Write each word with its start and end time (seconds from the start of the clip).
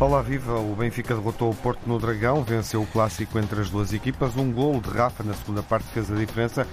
Olá, 0.00 0.22
viva! 0.22 0.58
O 0.58 0.74
Benfica 0.74 1.14
derrotou 1.14 1.50
o 1.50 1.54
Porto 1.54 1.86
no 1.86 1.98
Dragão, 1.98 2.42
venceu 2.42 2.82
o 2.82 2.86
clássico 2.86 3.38
entre 3.38 3.60
as 3.60 3.68
duas 3.68 3.92
equipas. 3.92 4.34
Um 4.34 4.50
gol 4.50 4.80
de 4.80 4.88
Rafa 4.88 5.22
na 5.22 5.34
segunda 5.34 5.62
parte 5.62 5.86
fez 5.88 6.10
a 6.10 6.14
diferença 6.14 6.66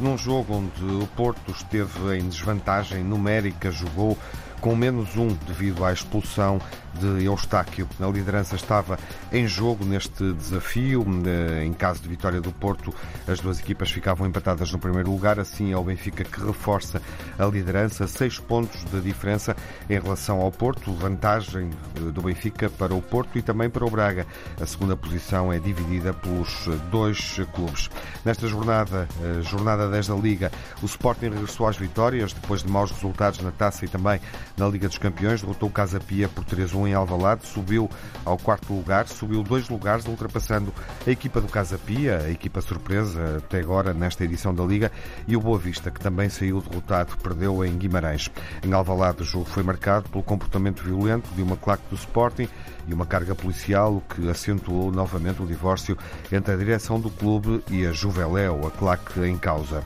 num 0.00 0.18
jogo 0.18 0.56
onde 0.56 0.84
o 0.84 1.06
Porto 1.16 1.52
esteve 1.52 2.18
em 2.18 2.28
desvantagem 2.28 3.04
numérica, 3.04 3.70
jogou 3.70 4.18
com 4.62 4.76
menos 4.76 5.16
um 5.16 5.26
devido 5.46 5.84
à 5.84 5.92
expulsão 5.92 6.60
de 6.98 7.24
Eustáquio. 7.24 7.88
A 8.00 8.06
liderança 8.06 8.56
estava 8.56 8.98
em 9.32 9.46
jogo 9.46 9.84
neste 9.84 10.32
desafio. 10.32 11.04
Eh, 11.26 11.64
em 11.64 11.72
caso 11.72 12.02
de 12.02 12.08
vitória 12.08 12.40
do 12.40 12.52
Porto, 12.52 12.94
as 13.26 13.40
duas 13.40 13.60
equipas 13.60 13.90
ficavam 13.90 14.26
empatadas 14.26 14.70
no 14.72 14.78
primeiro 14.78 15.10
lugar. 15.10 15.38
Assim 15.38 15.72
é 15.72 15.76
o 15.76 15.84
Benfica 15.84 16.24
que 16.24 16.44
reforça 16.44 17.00
a 17.38 17.44
liderança. 17.46 18.06
Seis 18.06 18.38
pontos 18.38 18.84
de 18.84 19.00
diferença 19.00 19.56
em 19.88 19.98
relação 19.98 20.40
ao 20.40 20.50
Porto. 20.50 20.92
Vantagem 20.92 21.70
eh, 21.96 22.00
do 22.10 22.22
Benfica 22.22 22.68
para 22.70 22.94
o 22.94 23.00
Porto 23.00 23.38
e 23.38 23.42
também 23.42 23.70
para 23.70 23.84
o 23.84 23.90
Braga. 23.90 24.26
A 24.60 24.66
segunda 24.66 24.96
posição 24.96 25.52
é 25.52 25.58
dividida 25.58 26.12
pelos 26.12 26.68
dois 26.90 27.40
clubes. 27.52 27.90
Nesta 28.24 28.46
jornada, 28.46 29.08
eh, 29.22 29.42
jornada 29.42 29.88
10 29.88 30.08
da 30.08 30.14
Liga, 30.14 30.52
o 30.82 30.86
Sporting 30.86 31.30
regressou 31.30 31.66
às 31.66 31.76
vitórias 31.76 32.32
depois 32.32 32.62
de 32.62 32.70
maus 32.70 32.90
resultados 32.90 33.40
na 33.40 33.50
Taça 33.50 33.84
e 33.84 33.88
também 33.88 34.20
na 34.56 34.68
Liga 34.68 34.88
dos 34.88 34.98
Campeões. 34.98 35.40
Derrotou 35.40 35.68
o 35.68 35.72
Casa 35.72 36.00
Pia 36.00 36.28
por 36.28 36.44
3-1 36.44 36.81
em 36.86 36.94
Alvalade, 36.94 37.46
subiu 37.46 37.88
ao 38.24 38.38
quarto 38.38 38.72
lugar, 38.72 39.08
subiu 39.08 39.42
dois 39.42 39.68
lugares, 39.68 40.06
ultrapassando 40.06 40.72
a 41.06 41.10
equipa 41.10 41.40
do 41.40 41.48
Casa 41.48 41.78
Pia, 41.78 42.18
a 42.18 42.30
equipa 42.30 42.60
surpresa 42.60 43.38
até 43.38 43.60
agora 43.60 43.92
nesta 43.92 44.24
edição 44.24 44.54
da 44.54 44.64
Liga, 44.64 44.90
e 45.26 45.36
o 45.36 45.40
Boa 45.40 45.58
Vista, 45.58 45.90
que 45.90 46.00
também 46.00 46.28
saiu 46.28 46.60
derrotado, 46.60 47.16
perdeu 47.22 47.64
em 47.64 47.76
Guimarães. 47.76 48.30
Em 48.64 48.72
Alvalade, 48.72 49.22
o 49.22 49.24
jogo 49.24 49.44
foi 49.44 49.62
marcado 49.62 50.08
pelo 50.08 50.22
comportamento 50.22 50.82
violento 50.82 51.28
de 51.34 51.42
uma 51.42 51.56
claque 51.56 51.84
do 51.88 51.96
Sporting 51.96 52.48
e 52.86 52.94
uma 52.94 53.06
carga 53.06 53.34
policial, 53.34 53.96
o 53.96 54.00
que 54.00 54.28
acentuou 54.28 54.90
novamente 54.90 55.42
o 55.42 55.46
divórcio 55.46 55.96
entre 56.30 56.54
a 56.54 56.56
direção 56.56 57.00
do 57.00 57.10
clube 57.10 57.62
e 57.70 57.86
a 57.86 57.92
Juveléu, 57.92 58.66
a 58.66 58.70
claque 58.70 59.20
em 59.20 59.38
causa. 59.38 59.82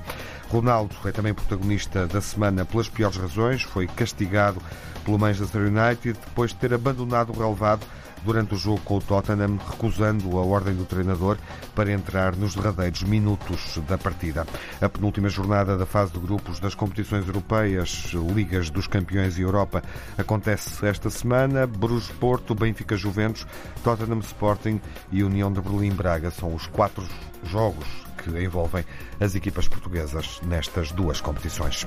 Ronaldo 0.51 0.95
é 1.05 1.13
também 1.13 1.35
protagonista 1.35 2.07
da 2.07 2.21
semana 2.21 2.65
pelas 2.65 2.89
piores 2.89 3.17
razões, 3.17 3.63
foi 3.63 3.87
castigado 3.87 4.61
pelo 5.05 5.19
Manchester 5.19 5.63
United 5.63 6.19
depois 6.25 6.51
de 6.51 6.57
ter 6.57 6.75
abandonado 6.75 7.33
o 7.33 7.39
relevado 7.39 7.87
durante 8.25 8.55
o 8.55 8.59
jogo 8.59 8.81
com 8.81 8.97
o 8.97 9.01
Tottenham, 9.01 9.57
recusando 9.57 10.37
a 10.37 10.43
ordem 10.43 10.75
do 10.75 10.85
treinador 10.85 11.39
para 11.75 11.93
entrar 11.93 12.35
nos 12.35 12.55
derradeiros 12.55 13.05
minutos 13.05 13.79
da 13.87 13.97
partida. 13.97 14.45
A 14.81 14.89
penúltima 14.89 15.29
jornada 15.29 15.77
da 15.77 15.87
fase 15.87 16.13
de 16.13 16.19
grupos 16.19 16.59
das 16.59 16.75
competições 16.75 17.27
europeias, 17.27 18.13
Ligas 18.35 18.69
dos 18.69 18.89
Campeões 18.89 19.39
e 19.39 19.43
Europa, 19.43 19.83
acontece 20.19 20.85
esta 20.87 21.09
semana. 21.09 21.67
Bruges 21.67 22.11
Porto, 22.19 22.55
Benfica 22.55 22.97
Juventus, 22.97 23.47
Tottenham 23.85 24.19
Sporting 24.21 24.81
e 25.13 25.23
União 25.23 25.53
de 25.53 25.61
Berlim 25.61 25.93
Braga 25.93 26.31
são 26.31 26.53
os 26.53 26.67
quatro 26.67 27.07
jogos 27.45 28.06
que 28.33 28.43
envolvem 28.43 28.85
as 29.21 29.35
equipas 29.35 29.69
portuguesas 29.69 30.41
nestas 30.43 30.91
duas 30.93 31.21
competições. 31.21 31.87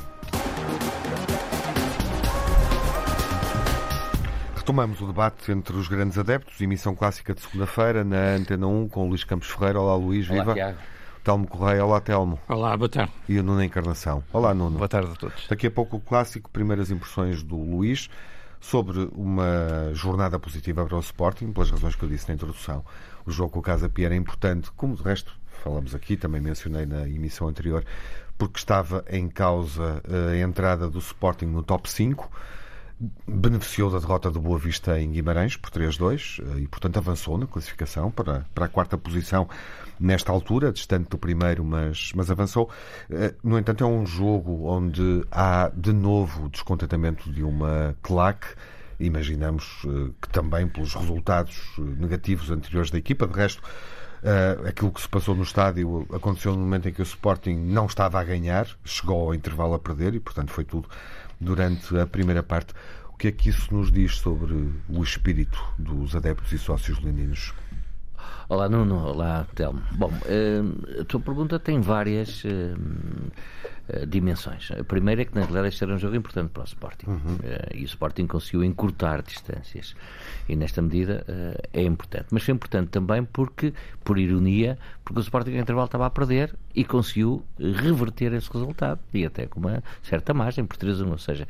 Retomamos 4.55 5.01
o 5.01 5.07
debate 5.07 5.51
entre 5.51 5.75
os 5.75 5.87
grandes 5.87 6.17
adeptos, 6.17 6.61
emissão 6.61 6.95
clássica 6.95 7.33
de 7.33 7.41
segunda-feira 7.41 8.03
na 8.03 8.35
Antena 8.35 8.67
1 8.67 8.89
com 8.89 9.05
o 9.05 9.09
Luís 9.09 9.23
Campos 9.23 9.49
Ferreira. 9.49 9.81
Olá 9.81 9.95
Luís, 9.95 10.29
Olá, 10.29 10.39
viva. 10.39 10.53
Tiago. 10.53 10.77
Telmo 11.23 11.47
Correia, 11.47 11.85
olá 11.85 11.99
Telmo. 11.99 12.39
Olá, 12.47 12.77
boa 12.77 12.87
tarde. 12.87 13.11
E 13.27 13.37
o 13.37 13.43
Nuno 13.43 13.61
Encarnação. 13.61 14.23
Olá 14.31 14.53
Nuno. 14.53 14.77
Boa 14.77 14.87
tarde 14.87 15.11
a 15.11 15.15
todos. 15.15 15.47
Daqui 15.47 15.67
a 15.67 15.71
pouco 15.71 15.97
o 15.97 15.99
clássico, 15.99 16.49
primeiras 16.49 16.89
impressões 16.91 17.43
do 17.43 17.57
Luís 17.57 18.09
sobre 18.59 19.09
uma 19.13 19.91
jornada 19.93 20.37
positiva 20.39 20.85
para 20.85 20.97
o 20.97 20.99
Sporting, 20.99 21.51
pelas 21.51 21.71
razões 21.71 21.95
que 21.95 22.03
eu 22.03 22.09
disse 22.09 22.27
na 22.27 22.35
introdução. 22.35 22.83
O 23.25 23.31
jogo 23.31 23.51
com 23.51 23.59
o 23.59 23.61
Casa 23.61 23.89
Pia 23.89 24.07
era 24.07 24.15
importante, 24.15 24.71
como 24.75 24.95
de 24.95 25.03
resto 25.03 25.38
falamos 25.59 25.93
aqui, 25.95 26.17
também 26.17 26.41
mencionei 26.41 26.85
na 26.85 27.07
emissão 27.07 27.47
anterior, 27.47 27.83
porque 28.39 28.57
estava 28.57 29.03
em 29.09 29.27
causa 29.27 30.01
eh, 30.09 30.41
a 30.41 30.47
entrada 30.47 30.89
do 30.89 30.99
Sporting 30.99 31.47
no 31.47 31.61
top 31.61 31.89
5 31.89 32.31
beneficiou 33.25 33.89
da 33.89 33.99
derrota 33.99 34.29
do 34.29 34.41
Boa 34.41 34.59
Vista 34.59 34.99
em 34.99 35.11
Guimarães 35.11 35.55
por 35.55 35.69
3-2 35.69 36.41
eh, 36.41 36.59
e, 36.61 36.67
portanto, 36.67 36.97
avançou 36.97 37.37
na 37.37 37.45
classificação 37.45 38.09
para, 38.09 38.45
para 38.55 38.65
a 38.65 38.67
quarta 38.69 38.97
posição 38.97 39.47
nesta 39.99 40.31
altura, 40.31 40.71
distante 40.71 41.09
do 41.09 41.17
primeiro, 41.17 41.65
mas, 41.65 42.13
mas 42.15 42.31
avançou. 42.31 42.69
Eh, 43.09 43.35
no 43.43 43.59
entanto, 43.59 43.83
é 43.83 43.87
um 43.87 44.05
jogo 44.05 44.65
onde 44.67 45.25
há 45.29 45.69
de 45.75 45.91
novo 45.91 46.47
descontentamento 46.49 47.29
de 47.29 47.43
uma 47.43 47.93
claque. 48.01 48.47
Imaginamos 48.97 49.85
que 50.21 50.27
também 50.29 50.67
pelos 50.67 50.93
resultados 50.93 51.73
negativos 51.77 52.51
anteriores 52.51 52.91
da 52.91 52.97
equipa, 52.97 53.25
de 53.25 53.33
resto. 53.33 53.61
Uh, 54.21 54.67
aquilo 54.67 54.91
que 54.91 54.99
se 54.99 55.07
passou 55.07 55.33
no 55.33 55.43
estádio 55.43 56.05
aconteceu 56.13 56.51
no 56.51 56.59
momento 56.59 56.89
em 56.89 56.93
que 56.93 57.01
o 57.01 57.03
Sporting 57.03 57.55
não 57.55 57.85
estava 57.85 58.19
a 58.19 58.23
ganhar, 58.23 58.67
chegou 58.83 59.21
ao 59.21 59.33
intervalo 59.33 59.73
a 59.73 59.79
perder 59.79 60.13
e, 60.13 60.19
portanto, 60.19 60.51
foi 60.51 60.65
tudo 60.65 60.89
durante 61.39 61.97
a 61.97 62.05
primeira 62.05 62.43
parte. 62.43 62.73
O 63.13 63.17
que 63.17 63.29
é 63.29 63.31
que 63.31 63.49
isso 63.49 63.73
nos 63.73 63.91
diz 63.91 64.17
sobre 64.17 64.73
o 64.89 65.03
espírito 65.03 65.57
dos 65.77 66.15
adeptos 66.15 66.51
e 66.51 66.57
sócios 66.57 67.01
leninos? 67.01 67.53
Olá, 68.49 68.67
Nuno. 68.67 69.05
Olá, 69.05 69.45
Telmo. 69.55 69.81
Bom, 69.91 70.09
uh, 70.09 71.01
a 71.01 71.05
tua 71.05 71.19
pergunta 71.19 71.59
tem 71.59 71.79
várias 71.79 72.43
uh, 73.89 74.03
uh, 74.03 74.05
dimensões. 74.05 74.71
A 74.71 74.83
primeira 74.83 75.21
é 75.21 75.25
que, 75.25 75.35
na 75.35 75.41
realidade, 75.41 75.69
este 75.69 75.83
era 75.83 75.93
um 75.93 75.97
jogo 75.97 76.15
importante 76.15 76.49
para 76.49 76.61
o 76.61 76.65
Sporting. 76.65 77.07
Uhum. 77.07 77.37
e 77.73 77.83
o 77.83 77.85
Sporting 77.85 78.27
conseguiu 78.27 78.63
encurtar 78.63 79.21
distâncias. 79.21 79.95
E, 80.47 80.55
nesta 80.55 80.81
medida, 80.81 81.25
é 81.73 81.83
importante. 81.83 82.27
Mas 82.31 82.43
foi 82.43 82.53
importante 82.53 82.89
também 82.89 83.23
porque, 83.23 83.73
por 84.03 84.17
ironia, 84.17 84.77
porque 85.03 85.19
o 85.19 85.21
Sporting 85.21 85.51
em 85.51 85.59
intervalo 85.59 85.85
estava 85.85 86.05
a 86.05 86.09
perder 86.09 86.55
e 86.75 86.83
conseguiu 86.83 87.43
reverter 87.59 88.33
esse 88.33 88.51
resultado. 88.51 88.99
E 89.13 89.25
até 89.25 89.45
com 89.45 89.59
uma 89.59 89.83
certa 90.01 90.33
margem, 90.33 90.65
por 90.65 90.77
3 90.77 91.01
a 91.01 91.05
1. 91.05 91.11
Ou 91.11 91.17
seja, 91.17 91.47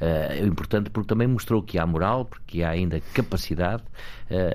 é 0.00 0.44
importante 0.44 0.90
porque 0.90 1.08
também 1.08 1.26
mostrou 1.26 1.62
que 1.62 1.78
há 1.78 1.86
moral, 1.86 2.24
porque 2.24 2.62
há 2.62 2.70
ainda 2.70 3.00
capacidade, 3.12 3.82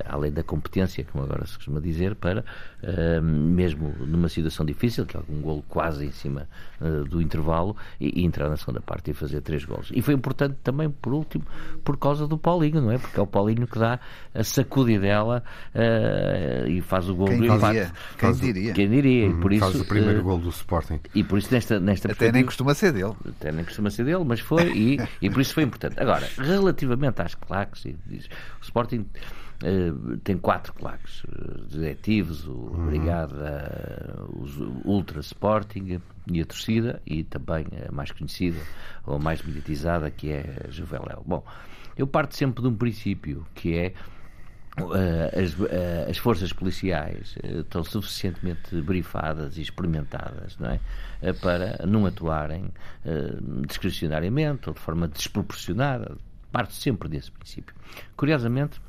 além 0.06 0.32
da 0.32 0.44
competência, 0.44 1.04
como 1.06 1.24
agora 1.24 1.46
se 1.46 1.56
costuma 1.56 1.80
dizer, 1.80 2.16
para, 2.16 2.44
uh, 2.88 3.22
mesmo 3.22 3.94
numa 4.00 4.30
situação 4.30 4.66
difícil, 4.66 5.06
que 5.06 5.18
é 5.18 5.20
um 5.30 5.42
golo 5.42 5.64
quase 5.68 6.06
em 6.06 6.12
cima 6.12 6.48
uh, 6.80 7.04
do 7.06 7.22
intervalo, 7.22 7.76
e, 8.00 8.22
e, 8.22 8.26
entrar 8.26 8.50
na 8.50 8.58
segunda 8.58 8.82
parte 8.82 9.12
e 9.12 9.14
fazer 9.14 9.42
três 9.42 9.66
golos. 9.66 9.92
E 9.94 10.02
foi 10.02 10.14
importante 10.14 10.56
também, 10.64 10.90
por 10.90 11.14
último, 11.14 11.46
por 11.84 11.98
causa 11.98 12.28
do 12.28 12.38
Paulinho, 12.38 12.82
não 12.82 12.92
é? 12.92 12.98
Porque 12.98 13.20
é 13.20 13.24
o 13.24 13.28
Paulinho 13.28 13.68
que 13.68 13.78
dá 13.78 14.00
a 14.34 14.44
sacudidela 14.44 15.44
uh, 15.76 16.68
e 16.68 16.82
faz 16.82 17.10
o 17.10 17.16
golo 17.16 17.32
Quem 17.32 17.40
do 17.40 17.46
empate. 17.46 17.92
Quem 18.18 18.34
diria? 18.34 18.74
Quem 18.74 18.90
diria? 18.90 19.28
Uhum, 19.28 19.40
por 19.40 19.52
isso, 19.52 19.66
faz 19.66 19.82
o 19.82 19.86
primeiro 19.86 20.24
gol 20.24 20.38
do 20.40 20.50
Sporting. 20.50 21.00
E 21.14 21.24
por 21.24 21.38
isso, 21.38 21.54
nesta, 21.54 21.80
nesta 21.80 22.12
Até 22.12 22.32
nem 22.32 22.46
costuma 22.46 22.74
ser 22.74 22.94
dele. 22.94 23.14
Até 23.28 23.52
nem 23.52 23.66
costuma 23.66 23.90
ser 23.90 24.06
dele, 24.06 24.24
mas 24.26 24.40
foi, 24.40 24.72
e, 24.76 24.98
e 25.22 25.30
por 25.30 25.42
isso 25.42 25.54
foi 25.54 25.64
importante. 25.64 26.00
Agora, 26.00 26.28
relativamente 26.38 27.22
às 27.22 27.36
claques, 27.36 27.86
o 27.86 28.64
Sporting 28.64 29.06
Uh, 29.58 30.18
tem 30.18 30.38
quatro 30.38 30.72
claques 30.72 31.24
diretivos, 31.68 32.48
o 32.48 32.76
uhum. 32.78 32.86
Brigada, 32.86 34.26
os 34.40 34.58
Ultra 34.86 35.20
Sporting 35.20 36.00
e 36.28 36.42
a 36.42 36.46
torcida, 36.46 37.02
e 37.06 37.24
também 37.24 37.66
a 37.88 37.92
mais 37.92 38.12
conhecida 38.12 38.60
ou 39.06 39.20
mais 39.20 39.42
mediatizada, 39.42 40.10
que 40.12 40.32
é 40.32 40.66
a 40.68 40.72
Juveléu. 40.72 41.24
Bom, 41.26 41.44
eu 41.98 42.06
parto 42.08 42.36
sempre 42.36 42.62
de 42.62 42.68
um 42.68 42.76
princípio, 42.76 43.46
que 43.56 43.76
é 43.76 43.94
uh, 44.80 45.42
as, 45.44 45.54
uh, 45.54 46.10
as, 46.10 46.18
forças 46.18 46.54
policiais 46.54 47.36
estão 47.44 47.84
suficientemente 47.84 48.80
brifadas 48.82 49.58
e 49.58 49.62
experimentadas 49.62 50.58
não 50.60 50.70
é? 50.70 50.80
para 51.34 51.86
não 51.88 52.06
atuarem 52.06 52.72
discricionariamente 53.68 54.70
ou 54.70 54.76
de 54.76 54.82
forma 54.82 55.08
desproporcionada. 55.08 56.18
Parto 56.52 56.74
sempre 56.74 57.10
desse 57.10 57.32
princípio. 57.32 57.76
Curiosamente, 58.16 58.80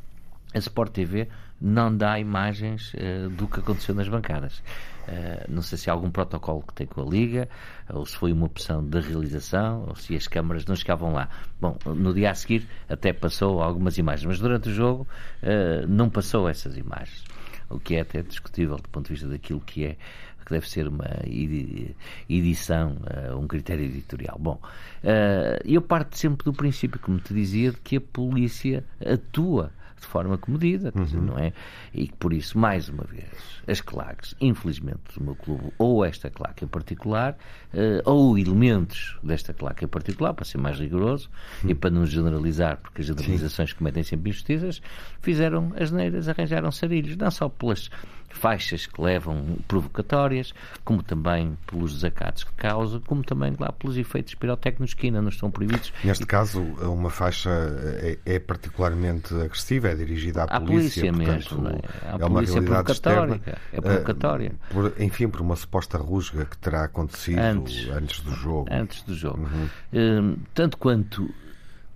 a 0.54 0.58
Sport 0.58 0.92
TV 0.92 1.28
não 1.60 1.94
dá 1.94 2.18
imagens 2.18 2.92
uh, 2.94 3.28
do 3.30 3.46
que 3.48 3.60
aconteceu 3.60 3.94
nas 3.94 4.08
bancadas. 4.08 4.62
Uh, 5.08 5.44
não 5.48 5.62
sei 5.62 5.78
se 5.78 5.90
há 5.90 5.92
algum 5.92 6.10
protocolo 6.10 6.62
que 6.62 6.74
tem 6.74 6.86
com 6.86 7.02
a 7.02 7.04
Liga, 7.04 7.48
ou 7.88 8.04
se 8.06 8.16
foi 8.16 8.32
uma 8.32 8.46
opção 8.46 8.86
da 8.86 9.00
realização, 9.00 9.86
ou 9.88 9.96
se 9.96 10.14
as 10.14 10.28
câmaras 10.28 10.64
não 10.66 10.76
chegavam 10.76 11.12
lá. 11.12 11.28
Bom, 11.60 11.76
no 11.86 12.14
dia 12.14 12.30
a 12.30 12.34
seguir 12.34 12.68
até 12.88 13.12
passou 13.12 13.60
algumas 13.62 13.98
imagens, 13.98 14.26
mas 14.26 14.38
durante 14.38 14.68
o 14.68 14.72
jogo 14.72 15.06
uh, 15.42 15.86
não 15.88 16.08
passou 16.08 16.48
essas 16.48 16.76
imagens. 16.76 17.24
O 17.68 17.78
que 17.78 17.96
é 17.96 18.00
até 18.00 18.22
discutível 18.22 18.76
do 18.76 18.88
ponto 18.88 19.06
de 19.06 19.12
vista 19.14 19.28
daquilo 19.28 19.60
que 19.60 19.84
é 19.84 19.96
que 20.44 20.54
deve 20.54 20.66
ser 20.66 20.88
uma 20.88 21.04
edição, 22.26 22.96
um 23.38 23.46
critério 23.46 23.84
editorial. 23.84 24.38
Bom, 24.40 24.58
eu 25.62 25.82
parto 25.82 26.16
sempre 26.16 26.42
do 26.42 26.54
princípio, 26.54 26.98
como 26.98 27.18
te 27.18 27.34
dizia, 27.34 27.70
de 27.70 27.76
que 27.76 27.98
a 27.98 28.00
polícia 28.00 28.82
atua 29.04 29.70
de 30.00 30.06
forma 30.06 30.38
comedida, 30.38 30.92
uhum. 30.94 31.04
dizer, 31.04 31.20
não 31.20 31.38
é? 31.38 31.52
E 31.92 32.10
por 32.18 32.32
isso, 32.32 32.58
mais 32.58 32.88
uma 32.88 33.04
vez, 33.04 33.26
as 33.66 33.80
claques, 33.80 34.34
infelizmente, 34.40 35.00
do 35.16 35.24
meu 35.24 35.34
clube, 35.34 35.72
ou 35.78 36.04
esta 36.04 36.30
claque 36.30 36.64
em 36.64 36.68
particular, 36.68 37.36
uh, 37.74 38.10
ou 38.10 38.38
elementos 38.38 39.18
desta 39.22 39.52
claque 39.52 39.84
em 39.84 39.88
particular, 39.88 40.34
para 40.34 40.44
ser 40.44 40.58
mais 40.58 40.78
rigoroso 40.78 41.28
uhum. 41.62 41.70
e 41.70 41.74
para 41.74 41.90
não 41.90 42.06
generalizar, 42.06 42.78
porque 42.78 43.02
as 43.02 43.06
generalizações 43.06 43.70
Sim. 43.70 43.76
cometem 43.76 44.02
sempre 44.02 44.30
injustiças, 44.30 44.80
fizeram 45.20 45.72
as 45.78 45.90
neiras, 45.90 46.28
arranjaram 46.28 46.70
sarilhos, 46.70 47.16
não 47.16 47.30
só 47.30 47.48
pelas 47.48 47.90
faixas 48.30 48.86
que 48.86 49.00
levam 49.00 49.58
provocatórias, 49.66 50.52
como 50.84 51.02
também 51.02 51.56
pelos 51.66 51.94
desacatos 51.94 52.44
que 52.44 52.52
causam, 52.52 53.00
como 53.00 53.22
também 53.24 53.54
lá 53.58 53.72
pelos 53.72 53.96
efeitos 53.96 54.34
pirotécnicos 54.34 54.94
que 54.94 55.06
ainda 55.06 55.20
não 55.22 55.28
estão 55.28 55.50
proibidos. 55.50 55.92
Neste 56.04 56.26
caso, 56.26 56.60
uma 56.60 57.10
faixa 57.10 57.50
é, 58.02 58.18
é, 58.24 58.38
particularmente 58.38 59.34
agressiva, 59.34 59.87
é 59.88 59.94
dirigida 59.94 60.42
à, 60.42 60.44
à 60.44 60.60
polícia, 60.60 61.10
polícia 61.10 61.12
portanto, 61.12 61.62
mesmo. 61.62 61.68
É? 61.68 62.22
é 62.22 62.26
uma 62.26 62.42
realidade 62.42 62.92
externa. 62.92 63.40
É 63.72 63.80
provocatória. 63.80 64.52
Uh, 64.70 64.74
por, 64.74 64.94
enfim, 64.98 65.28
por 65.28 65.40
uma 65.40 65.56
suposta 65.56 65.98
rusga 65.98 66.44
que 66.44 66.58
terá 66.58 66.84
acontecido 66.84 67.38
antes, 67.38 67.88
antes 67.90 68.20
do 68.20 68.32
jogo. 68.32 68.68
Antes 68.70 69.02
do 69.02 69.14
jogo. 69.14 69.48
Uhum. 69.92 70.34
Uh, 70.34 70.38
tanto 70.54 70.76
quanto 70.78 71.28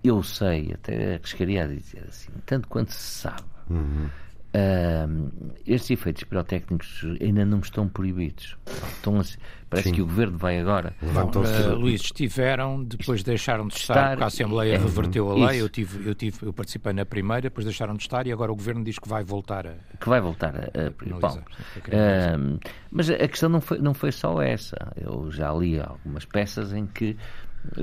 eu 0.03 0.23
sei, 0.23 0.73
até 0.75 1.15
arriscaria 1.15 1.65
a 1.65 1.67
dizer 1.67 2.05
assim, 2.09 2.31
tanto 2.45 2.69
quanto 2.69 2.93
se 2.93 3.21
sabe. 3.21 3.43
Uhum 3.71 4.09
Uh, 4.55 5.55
estes 5.67 5.93
efeitos 5.93 6.25
pirotécnicos 6.25 7.07
ainda 7.23 7.43
não 7.45 7.61
estão 7.61 7.89
proibidos. 7.89 8.55
Estão 8.97 9.19
a, 9.19 9.25
parece 9.71 9.89
Sim. 9.89 9.95
que 9.95 10.03
o 10.03 10.07
governo 10.07 10.37
vai 10.37 10.59
agora. 10.61 10.95
Uh, 11.01 11.75
Luís, 11.75 12.03
estiveram, 12.03 12.85
depois 12.85 13.23
deixaram 13.23 13.67
de 13.67 13.75
estar, 13.77 13.95
estar 13.95 14.11
porque 14.11 14.25
a 14.25 14.27
Assembleia 14.27 14.75
é, 14.75 14.77
reverteu 14.77 15.31
a 15.31 15.47
lei. 15.47 15.63
Eu, 15.63 15.71
tive, 15.71 16.07
eu, 16.07 16.15
tive, 16.15 16.37
eu 16.43 16.53
participei 16.53 16.93
na 16.93 17.07
primeira, 17.07 17.43
depois 17.43 17.65
deixaram 17.65 17.95
de 17.95 18.03
estar 18.03 18.27
e 18.27 18.33
agora 18.33 18.53
o 18.53 18.55
governo 18.55 18.85
diz 18.85 18.99
que 18.99 19.09
vai 19.09 19.25
voltar 19.25 19.67
a. 19.67 19.75
Que 19.99 20.09
vai 20.09 20.21
voltar 20.21 20.55
a. 20.55 20.59
a 20.59 21.19
bom, 21.19 21.39
uh, 21.39 22.61
mas 22.91 23.09
a 23.09 23.29
questão 23.29 23.49
não 23.49 23.61
foi, 23.63 23.79
não 23.79 23.95
foi 23.95 24.13
só 24.13 24.43
essa. 24.43 24.77
Eu 25.01 25.31
já 25.31 25.51
li 25.55 25.81
algumas 25.81 26.27
peças 26.27 26.75
em 26.75 26.85
que 26.85 27.17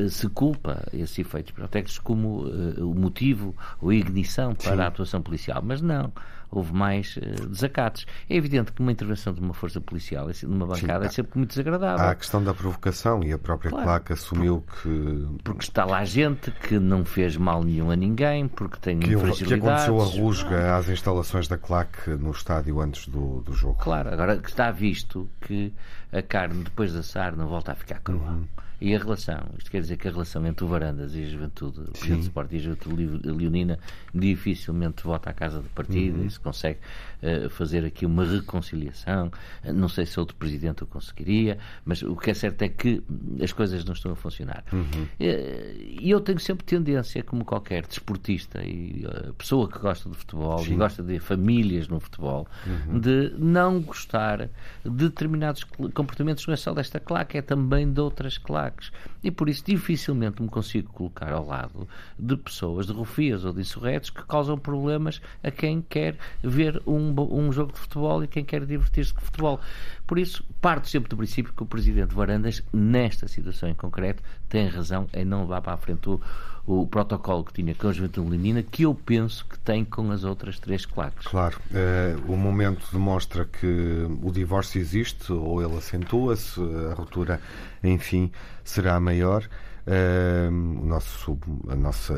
se 0.10 0.28
culpa 0.30 0.86
esses 0.94 1.18
efeitos 1.18 1.52
pirotécnicos 1.52 2.00
como 2.00 2.44
uh, 2.44 2.90
o 2.90 2.94
motivo 2.94 3.56
ou 3.82 3.94
ignição 3.94 4.54
para 4.54 4.76
Sim. 4.76 4.82
a 4.82 4.88
atuação 4.88 5.22
policial, 5.22 5.62
mas 5.64 5.82
não. 5.82 6.12
Houve 6.52 6.74
mais 6.74 7.18
uh, 7.18 7.48
desacatos. 7.48 8.06
É 8.30 8.36
evidente 8.36 8.72
que 8.72 8.82
uma 8.82 8.92
intervenção 8.92 9.34
de 9.34 9.42
uma 9.42 9.54
força 9.54 9.80
policial, 9.80 10.28
numa 10.44 10.66
bancada, 10.66 11.04
Sim, 11.04 11.08
é 11.08 11.12
sempre 11.12 11.38
muito 11.38 11.50
desagradável. 11.50 12.06
Há 12.06 12.12
a 12.12 12.16
questão 12.16 12.44
da 12.44 12.54
provocação 12.54 13.24
e 13.24 13.32
a 13.32 13.38
própria 13.38 13.70
claro, 13.70 13.86
placa 13.86 14.14
assumiu 14.14 14.64
que. 14.82 15.28
Porque 15.44 15.64
está 15.64 15.86
lá 15.86 16.04
gente 16.04 16.52
que 16.52 16.80
não 16.80 17.06
fez 17.06 17.38
mal 17.38 17.64
nenhum 17.64 17.92
a 17.92 17.96
ninguém, 17.96 18.48
porque 18.48 18.78
tem 18.80 19.00
que, 19.00 19.16
fragilidades. 19.16 19.86
Que 19.86 19.92
aconteceu 19.92 20.02
a 20.02 20.06
rusga 20.06 20.78
às 20.78 20.90
instalações 20.90 21.48
da 21.48 21.58
claque 21.58 22.10
no 22.12 22.32
estádio 22.32 22.80
antes 22.80 23.08
do, 23.08 23.42
do 23.42 23.54
jogo. 23.54 23.78
Claro, 23.80 24.10
agora 24.12 24.38
que 24.38 24.50
está 24.50 24.72
visto 24.72 25.30
que 25.42 25.74
a 26.12 26.22
carne 26.22 26.64
depois 26.64 26.92
de 26.92 27.00
assar 27.00 27.36
não 27.36 27.48
volta 27.48 27.72
a 27.72 27.76
ficar 27.76 28.00
crua. 28.00 28.22
Uhum. 28.22 28.48
E 28.82 28.96
a 28.96 29.00
relação, 29.00 29.50
isto 29.58 29.70
quer 29.70 29.82
dizer 29.82 29.98
que 29.98 30.08
a 30.08 30.12
relação 30.12 30.46
entre 30.48 30.64
o 30.64 30.68
Varandas 30.68 31.14
e 31.14 31.24
a 31.24 31.28
Juventude, 31.28 31.82
o 31.82 31.92
Presidente 31.92 32.24
Sport 32.24 32.54
e 32.54 32.56
a 32.56 32.60
Juventude 32.60 33.20
Leonina, 33.26 33.78
dificilmente 34.16 35.04
volta 35.04 35.30
à 35.30 35.34
casa 35.34 35.62
do 35.62 35.70
partido 35.70 36.20
uhum. 36.20 36.26
e 36.26 36.32
se 36.32 36.40
consegue 36.40 36.80
uh, 37.22 37.50
fazer 37.50 37.84
aqui 37.84 38.06
uma 38.06 38.26
reconciliação. 38.26 39.32
Uh, 39.66 39.74
não 39.74 39.90
sei 39.90 40.06
se 40.06 40.18
outro 40.20 40.36
Presidente 40.38 40.84
o 40.84 40.88
conseguiria, 40.88 41.58
mas 41.84 42.02
o 42.02 42.16
que 42.16 42.32
é 42.32 42.34
certo 42.34 42.62
é 42.62 42.70
que 42.70 43.04
as 43.44 43.52
coisas 43.52 43.84
não 43.84 43.94
estão 43.94 44.14
a 44.14 44.16
funcionar. 44.16 44.64
Uhum. 44.72 44.84
Uh, 44.84 45.10
e 45.20 46.10
eu 46.10 46.22
tenho 46.22 46.40
sempre 46.40 46.66
tendência, 46.66 47.22
como 47.22 47.44
qualquer 47.44 47.86
desportista 47.86 48.64
e 48.64 49.06
pessoa 49.38 49.70
que 49.70 49.78
gosta 49.78 50.10
de 50.10 50.16
futebol 50.16 50.60
Sim. 50.60 50.74
e 50.74 50.76
gosta 50.78 51.04
de 51.04 51.20
famílias 51.20 51.88
no 51.90 52.00
futebol, 52.00 52.48
uhum. 52.66 53.00
de 53.00 53.34
não 53.38 53.82
gostar 53.82 54.50
de 54.84 54.90
determinados 54.90 55.66
comportamentos 55.94 56.48
não 56.48 56.54
é 56.54 56.58
só 56.58 56.74
desta 56.74 57.00
claque, 57.00 57.38
é 57.38 57.42
também 57.42 57.92
de 57.92 58.00
outras 58.00 58.38
claques 58.38 58.69
ataques. 58.70 58.92
E 59.24 59.32
por 59.32 59.50
isso 59.50 59.64
dificilmente 59.66 60.42
me 60.42 60.48
consigo 60.48 60.92
colocar 60.94 61.34
ao 61.34 61.46
lado 61.46 61.88
de 62.18 62.38
pessoas, 62.38 62.86
de 62.86 62.94
rufias 62.94 63.44
ou 63.44 63.52
de 63.52 63.62
insurretos 63.62 64.10
que 64.10 64.24
causam 64.24 64.58
problemas 64.58 65.22
a 65.44 65.52
quem 65.52 65.82
quer 65.82 66.16
ver 66.42 66.82
um, 66.86 67.14
um 67.32 67.52
jogo 67.52 67.74
de 67.74 67.80
futebol 67.80 68.24
e 68.24 68.28
quem 68.28 68.46
quer 68.46 68.66
divertir-se 68.66 69.14
com 69.14 69.22
futebol. 69.22 69.60
Por 70.08 70.18
isso, 70.18 70.44
parto 70.62 70.88
sempre 70.88 71.10
do 71.10 71.18
princípio 71.18 71.54
que 71.54 71.64
o 71.64 71.66
Presidente 71.66 72.16
Varandas, 72.16 72.64
nesta 72.72 73.28
situação 73.28 73.70
em 73.70 73.74
concreto, 73.74 74.24
tem 74.48 74.68
razão 74.68 75.08
em 75.14 75.26
não 75.26 75.42
levar 75.42 75.62
para 75.62 75.74
a 75.74 75.78
frente 75.78 76.10
o, 76.10 76.20
o 76.66 76.88
protocolo 76.88 77.44
que 77.44 77.54
tinha 77.54 77.76
com 77.76 77.88
a 77.88 77.92
Juventude 77.92 78.30
Leonina, 78.30 78.64
que 78.64 78.84
eu 78.84 78.96
penso 78.96 79.46
que 79.46 79.58
tem 79.60 79.86
com 79.86 80.12
as 80.12 80.24
outras 80.24 80.60
três 80.60 80.86
claques. 80.86 81.28
Claro, 81.28 81.60
uh, 81.72 82.32
o 82.32 82.36
momento 82.36 82.88
demonstra 82.92 83.46
que 83.46 84.08
o 84.22 84.32
divórcio 84.32 84.80
existe, 84.80 85.32
ou 85.32 85.64
ele 85.64 85.78
acentua-se, 85.78 86.60
a 86.92 86.94
ruptura, 86.94 87.40
enfim, 87.84 88.32
será 88.64 89.00
maior. 89.00 89.48
Uh, 89.88 90.52
o 90.84 90.86
nosso, 90.86 91.40
a 91.68 91.76
nossa, 91.76 92.14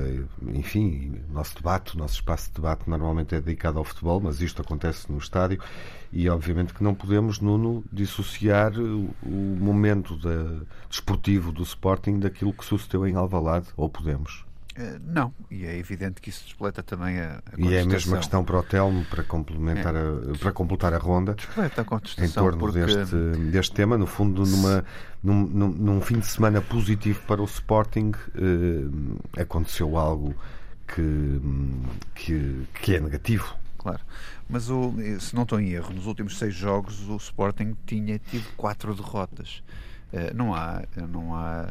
enfim, 0.47 1.21
o 1.29 1.33
nosso 1.33 1.55
debate, 1.55 1.95
o 1.95 1.97
nosso 1.97 2.15
espaço 2.15 2.49
de 2.49 2.55
debate 2.55 2.89
normalmente 2.89 3.33
é 3.33 3.39
dedicado 3.39 3.79
ao 3.79 3.85
futebol, 3.85 4.19
mas 4.19 4.41
isto 4.41 4.61
acontece 4.61 5.09
no 5.09 5.17
estádio 5.17 5.61
e 6.11 6.29
obviamente 6.29 6.73
que 6.73 6.83
não 6.83 6.93
podemos, 6.93 7.39
Nuno, 7.39 7.81
dissociar 7.91 8.77
o, 8.77 9.09
o 9.23 9.57
momento 9.57 10.17
da, 10.17 10.65
desportivo 10.89 11.51
do 11.53 11.63
Sporting 11.63 12.19
daquilo 12.19 12.51
que 12.51 12.65
sucedeu 12.65 13.07
em 13.07 13.15
Alvalade, 13.15 13.67
ou 13.77 13.87
podemos? 13.87 14.50
Uh, 14.77 15.01
não, 15.05 15.33
e 15.49 15.65
é 15.65 15.77
evidente 15.77 16.21
que 16.21 16.29
isso 16.29 16.45
despleta 16.45 16.81
também 16.81 17.19
a, 17.19 17.39
a 17.45 17.59
E 17.59 17.75
é 17.75 17.81
a 17.81 17.85
mesma 17.85 18.17
questão 18.17 18.43
para 18.43 18.57
o 18.57 18.63
Telmo, 18.63 19.03
para, 19.05 19.21
complementar 19.21 19.93
é. 19.93 19.99
a, 19.99 20.37
para 20.39 20.53
completar 20.53 20.93
a 20.93 20.97
ronda, 20.97 21.33
despleta 21.33 21.81
a 21.81 22.25
em 22.25 22.29
torno 22.29 22.57
porque... 22.57 22.79
deste, 22.79 23.15
deste 23.51 23.75
tema, 23.75 23.97
no 23.97 24.07
fundo, 24.07 24.45
numa, 24.45 24.85
num, 25.21 25.45
num, 25.45 25.67
num, 25.67 26.01
fim 26.01 26.19
de 26.19 26.25
semana 26.25 26.61
positivo 26.61 27.21
para 27.27 27.41
o 27.41 27.45
Sporting, 27.45 28.11
uh, 28.11 29.41
aconteceu 29.41 29.97
algo 29.97 30.33
que, 30.87 31.41
que, 32.15 32.67
que 32.81 32.95
é 32.95 33.01
negativo. 33.01 33.53
Claro, 33.77 33.99
mas 34.47 34.69
o, 34.69 34.93
se 35.19 35.35
não 35.35 35.43
estou 35.43 35.59
em 35.59 35.71
erro, 35.71 35.93
nos 35.93 36.05
últimos 36.05 36.37
seis 36.37 36.53
jogos 36.53 37.09
o 37.09 37.17
Sporting 37.17 37.75
tinha 37.85 38.17
tido 38.19 38.45
quatro 38.55 38.95
derrotas. 38.95 39.61
Eh, 40.13 40.33
não 40.33 40.53
há, 40.53 40.83
não 41.09 41.33
há 41.33 41.65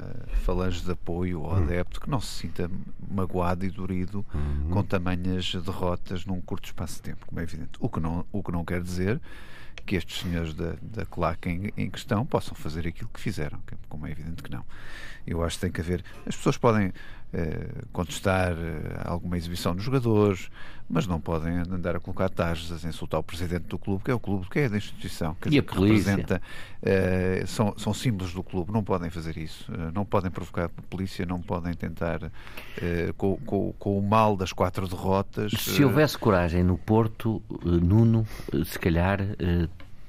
falange 0.44 0.82
de 0.82 0.90
apoio 0.90 1.42
ou 1.42 1.52
hum. 1.52 1.62
adepto 1.62 2.00
que 2.00 2.08
não 2.08 2.20
se 2.20 2.40
sinta 2.40 2.70
magoado 3.10 3.66
e 3.66 3.70
dorido 3.70 4.24
uhum. 4.32 4.70
com 4.70 4.82
tamanhas 4.82 5.54
derrotas 5.54 6.24
num 6.24 6.40
curto 6.40 6.64
espaço 6.64 6.96
de 6.96 7.02
tempo, 7.02 7.26
como 7.26 7.38
é 7.38 7.42
evidente. 7.42 7.72
O 7.78 7.88
que 7.88 8.00
não, 8.00 8.24
o 8.32 8.42
que 8.42 8.50
não 8.50 8.64
quer 8.64 8.82
dizer 8.82 9.20
que 9.84 9.96
estes 9.96 10.20
senhores 10.20 10.54
da, 10.54 10.74
da 10.80 11.04
claque 11.04 11.48
em, 11.48 11.72
em, 11.76 11.90
questão 11.90 12.24
possam 12.24 12.54
fazer 12.54 12.86
aquilo 12.86 13.10
que 13.12 13.20
fizeram, 13.20 13.58
como 13.88 14.06
é 14.06 14.10
evidente 14.10 14.42
que 14.42 14.50
não. 14.50 14.64
Eu 15.26 15.42
acho 15.42 15.56
que 15.56 15.62
tem 15.62 15.72
que 15.72 15.80
haver. 15.80 16.04
As 16.26 16.36
pessoas 16.36 16.56
podem 16.56 16.92
eh, 17.32 17.84
contestar 17.92 18.50
eh, 18.52 19.02
alguma 19.04 19.36
exibição 19.36 19.72
dos 19.72 19.84
jogadores, 19.84 20.50
mas 20.88 21.06
não 21.06 21.20
podem 21.20 21.58
andar 21.58 21.94
a 21.94 22.00
colocar 22.00 22.28
taxas, 22.28 22.84
a 22.84 22.88
insultar 22.88 23.20
o 23.20 23.22
presidente 23.22 23.66
do 23.66 23.78
clube, 23.78 24.02
que 24.02 24.10
é 24.10 24.14
o 24.14 24.18
clube, 24.18 24.48
que 24.50 24.58
é 24.58 24.68
da 24.68 24.76
instituição, 24.76 25.36
que, 25.40 25.48
e 25.48 25.56
a 25.56 25.62
que 25.62 25.72
representa, 25.72 26.42
uh, 26.82 27.46
são, 27.46 27.72
são 27.78 27.94
símbolos 27.94 28.32
do 28.32 28.42
clube, 28.42 28.72
não 28.72 28.82
podem 28.82 29.10
fazer 29.10 29.36
isso, 29.36 29.70
uh, 29.70 29.92
não 29.94 30.04
podem 30.04 30.28
provocar 30.28 30.64
a 30.64 30.82
polícia, 30.90 31.24
não 31.24 31.40
podem 31.40 31.72
tentar 31.72 32.20
uh, 32.24 32.30
com, 33.16 33.36
com, 33.46 33.72
com, 33.78 33.96
o 33.96 34.02
mal 34.02 34.36
das 34.36 34.52
quatro 34.52 34.88
derrotas. 34.88 35.52
Se 35.52 35.84
houvesse 35.84 36.18
coragem 36.18 36.64
no 36.64 36.76
Porto, 36.76 37.40
Nuno, 37.62 38.26
se 38.64 38.76
calhar 38.76 39.20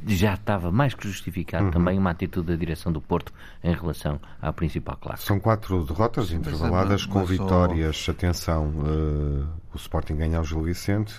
já 0.08 0.34
estava 0.34 0.72
mais 0.72 0.94
que 0.94 1.08
justificado 1.08 1.66
uhum. 1.66 1.72
também 1.72 1.98
uma 1.98 2.12
atitude 2.12 2.48
da 2.48 2.56
direção 2.56 2.92
do 2.92 3.02
Porto 3.02 3.34
em 3.64 3.74
relação 3.74 4.20
à 4.42 4.52
principal 4.52 4.98
classe. 4.98 5.26
São 5.26 5.40
quatro 5.40 5.84
derrotas 5.84 6.32
intervaladas 6.32 7.06
com 7.06 7.24
vitórias. 7.24 8.08
Atenção, 8.10 8.68
uh, 8.68 9.48
o 9.74 9.78
Sporting 9.78 10.16
ganha 10.16 10.38
ao 10.38 10.44
Gil 10.44 10.62
Vicente, 10.62 11.14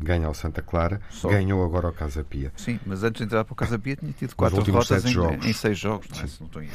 ganha 0.00 0.26
ao 0.26 0.34
Santa 0.34 0.62
Clara, 0.62 1.00
Só. 1.10 1.28
ganhou 1.28 1.64
agora 1.64 1.86
ao 1.86 1.92
Casa 1.92 2.22
Pia. 2.24 2.52
Sim, 2.56 2.78
mas 2.84 3.02
antes 3.02 3.20
de 3.20 3.24
entrar 3.24 3.44
para 3.44 3.52
o 3.52 3.56
Casa 3.56 3.78
Pia 3.78 3.96
tinha 3.96 4.12
tido 4.12 4.34
quatro 4.34 4.62
derrotas 4.62 5.04
em, 5.04 5.48
em, 5.48 5.52
seis 5.52 5.78
jogos, 5.78 6.08
não, 6.10 6.18
é? 6.18 6.22
não 6.40 6.46
estou 6.46 6.62
em 6.62 6.68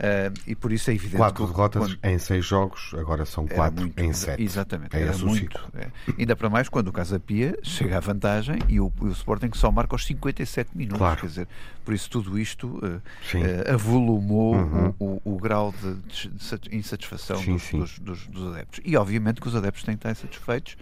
Uh, 0.00 0.32
e 0.46 0.54
por 0.54 0.72
isso 0.72 0.90
é 0.90 0.94
evidente 0.94 1.18
quatro 1.18 1.44
que, 1.44 1.52
derrotas 1.52 1.82
quando... 1.82 1.98
em 2.02 2.18
seis 2.18 2.42
jogos, 2.42 2.94
agora 2.94 3.26
são 3.26 3.46
quatro 3.46 3.82
muito, 3.82 4.00
em 4.00 4.14
sete. 4.14 4.42
Exatamente, 4.42 4.96
é 4.96 5.02
era 5.02 5.14
muito. 5.18 5.60
É. 5.74 5.88
Ainda 6.18 6.34
para 6.34 6.48
mais 6.48 6.70
quando 6.70 6.88
o 6.88 6.92
Casa 6.92 7.20
Pia 7.20 7.58
chega 7.62 7.98
à 7.98 8.00
vantagem 8.00 8.58
e 8.66 8.80
o, 8.80 8.90
o 8.98 9.08
Sporting 9.08 9.50
só 9.52 9.70
marca 9.70 9.94
aos 9.94 10.06
57 10.06 10.70
minutos. 10.74 10.98
Claro. 10.98 11.20
Quer 11.20 11.26
dizer, 11.26 11.48
por 11.84 11.92
isso 11.92 12.08
tudo 12.08 12.38
isto 12.38 12.66
uh, 12.68 12.96
uh, 12.96 13.74
avolumou 13.74 14.54
uhum. 14.54 14.94
o, 14.98 15.04
o, 15.04 15.34
o, 15.34 15.36
grau 15.36 15.70
de, 15.70 15.94
de 15.94 16.74
insatisfação 16.74 17.36
sim, 17.36 17.52
dos, 17.52 17.62
sim. 17.62 17.78
Dos, 17.78 17.98
dos, 17.98 18.26
dos 18.26 18.54
adeptos. 18.54 18.80
E 18.82 18.96
obviamente 18.96 19.38
que 19.38 19.48
os 19.48 19.54
adeptos 19.54 19.82
têm 19.82 19.96
que 19.96 19.98
estar 19.98 20.12
insatisfeitos 20.12 20.78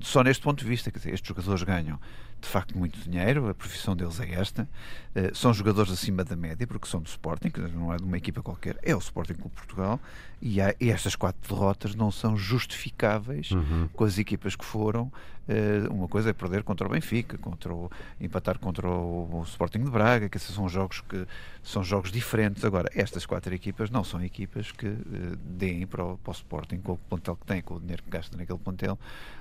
só 0.00 0.22
neste 0.22 0.42
ponto 0.42 0.62
de 0.62 0.68
vista, 0.68 0.90
quer 0.90 0.98
dizer, 0.98 1.14
estes 1.14 1.28
jogadores 1.28 1.62
ganham 1.62 1.98
de 2.42 2.48
facto 2.48 2.76
muito 2.76 2.98
dinheiro, 3.08 3.48
a 3.48 3.54
profissão 3.54 3.94
deles 3.94 4.18
é 4.18 4.34
esta. 4.34 4.68
Uh, 5.14 5.34
são 5.34 5.54
jogadores 5.54 5.92
acima 5.92 6.24
da 6.24 6.34
média, 6.34 6.66
porque 6.66 6.88
são 6.88 7.00
do 7.00 7.06
Sporting, 7.06 7.50
que 7.50 7.60
não 7.60 7.94
é 7.94 7.96
de 7.96 8.02
uma 8.02 8.16
equipa 8.16 8.42
qualquer, 8.42 8.76
é 8.82 8.94
o 8.94 8.98
Sporting 8.98 9.34
Clube 9.34 9.54
Portugal, 9.54 10.00
e, 10.40 10.60
há, 10.60 10.74
e 10.80 10.90
estas 10.90 11.14
quatro 11.14 11.40
derrotas 11.48 11.94
não 11.94 12.10
são 12.10 12.36
justificáveis 12.36 13.52
uhum. 13.52 13.88
com 13.92 14.04
as 14.04 14.18
equipas 14.18 14.56
que 14.56 14.64
foram. 14.64 15.10
Uh, 15.48 15.92
uma 15.92 16.06
coisa 16.06 16.30
é 16.30 16.32
perder 16.32 16.62
contra 16.62 16.86
o 16.86 16.90
Benfica, 16.90 17.36
contra 17.36 17.72
o, 17.74 17.90
empatar 18.20 18.58
contra 18.58 18.88
o, 18.88 19.40
o 19.40 19.42
Sporting 19.42 19.80
de 19.80 19.90
Braga, 19.90 20.28
que 20.28 20.36
esses 20.36 20.54
são 20.54 20.68
jogos 20.68 21.00
que 21.00 21.26
são 21.62 21.82
jogos 21.82 22.12
diferentes. 22.12 22.64
Agora, 22.64 22.88
estas 22.94 23.26
quatro 23.26 23.52
equipas 23.54 23.90
não 23.90 24.04
são 24.04 24.22
equipas 24.22 24.70
que 24.70 24.86
uh, 24.86 25.36
deem 25.44 25.86
para 25.86 26.04
o, 26.04 26.18
para 26.18 26.30
o 26.30 26.34
Sporting, 26.34 26.78
com 26.78 26.92
o 26.92 26.96
plantel 26.96 27.36
que 27.36 27.46
tem, 27.46 27.60
com 27.60 27.74
o 27.74 27.80
dinheiro 27.80 28.02
que 28.02 28.10
gasta 28.10 28.36
naquele 28.36 28.58
plantel, 28.58 28.98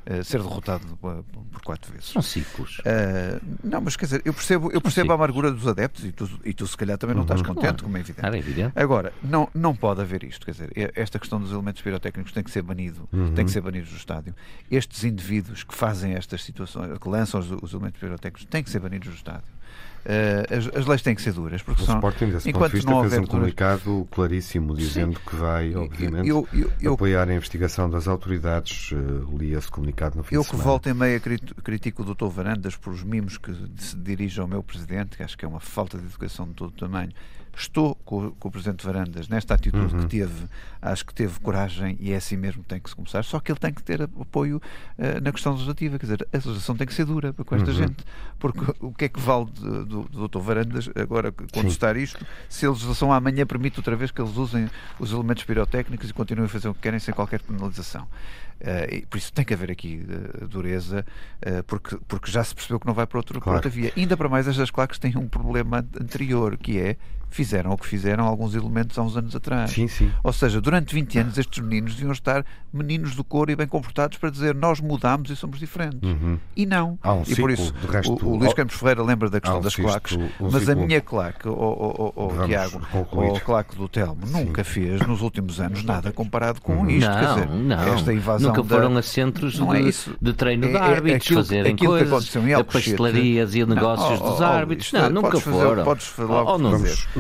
uh, 0.10 0.24
ser 0.24 0.42
derrotado 0.42 0.86
por, 0.98 1.24
por 1.52 1.62
quatro 1.62 1.92
vezes. 1.92 2.10
São 2.10 2.22
ciclos. 2.22 2.80
Uh, 2.80 3.42
não, 3.64 3.82
mas 3.82 3.96
quer 3.96 4.06
dizer, 4.06 4.22
eu 4.26 4.34
percebo, 4.34 4.72
eu 4.72 4.82
percebo 4.82 5.12
a 5.12 5.16
amargura 5.16 5.52
dos 5.52 5.68
adeptos 5.68 6.04
e 6.04 6.12
tu, 6.12 6.30
e 6.44 6.54
tu 6.54 6.66
se 6.66 6.76
calhar 6.78 6.98
também 6.98 7.16
não 7.16 7.22
uhum. 7.22 7.26
estás 7.26 7.42
contente, 7.42 7.62
claro. 7.62 7.84
como 7.84 7.98
é 7.98 8.00
evidente. 8.00 8.28
é 8.28 8.38
evidente. 8.38 8.74
Agora, 8.76 9.14
não, 9.24 9.48
não 9.54 9.76
pode 9.76 10.02
haver 10.02 10.24
isto, 10.24 10.46
quer 10.46 10.52
dizer, 10.52 10.72
esta 10.96 11.20
questão 11.20 11.40
dos 11.40 11.52
elementos 11.52 11.82
pirotécnicos 11.82 12.32
tem 12.32 12.44
que 12.44 12.50
ser 12.52 12.64
banido, 12.64 13.08
uhum. 13.14 13.34
tem 13.34 13.46
que 13.46 13.52
ser 13.52 13.62
banido 13.62 13.88
do 13.88 13.96
estádio. 13.96 14.34
Estes 14.70 15.04
indivíduos 15.04 15.64
que 15.64 15.76
fazem 15.76 15.91
estas 16.16 16.44
situações, 16.44 16.98
que 16.98 17.10
lançam 17.10 17.40
os, 17.40 17.52
os 17.52 17.74
elementos 17.74 18.00
pirotécnicos, 18.00 18.46
têm 18.46 18.64
que 18.64 18.70
ser 18.70 18.80
banidos 18.80 19.10
do 19.10 19.16
estádio. 19.16 19.62
Uh, 20.02 20.58
as, 20.58 20.80
as, 20.80 20.88
leis 20.88 21.02
têm 21.04 21.14
que 21.14 21.22
ser 21.22 21.32
duras. 21.32 21.62
Porque 21.62 21.84
o 21.84 21.86
são, 21.86 21.96
Sporting, 21.96 22.32
desse 22.32 22.52
ponto 22.52 22.68
de 22.70 22.74
vista, 22.74 23.02
fez 23.02 23.18
um 23.20 23.26
comunicado 23.26 24.08
claríssimo 24.10 24.76
dizendo 24.76 25.16
Sim. 25.18 25.26
que 25.28 25.36
vai, 25.36 25.76
obviamente, 25.76 26.28
eu, 26.28 26.48
eu, 26.52 26.72
eu, 26.82 26.94
apoiar 26.94 27.30
a 27.30 27.34
investigação 27.34 27.88
das 27.88 28.08
autoridades. 28.08 28.92
Uh, 28.92 29.38
li 29.38 29.54
esse 29.54 29.70
comunicado 29.70 30.18
no 30.18 30.24
fim 30.24 30.36
eu 30.36 30.44
que 30.44 30.56
volta 30.56 30.90
e 30.90 30.94
meia 30.94 31.20
critico 31.20 32.02
o 32.02 32.16
Dr. 32.16 32.28
Varandas 32.30 32.76
por 32.76 32.92
os 32.92 33.04
mimos 33.04 33.38
que 33.38 33.54
se 33.78 33.96
dirige 33.96 34.42
ao 34.42 34.48
meu 34.48 34.64
Presidente, 34.64 35.18
que 35.18 35.24
acho 35.24 35.38
que 35.38 35.46
é 35.46 35.48
uma 35.48 35.60
falta 35.60 36.00
de 36.00 36.06
educação 36.06 36.48
de 36.48 36.54
todo 36.54 36.70
o 36.70 36.78
tamanho. 36.78 37.12
Estou 37.56 37.96
com, 37.96 38.32
com 38.32 38.48
o 38.48 38.52
Presidente 38.52 38.86
Varandas 38.86 39.28
nesta 39.28 39.54
atitude 39.54 39.94
uhum. 39.94 40.02
que 40.02 40.08
teve, 40.08 40.46
acho 40.82 41.06
que 41.06 41.14
teve 41.14 41.40
coragem 41.40 41.98
e 42.00 42.12
é 42.12 42.16
assim 42.16 42.38
mesmo 42.38 42.64
que 42.64 42.70
tem 42.70 42.80
que 42.80 42.90
se 42.90 42.96
começar, 42.96 43.24
só 43.24 43.40
que 43.40 43.52
ele 43.52 43.60
tem 43.60 43.74
que 43.74 43.84
ter 43.84 44.02
apoio 44.02 44.58
uh, 44.58 45.22
na 45.22 45.32
questão 45.32 45.52
legislativa, 45.54 46.00
quer 46.00 46.06
dizer, 46.06 46.28
a 46.32 46.38
legislação 46.38 46.76
tem 46.76 46.88
que 46.88 46.94
ser 46.94 47.06
dura 47.06 47.34
com 47.34 47.56
esta 47.56 47.72
uhum. 47.72 47.78
gente, 47.78 48.06
porque 48.40 48.60
o 48.80 48.94
que 48.94 49.06
é 49.06 49.10
que 49.10 49.20
vale 49.20 49.46
do, 49.46 49.86
do, 49.86 50.04
do 50.04 50.28
Dr. 50.28 50.40
Varandas 50.40 50.90
agora 50.96 51.32
contestar 51.32 51.96
Sim. 51.96 52.02
isto 52.02 52.26
se 52.50 52.66
a 52.66 52.70
legislação 52.70 53.12
amanhã 53.12 53.46
permite 53.46 53.80
outra 53.80 53.96
vez 53.96 54.12
que 54.12 54.22
eles 54.22 54.36
usem 54.38 54.70
os 55.00 55.12
elementos 55.12 55.44
pirotécnicos 55.44 56.10
e 56.10 56.14
continuem 56.14 56.46
a 56.46 56.50
fazer 56.50 56.70
o 56.70 56.74
que 56.74 56.82
querem 56.82 57.00
sem 57.00 57.14
qualquer 57.14 57.42
penalização. 57.42 58.08
Uh, 58.62 59.08
por 59.08 59.18
isso 59.18 59.34
tem 59.34 59.44
que 59.44 59.56
haver 59.56 59.72
aqui 59.72 60.06
uh, 60.06 60.48
dureza, 60.48 61.04
uh, 61.42 61.64
porque, 61.64 61.98
porque 62.08 62.30
já 62.30 62.44
se 62.44 62.54
percebeu 62.54 62.80
que 62.80 62.86
não 62.86 62.94
vai 62.94 63.08
para, 63.08 63.18
outro, 63.18 63.42
claro. 63.42 63.60
para 63.60 63.68
outra 63.68 63.70
via. 63.72 63.92
Ainda 63.98 64.16
para 64.16 64.30
mais, 64.30 64.48
estas 64.48 64.70
claques 64.70 65.00
têm 65.00 65.18
um 65.18 65.28
problema 65.28 65.80
anterior, 66.00 66.56
que 66.58 66.80
é 66.80 66.96
fizeram 67.32 67.72
o 67.72 67.78
que 67.78 67.88
fizeram 67.88 68.26
alguns 68.26 68.54
elementos 68.54 68.98
há 68.98 69.02
uns 69.02 69.18
anos 69.18 69.36
atrás. 69.36 69.72
Sim, 69.72 69.88
sim. 69.88 70.12
Ou 70.24 70.34
seja, 70.34 70.62
durante 70.62 70.94
20 70.94 71.20
anos 71.20 71.38
estes 71.38 71.64
meninos 71.64 71.96
deviam 71.96 72.12
estar 72.12 72.46
meninos 72.74 73.16
do 73.16 73.24
coro 73.24 73.52
e 73.52 73.56
bem 73.56 73.68
comportados 73.68 74.18
para 74.18 74.30
dizer 74.30 74.56
nós 74.56 74.80
mudamos 74.80 75.30
e 75.30 75.36
somos 75.36 75.60
diferentes. 75.60 76.02
Uhum. 76.04 76.38
E 76.56 76.66
não. 76.66 76.98
Há 77.02 77.14
um 77.14 77.24
e 77.28 77.36
por 77.36 77.50
isso 77.50 77.74
resto, 77.90 78.14
o, 78.14 78.34
o 78.34 78.38
Luís 78.38 78.54
Campos 78.54 78.76
Ferreira 78.76 79.04
lembra 79.04 79.30
da 79.30 79.40
questão 79.40 79.60
um 79.60 79.62
das 79.62 79.76
claques, 79.76 80.18
um 80.18 80.30
mas 80.52 80.64
ciclo. 80.64 80.72
a 80.72 80.76
minha 80.76 81.02
claque, 81.02 81.48
o, 81.48 81.52
o, 81.52 82.14
o, 82.16 82.46
Tiago, 82.46 82.82
ou 83.12 83.36
a 83.36 83.40
claque 83.40 83.76
do 83.76 83.88
Telmo, 83.88 84.26
nunca 84.28 84.64
fez 84.64 85.02
nos 85.08 85.22
últimos 85.22 85.60
anos 85.60 85.84
nada 85.84 86.12
comparado 86.12 86.62
com 86.62 86.74
uhum. 86.74 86.90
isto. 86.90 87.10
Não, 87.10 87.20
Quer 87.20 87.34
dizer, 87.34 87.50
não. 87.50 87.94
esta 87.94 88.14
invasão 88.14 88.50
nunca 88.50 88.64
da... 88.64 88.76
foram 88.76 88.98
a 88.98 89.02
centros 89.02 89.60
não 89.60 89.70
de, 89.70 89.78
é 89.78 89.82
isso. 89.82 90.16
de 90.22 90.34
treino 90.34 90.68
de 90.68 90.76
é, 90.76 90.80
árbitros, 90.80 91.26
aquilo, 91.26 91.44
fazerem 91.44 91.74
aquilo 91.74 91.92
coisas, 91.92 92.36
a 92.60 92.64
pastelarias 92.64 93.56
e 93.56 93.66
negócios 93.66 94.20
não, 94.20 94.28
oh, 94.28 94.32
dos 94.32 94.40
oh, 94.40 94.44
árbitros. 94.44 94.92
Não, 94.92 95.10
nunca 95.10 95.40
foram. 95.40 95.84
Podes 95.84 96.08
falar 96.08 96.44
oh, 96.44 96.58
não 96.58 96.72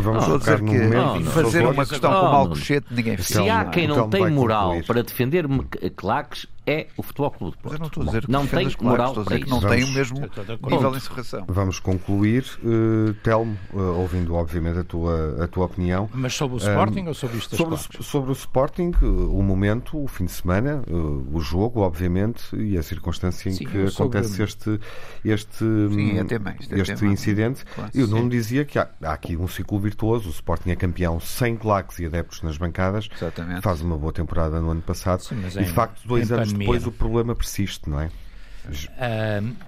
vamos, 0.02 0.26
vamos 0.26 0.40
dizer 0.40 0.62
que 0.62 0.78
não, 0.78 1.22
fazer 1.26 1.66
uma 1.66 1.86
questão 1.86 2.12
como 2.12 2.36
Alcochete 2.36 2.88
ninguém 2.92 3.16
fez. 3.18 3.28
Se 3.28 3.50
há 3.50 3.66
quem 3.66 3.88
não 3.88 4.10
tem 4.10 4.30
moral 4.30 4.82
para 4.86 5.04
defender 5.04 5.46
claques, 5.96 6.46
é 6.66 6.88
o 6.96 7.04
Futebol 7.04 7.32
Clube 7.32 7.58
de 7.58 7.64
Porto. 7.64 7.72
Mas 7.72 7.74
eu 7.74 7.80
não 7.80 7.88
estou 7.88 8.04
a 8.04 8.06
dizer 8.06 8.26
que 8.26 8.32
não 8.32 8.48
tem 8.48 8.76
moral 8.82 9.14
para 9.14 9.38
isso. 9.38 9.50
Não 9.50 9.60
tem 9.60 9.84
o 9.84 9.92
mesmo 9.92 10.20
nível 10.20 10.92
de 10.92 10.98
encerração. 10.98 11.46
Vamos 11.48 11.80
concluir, 11.80 12.46
uh, 12.64 13.14
Telmo, 13.24 13.58
uh, 13.74 13.80
ouvindo 14.00 14.36
obviamente 14.36 14.80
a 14.80 14.84
tua, 14.84 15.44
a 15.44 15.48
tua 15.48 15.66
opinião. 15.66 16.10
Mas 16.14 16.34
sobre 16.34 16.58
o 16.58 16.60
Sporting 16.60 17.02
um, 17.02 17.08
ou 17.08 17.14
sobre 17.14 17.38
isto 17.38 17.56
sobre, 17.56 17.78
sobre 18.04 18.32
o 18.32 18.34
Sporting, 18.34 18.92
uh, 19.02 19.38
o 19.38 19.42
momento, 19.42 20.02
o 20.02 20.08
fim 20.08 20.26
de 20.26 20.32
semana, 20.32 20.84
o 21.32 21.40
jogo, 21.40 21.82
obviamente, 21.82 22.56
e 22.56 22.78
a 22.78 22.84
circunstância 22.84 23.50
em 23.50 23.54
Sim, 23.54 23.66
que 23.66 23.86
acontece 23.86 24.30
sobre... 24.30 24.44
este, 24.44 24.80
este, 25.24 25.58
Sim, 25.58 26.20
é 26.20 26.24
tema, 26.24 26.56
este, 26.60 26.80
este 26.80 26.96
tema. 26.96 27.12
incidente. 27.12 27.66
Claro, 27.66 27.92
eu 27.94 28.08
não 28.08 28.30
dizia 28.30 28.66
que 28.66 28.78
há, 28.78 28.88
há, 29.02 29.14
aqui 29.14 29.36
um 29.36 29.48
ciclo 29.48 29.80
virtuoso. 29.80 30.30
O 30.30 30.32
Sporting 30.32 30.72
é 30.72 30.76
campeão 30.76 31.20
sem 31.20 31.56
claques 31.56 32.00
e 32.00 32.06
adeptos 32.06 32.42
nas 32.42 32.58
bancadas. 32.58 33.10
Exatamente. 33.16 33.62
Faz 33.62 33.82
uma 33.82 33.98
boa 33.98 34.14
temporada 34.14 34.60
no 34.62 34.72
ano 34.72 34.82
passado. 34.82 35.22
Sim, 35.24 35.42
e, 35.46 35.64
de 35.64 35.72
facto, 35.72 36.08
dois 36.08 36.32
anos 36.32 36.51
depois 36.60 36.86
o 36.86 36.92
problema 36.92 37.36
persiste, 37.36 37.90
não 37.90 38.00
é? 38.00 38.10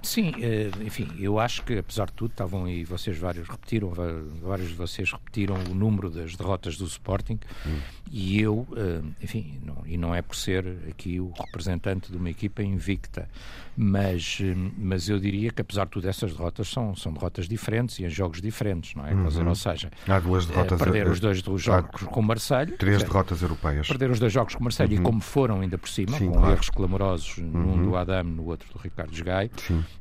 Sim, 0.02 0.30
uh, 0.30 0.82
enfim, 0.84 1.10
eu 1.18 1.40
acho 1.40 1.62
que 1.64 1.78
apesar 1.78 2.06
de 2.06 2.12
tudo 2.12 2.30
estavam 2.30 2.68
e 2.68 2.84
vocês 2.84 3.18
vários 3.18 3.48
repetiram, 3.48 3.92
vários 4.40 4.68
de 4.68 4.74
vocês 4.74 5.10
repetiram 5.10 5.56
o 5.70 5.74
número 5.74 6.08
das 6.08 6.36
derrotas 6.36 6.76
do 6.76 6.84
Sporting 6.84 7.40
hum. 7.66 7.78
e 8.10 8.40
eu, 8.40 8.58
uh, 8.58 9.04
enfim, 9.20 9.58
não, 9.64 9.82
e 9.84 9.96
não 9.96 10.14
é 10.14 10.22
por 10.22 10.36
ser 10.36 10.64
aqui 10.88 11.18
o 11.18 11.32
representante 11.32 12.10
de 12.10 12.16
uma 12.16 12.30
equipa 12.30 12.62
invicta, 12.62 13.28
mas, 13.76 14.38
mas 14.76 15.08
eu 15.08 15.18
diria 15.18 15.50
que 15.50 15.60
apesar 15.60 15.84
de 15.84 15.90
tudo 15.90 16.08
essas 16.08 16.32
derrotas 16.32 16.68
são, 16.68 16.94
são 16.94 17.12
derrotas 17.12 17.48
diferentes 17.48 17.98
e 17.98 18.04
em 18.04 18.10
jogos 18.10 18.40
diferentes, 18.40 18.94
não 18.94 19.06
é? 19.06 19.12
Uhum. 19.12 19.26
Dizer, 19.26 19.46
ou 19.46 19.54
seja, 19.54 19.90
há 20.08 20.18
duas 20.18 20.46
derrotas 20.46 20.78
perder 20.78 21.08
os 21.08 21.20
dois 21.20 21.42
jogos 21.58 22.02
com 22.02 22.20
o 22.20 22.22
Marseille, 22.22 22.72
três 22.72 23.02
derrotas 23.02 23.42
europeias, 23.42 23.88
perder 23.88 24.10
os 24.10 24.18
dois 24.18 24.32
jogos 24.32 24.54
com 24.54 24.60
o 24.60 24.64
Marseille 24.64 24.94
uhum. 24.94 25.00
e 25.00 25.04
como 25.04 25.20
foram 25.20 25.60
ainda 25.60 25.78
por 25.78 25.88
cima, 25.88 26.16
Sim, 26.18 26.26
com 26.26 26.38
claro. 26.38 26.52
erros 26.52 26.70
clamorosos, 26.70 27.38
uhum. 27.38 27.46
num 27.46 27.82
do 27.82 27.96
Adam, 27.96 28.24
no 28.24 28.46
outro 28.46 28.72
do 28.72 28.78
Ricardo 28.78 29.24
Gai, 29.24 29.50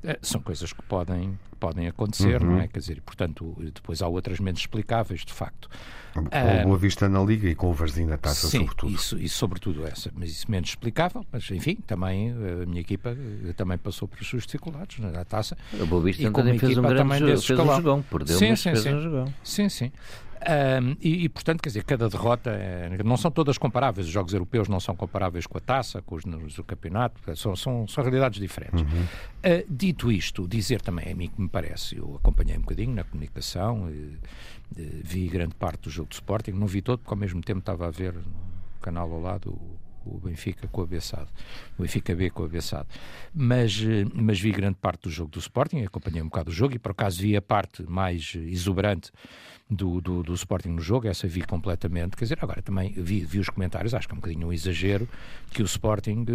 eh, 0.04 0.20
são 0.22 0.42
coisas 0.42 0.72
que 0.74 0.82
podem, 0.84 1.38
podem 1.64 1.88
acontecer, 1.88 2.44
uhum. 2.44 2.56
não 2.56 2.60
é? 2.60 2.68
Quer 2.68 2.80
dizer, 2.80 3.02
portanto, 3.02 3.56
depois 3.74 4.02
há 4.02 4.08
outras 4.10 4.38
menos 4.42 4.60
explicáveis, 4.60 5.22
de 5.22 5.32
facto. 5.32 5.70
Com 6.14 6.20
o 6.22 6.64
Boa 6.66 6.78
Vista 6.78 7.08
na 7.08 7.24
Liga 7.24 7.48
e 7.48 7.56
com 7.56 7.70
o 7.70 7.74
Varzim 7.74 8.06
na 8.06 8.18
taça, 8.18 8.48
sim, 8.48 8.60
sobretudo. 8.60 8.94
Isso, 8.94 9.18
isso 9.18 9.38
sobretudo 9.38 9.88
essa, 9.88 10.12
mas 10.14 10.30
isso 10.30 10.52
menos 10.52 10.70
explicável, 10.72 11.26
mas 11.32 11.50
enfim, 11.52 11.76
também 11.88 12.32
a 12.32 12.66
minha 12.66 12.82
equipa 12.82 13.12
eh, 13.12 13.54
também 13.54 13.78
passou 13.78 14.10
por 14.10 14.22
suas 14.26 14.44
dificuldades 14.44 15.00
na 15.00 15.24
taça. 15.24 15.58
O 15.80 15.86
Boa 15.86 16.04
Vista 16.04 16.30
também 16.30 16.60
fez 16.60 16.78
um 16.78 16.82
grande 16.82 17.18
jogo, 17.20 17.42
fez 17.42 17.60
um 17.60 17.76
jogão, 17.76 18.02
perdeu, 18.02 18.38
sim, 18.38 18.50
mas 18.50 18.60
sim, 18.60 18.72
fez 18.72 18.84
sim. 18.84 18.94
um 18.94 19.02
jogão. 19.02 19.34
Sim, 19.42 19.70
sim. 19.70 19.92
Um, 20.44 20.98
e, 21.00 21.26
e, 21.26 21.30
portanto, 21.30 21.62
quer 21.62 21.70
dizer, 21.70 21.84
cada 21.84 22.10
derrota 22.10 22.50
é, 22.52 23.02
não 23.04 23.16
são 23.16 23.32
todas 23.32 23.58
comparáveis. 23.58 24.08
Os 24.08 24.14
jogos 24.14 24.34
europeus 24.34 24.68
não 24.68 24.80
são 24.80 24.96
comparáveis 24.96 25.48
com 25.48 25.58
a 25.58 25.62
taça, 25.62 26.02
com 26.02 26.16
os 26.16 26.24
do 26.24 26.64
campeonato, 26.64 27.20
são, 27.36 27.56
são, 27.56 27.88
são 27.88 28.04
realidades 28.04 28.40
diferentes. 28.40 28.82
Uhum. 28.82 29.04
Uh, 29.04 29.66
dito 29.70 30.12
isto, 30.12 30.48
dizer 30.48 30.82
também 30.82 31.12
a 31.12 31.16
mim 31.16 31.30
que 31.30 31.42
me 31.42 31.48
parece, 31.48 31.98
eu 31.98 32.16
acompanhei 32.16 32.58
um 32.58 32.62
bocadinho 32.62 32.94
na 32.94 33.04
comunicação, 33.04 33.90
e, 33.90 34.18
e, 34.78 35.02
vi 35.04 35.28
grande 35.28 35.56
parte 35.56 35.84
do 35.84 35.90
jogo 35.90 36.10
de 36.10 36.16
Sporting, 36.16 36.52
não 36.52 36.68
vi 36.68 36.82
todo, 36.82 37.00
porque 37.00 37.14
ao 37.14 37.20
mesmo 37.20 37.42
tempo 37.42 37.60
estava 37.60 37.88
a 37.88 37.92
ver 37.92 38.14
no 38.14 38.24
canal 38.82 39.12
ao 39.12 39.22
lado 39.22 39.52
o, 39.52 39.80
o 40.06 40.20
Benfica 40.20 40.68
com 40.68 40.82
o 40.82 40.84
Abessado, 40.84 41.30
o 41.78 41.82
Benfica 41.82 42.16
B 42.16 42.30
com 42.30 42.44
o 42.44 42.46
Abessado. 42.46 42.88
Mas, 43.34 43.82
eh, 43.82 44.06
mas 44.14 44.40
vi 44.40 44.52
grande 44.52 44.76
parte 44.76 45.04
do 45.04 45.10
jogo 45.10 45.32
do 45.32 45.40
Sporting, 45.40 45.84
acompanhei 45.84 46.22
um 46.22 46.26
bocado 46.26 46.52
o 46.52 46.54
jogo 46.54 46.76
e 46.76 46.80
por 46.80 46.92
acaso 46.92 47.22
vi 47.22 47.36
a 47.36 47.42
parte 47.42 47.84
mais 47.84 48.34
exuberante 48.36 49.12
do, 49.70 50.02
do, 50.02 50.24
do, 50.24 50.34
Sporting 50.34 50.70
no 50.70 50.82
jogo, 50.82 51.08
essa 51.08 51.28
vi 51.28 51.42
completamente. 51.42 52.16
Quer 52.16 52.26
dizer, 52.26 52.38
agora 52.42 52.62
também 52.62 52.94
vi, 52.96 53.22
vi 53.22 53.40
os 53.40 53.50
comentários, 53.50 53.94
acho 53.94 54.08
que 54.08 54.14
é 54.14 54.16
um 54.16 54.20
bocadinho 54.20 54.48
um 54.48 54.54
exagero, 54.54 55.08
que 55.52 55.62
o 55.62 55.66
Sporting 55.66 56.26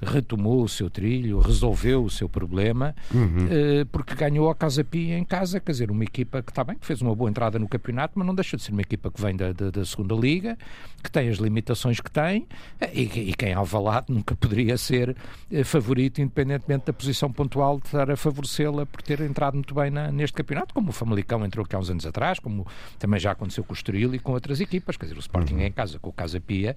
retomou 0.00 0.62
o 0.62 0.68
seu 0.68 0.90
trilho, 0.90 1.38
resolveu 1.38 2.04
o 2.04 2.10
seu 2.10 2.28
problema, 2.28 2.94
uhum. 3.12 3.48
eh, 3.50 3.84
porque 3.90 4.14
ganhou 4.14 4.50
a 4.50 4.54
Casa 4.54 4.84
Pia 4.84 5.18
em 5.18 5.24
casa. 5.24 5.60
Quer 5.60 5.72
dizer, 5.72 5.90
uma 5.90 6.04
equipa 6.04 6.42
que 6.42 6.50
está 6.50 6.62
bem, 6.62 6.76
que 6.76 6.86
fez 6.86 7.00
uma 7.00 7.14
boa 7.14 7.30
entrada 7.30 7.58
no 7.58 7.68
campeonato, 7.68 8.14
mas 8.16 8.26
não 8.26 8.34
deixa 8.34 8.56
de 8.56 8.62
ser 8.62 8.72
uma 8.72 8.82
equipa 8.82 9.10
que 9.10 9.20
vem 9.20 9.36
da, 9.36 9.52
da, 9.52 9.70
da 9.70 9.84
segunda 9.84 10.14
Liga, 10.14 10.56
que 11.02 11.10
tem 11.10 11.28
as 11.28 11.38
limitações 11.38 12.00
que 12.00 12.10
tem, 12.10 12.46
eh, 12.80 12.90
e, 12.92 13.30
e 13.30 13.34
quem 13.34 13.52
Alvalade 13.52 14.06
nunca 14.08 14.34
poderia 14.36 14.76
ser 14.76 15.16
eh, 15.50 15.64
favorito, 15.64 16.20
independentemente 16.20 16.86
da 16.86 16.92
posição 16.92 17.32
pontual 17.32 17.78
de 17.78 17.86
estar 17.86 18.10
a 18.10 18.16
favorecê-la 18.16 18.86
por 18.86 19.02
ter 19.02 19.20
entrado 19.20 19.54
muito 19.54 19.74
bem 19.74 19.90
na, 19.90 20.10
neste 20.12 20.34
campeonato, 20.34 20.74
como 20.74 20.90
o 20.90 20.92
Famalicão 20.92 21.44
entrou 21.44 21.64
aqui 21.64 21.74
há 21.74 21.78
uns 21.78 21.90
anos 21.90 22.06
atrás, 22.06 22.38
como 22.38 22.66
também 22.98 23.20
já 23.20 23.32
aconteceu 23.32 23.64
com 23.64 23.72
o 23.72 23.76
Estoril 23.76 24.14
e 24.14 24.18
com 24.18 24.32
outras 24.32 24.60
equipas. 24.60 24.96
Quer 24.96 25.06
dizer, 25.06 25.16
o 25.16 25.20
Sporting 25.20 25.54
uhum. 25.54 25.60
é 25.60 25.66
em 25.66 25.72
casa 25.72 25.98
com 25.98 26.10
o 26.10 26.12
Casa 26.12 26.40
Pia 26.40 26.74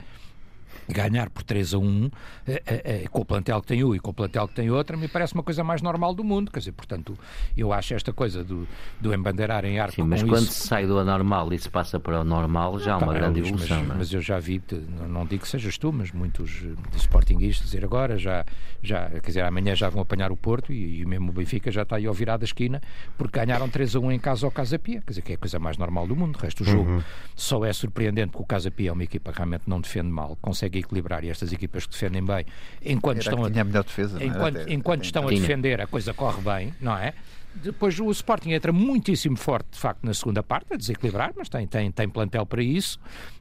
ganhar 0.88 1.30
por 1.30 1.44
3 1.44 1.74
a 1.74 1.78
1 1.78 2.12
é, 2.48 2.64
é, 2.66 3.04
é, 3.04 3.08
com 3.08 3.22
o 3.22 3.26
plantel 3.26 3.62
que 3.62 3.68
tem 3.68 3.84
um 3.84 3.94
e 3.96 4.00
com 4.00 4.12
o 4.12 4.14
plantel 4.14 4.48
que 4.48 4.56
tem 4.56 4.70
outro, 4.70 4.98
me 4.98 5.08
parece 5.08 5.34
uma 5.34 5.44
coisa 5.44 5.64
mais 5.64 5.82
normal 5.82 6.14
do 6.14 6.24
mundo. 6.24 6.52
Quer 6.52 6.60
dizer, 6.60 6.72
portanto, 6.72 7.18
eu 7.56 7.74
acho 7.74 7.94
esta 7.94 8.14
coisa 8.14 8.44
do, 8.44 8.68
do 9.00 9.14
embandeirar 9.14 9.66
em 9.66 9.80
arco 9.80 9.96
Sim, 9.96 10.04
mas 10.04 10.24
quando 10.24 10.44
isso... 10.44 10.54
se 10.54 10.68
sai 10.68 10.86
do 10.86 10.98
anormal 10.98 11.52
e 11.54 11.60
se 11.60 11.70
passa 11.70 12.00
para 12.00 12.22
o 12.22 12.24
normal, 12.24 12.80
já 12.80 12.94
há 12.94 12.98
uma 12.98 13.08
Pá, 13.08 13.14
grande 13.14 13.40
Luís, 13.40 13.52
evolução. 13.52 13.82
Mas, 13.84 13.90
é? 13.90 13.98
mas 13.98 14.14
eu 14.14 14.22
já 14.22 14.40
vi, 14.40 14.62
não- 15.08 15.26
digo 15.26 15.44
que 15.44 15.50
sejas 15.50 15.78
tu, 15.78 15.92
mas 15.92 16.12
muitos 16.12 16.64
eh, 16.64 16.90
de 16.92 16.98
sportinguistas 16.98 17.68
dizer 17.68 17.84
agora, 17.84 18.18
já, 18.18 18.46
já, 18.82 19.10
quer 19.10 19.28
dizer, 19.28 19.44
amanhã 19.44 19.76
já 19.76 19.90
vão 19.90 20.02
apanhar 20.02 20.32
o 20.32 20.38
Porto 20.38 20.72
e, 20.72 21.02
e 21.02 21.06
mesmo 21.06 21.30
o 21.30 21.34
Benfica 21.34 21.72
já 21.72 21.82
está 21.84 21.98
aí 21.98 22.06
ao 22.06 22.14
virar 22.14 22.38
da 22.38 22.46
esquina 22.46 22.82
porque 23.18 23.40
ganharam 23.40 23.68
3 23.70 23.96
a 23.96 24.00
1 24.00 24.12
em 24.14 24.20
casa 24.20 24.46
ao 24.46 24.52
Casa 24.52 24.80
Pia, 24.80 25.02
quer 25.02 25.10
dizer, 25.10 25.22
que 25.22 25.32
é 25.34 25.36
a 25.36 25.38
coisa 25.38 25.60
mais 25.60 25.78
normal 25.78 26.08
do 26.08 26.16
mundo. 26.16 26.38
O 26.38 26.40
resto 26.40 26.64
do 26.64 26.70
jogo 26.70 27.04
só 27.36 27.64
é 27.66 27.74
surpreendente 27.74 28.32
porque 28.32 28.44
o 28.44 28.46
Casa 28.46 28.72
Pia 28.72 28.90
é 28.90 28.94
uma 28.94 29.04
equipa 29.04 29.32
que 29.32 29.38
realmente 29.38 29.64
não 29.68 29.82
defende 29.82 30.10
mal, 30.10 30.38
consegue 30.58 30.80
equilibrar 30.80 31.24
e 31.24 31.30
estas 31.30 31.54
equipas 31.54 31.86
que 31.86 31.92
defendem 31.92 32.26
bem, 32.26 32.46
enquanto 32.84 33.18
Era 33.20 33.30
estão 33.30 33.46
a 33.46 33.50
tinha 33.52 33.62
a 33.62 33.66
melhor 33.66 33.84
defesa. 33.84 34.20
não 34.20 34.26
era? 34.26 34.28
enquanto, 34.36 34.70
enquanto 34.72 35.00
até 35.00 35.06
estão 35.06 35.24
a 35.26 35.30
Tinha. 35.30 35.42
defender, 35.42 35.82
a 35.82 35.88
coisa 35.88 36.14
corre 36.14 36.42
bem, 36.42 36.74
não 36.82 36.98
é? 36.98 37.14
Depois 37.56 38.00
o 38.00 38.12
Sporting 38.12 38.52
entra 38.52 38.72
muitíssimo 38.72 39.36
forte, 39.36 39.70
de 39.72 39.80
facto, 39.80 40.04
na 40.04 40.14
segunda 40.14 40.44
parte, 40.44 40.74
a 40.74 40.78
desequilibrar, 40.78 41.34
mas 41.36 41.50
tem, 41.50 41.66
tem, 41.66 41.92
tem 41.92 42.08
plantel 42.08 42.46
para 42.46 42.62
isso. 42.62 43.00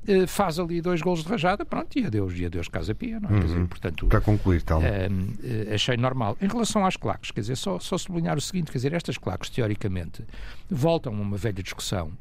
Eh, 0.08 0.26
faz 0.26 0.58
ali 0.58 0.80
dois 0.80 1.02
golos 1.02 1.23
de 1.23 1.28
rajada, 1.28 1.66
pronto, 1.66 1.99
e 1.99 2.06
adeus, 2.06 2.32
e 2.38 2.46
adeus 2.46 2.66
Casa 2.66 2.94
Pia, 2.94 3.20
não 3.20 3.28
é? 3.28 3.40
Quer 3.40 3.46
dizer, 3.46 3.66
portanto, 3.66 4.06
Para 4.06 4.23
concluir, 4.23 4.62
tal. 4.62 4.80
Hum, 4.80 5.35
eh, 5.44 5.75
achei 5.75 5.99
normal. 5.99 6.35
Em 6.40 6.49
relação 6.49 6.87
às 6.87 6.96
claques, 6.96 7.30
quer 7.30 7.42
dizer, 7.42 7.56
só, 7.56 7.78
só 7.78 7.99
sublinhar 7.99 8.38
o 8.38 8.40
seguinte, 8.40 8.73
quer 8.73 8.78
dizer, 8.78 8.94
estas 8.94 9.18
claques, 9.18 9.50
teoricamente, 9.50 10.25
voltam 10.70 11.12
a 11.14 11.20
uma 11.20 11.37
velha 11.37 11.62
discussão 11.62 12.12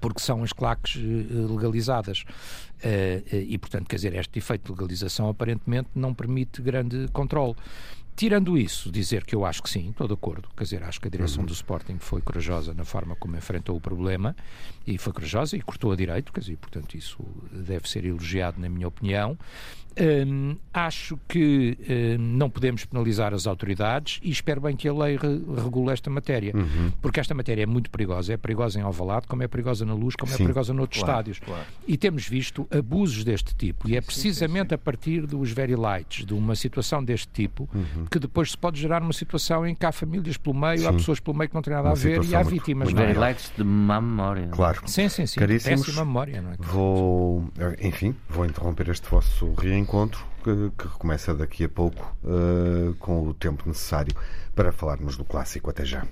porque 0.00 0.20
são 0.20 0.42
as 0.42 0.52
claques 0.52 0.96
eh, 0.96 1.52
legalizadas. 1.52 2.24
Eh, 2.82 3.22
eh, 3.32 3.46
e, 3.48 3.58
portanto, 3.58 3.88
quer 3.88 3.96
dizer, 3.96 4.14
este 4.14 4.38
efeito 4.38 4.64
de 4.64 4.72
legalização 4.72 5.28
aparentemente 5.28 5.88
não 5.94 6.12
permite 6.12 6.60
grande 6.60 7.08
controle. 7.12 7.54
Tirando 8.14 8.58
isso, 8.58 8.92
dizer 8.92 9.24
que 9.24 9.34
eu 9.34 9.44
acho 9.44 9.62
que 9.62 9.70
sim, 9.70 9.88
estou 9.88 10.06
de 10.06 10.12
acordo. 10.12 10.48
Quer 10.54 10.64
dizer, 10.64 10.82
acho 10.82 11.00
que 11.00 11.08
a 11.08 11.10
direção 11.10 11.44
do 11.44 11.52
Sporting 11.52 11.98
foi 11.98 12.20
corajosa 12.20 12.74
na 12.74 12.84
forma 12.84 13.16
como 13.16 13.36
enfrentou 13.36 13.74
o 13.74 13.80
problema 13.80 14.36
e 14.86 14.98
foi 14.98 15.14
corajosa 15.14 15.56
e 15.56 15.62
cortou 15.62 15.92
a 15.92 15.96
direito, 15.96 16.30
quer 16.30 16.40
dizer, 16.40 16.58
portanto, 16.58 16.94
isso 16.94 17.18
deve 17.50 17.88
ser 17.88 18.04
elogiado, 18.04 18.60
na 18.60 18.68
minha 18.68 18.86
opinião. 18.86 19.38
Hum, 20.00 20.56
acho 20.72 21.18
que 21.28 21.76
hum, 21.88 22.16
não 22.38 22.48
podemos 22.48 22.84
penalizar 22.84 23.34
as 23.34 23.46
autoridades 23.46 24.20
e 24.22 24.30
espero 24.30 24.60
bem 24.60 24.74
que 24.76 24.88
a 24.88 24.92
lei 24.92 25.16
re- 25.16 25.42
regule 25.62 25.92
esta 25.92 26.08
matéria, 26.08 26.52
porque 27.00 27.20
esta 27.20 27.34
matéria 27.34 27.62
é 27.62 27.66
muito 27.66 27.90
perigosa. 27.90 28.32
É 28.32 28.36
perigosa 28.36 28.78
em 28.78 28.82
Alvalade, 28.82 29.26
como 29.26 29.42
é 29.42 29.48
perigosa 29.48 29.84
na 29.84 29.94
Luz, 29.94 30.16
como 30.16 30.32
é 30.32 30.36
Sim. 30.36 30.44
perigosa 30.44 30.72
noutros 30.72 31.02
Claro, 31.02 31.12
estádios. 31.18 31.38
claro. 31.40 31.64
E 31.86 31.96
temos 31.96 32.26
visto 32.26 32.66
abusos 32.70 33.24
deste 33.24 33.54
tipo. 33.54 33.88
E 33.88 33.96
é 33.96 34.00
precisamente 34.00 34.74
a 34.74 34.78
partir 34.78 35.26
dos 35.26 35.50
very 35.52 35.76
lights, 35.76 36.24
de 36.24 36.34
uma 36.34 36.54
situação 36.56 37.04
deste 37.04 37.28
tipo, 37.32 37.68
Uhum. 37.74 38.06
que 38.10 38.18
depois 38.18 38.52
se 38.52 38.58
pode 38.58 38.80
gerar 38.80 39.02
uma 39.02 39.12
situação 39.12 39.66
em 39.66 39.74
que 39.74 39.84
há 39.84 39.92
famílias 39.92 40.36
pelo 40.36 40.54
meio, 40.58 40.86
há 40.88 40.90
Sim. 40.92 40.96
pessoas 40.98 41.20
pelo 41.20 41.36
meio 41.36 41.48
que 41.48 41.54
não 41.54 41.62
têm 41.62 41.72
nada 41.74 41.88
Uma 41.88 41.92
a 41.92 41.96
ver 41.96 42.24
e 42.24 42.34
há 42.34 42.42
vítimas. 42.42 42.88
Os 42.88 42.94
é? 42.94 42.96
very 42.96 43.18
lights 43.18 43.52
de 43.56 43.64
má 43.64 44.00
memória. 44.00 44.48
Claro. 44.48 44.80
Sim, 44.86 45.08
sim, 45.08 45.26
sim. 45.26 45.38
Caríssimos, 45.40 45.86
Péssima 45.86 46.04
memória, 46.04 46.40
não 46.40 46.52
é? 46.52 46.56
Vou, 46.58 47.44
enfim, 47.80 48.14
vou 48.28 48.44
interromper 48.46 48.88
este 48.88 49.08
vosso 49.08 49.46
reencontro 49.82 50.24
que, 50.42 50.70
que 50.76 50.88
recomeça 50.88 51.34
daqui 51.34 51.64
a 51.64 51.68
pouco 51.68 52.16
eh, 52.24 52.94
com 52.98 53.28
o 53.28 53.34
tempo 53.34 53.64
necessário 53.66 54.14
para 54.54 54.72
falarmos 54.72 55.16
do 55.16 55.24
clássico. 55.24 55.70
Até 55.70 55.84
já. 55.84 56.06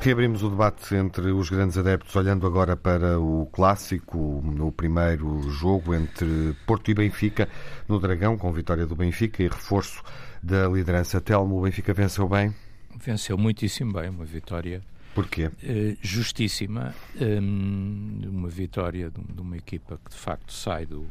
Reabrimos 0.00 0.42
o 0.42 0.48
debate 0.48 0.94
entre 0.94 1.32
os 1.32 1.50
grandes 1.50 1.76
adeptos, 1.76 2.14
olhando 2.14 2.46
agora 2.46 2.76
para 2.76 3.18
o 3.18 3.46
clássico, 3.52 4.40
no 4.44 4.70
primeiro 4.70 5.42
jogo 5.50 5.92
entre 5.92 6.56
Porto 6.66 6.90
e 6.90 6.94
Benfica, 6.94 7.48
no 7.88 7.98
Dragão, 7.98 8.38
com 8.38 8.52
vitória 8.52 8.86
do 8.86 8.94
Benfica 8.94 9.42
e 9.42 9.48
reforço 9.48 10.02
da 10.42 10.68
liderança. 10.68 11.20
Telmo, 11.20 11.58
o 11.58 11.62
Benfica 11.62 11.92
venceu 11.92 12.28
bem. 12.28 12.54
Venceu 12.96 13.36
muitíssimo 13.36 13.92
bem, 13.92 14.08
uma 14.08 14.24
vitória 14.24 14.82
Porquê? 15.18 15.50
eh, 15.64 15.96
justíssima, 16.00 16.94
hum, 17.20 18.20
uma 18.30 18.48
vitória 18.48 19.10
de, 19.10 19.40
uma 19.40 19.56
equipa 19.56 19.98
que 20.04 20.10
de 20.10 20.16
facto 20.16 20.52
sai 20.52 20.86
do, 20.86 21.06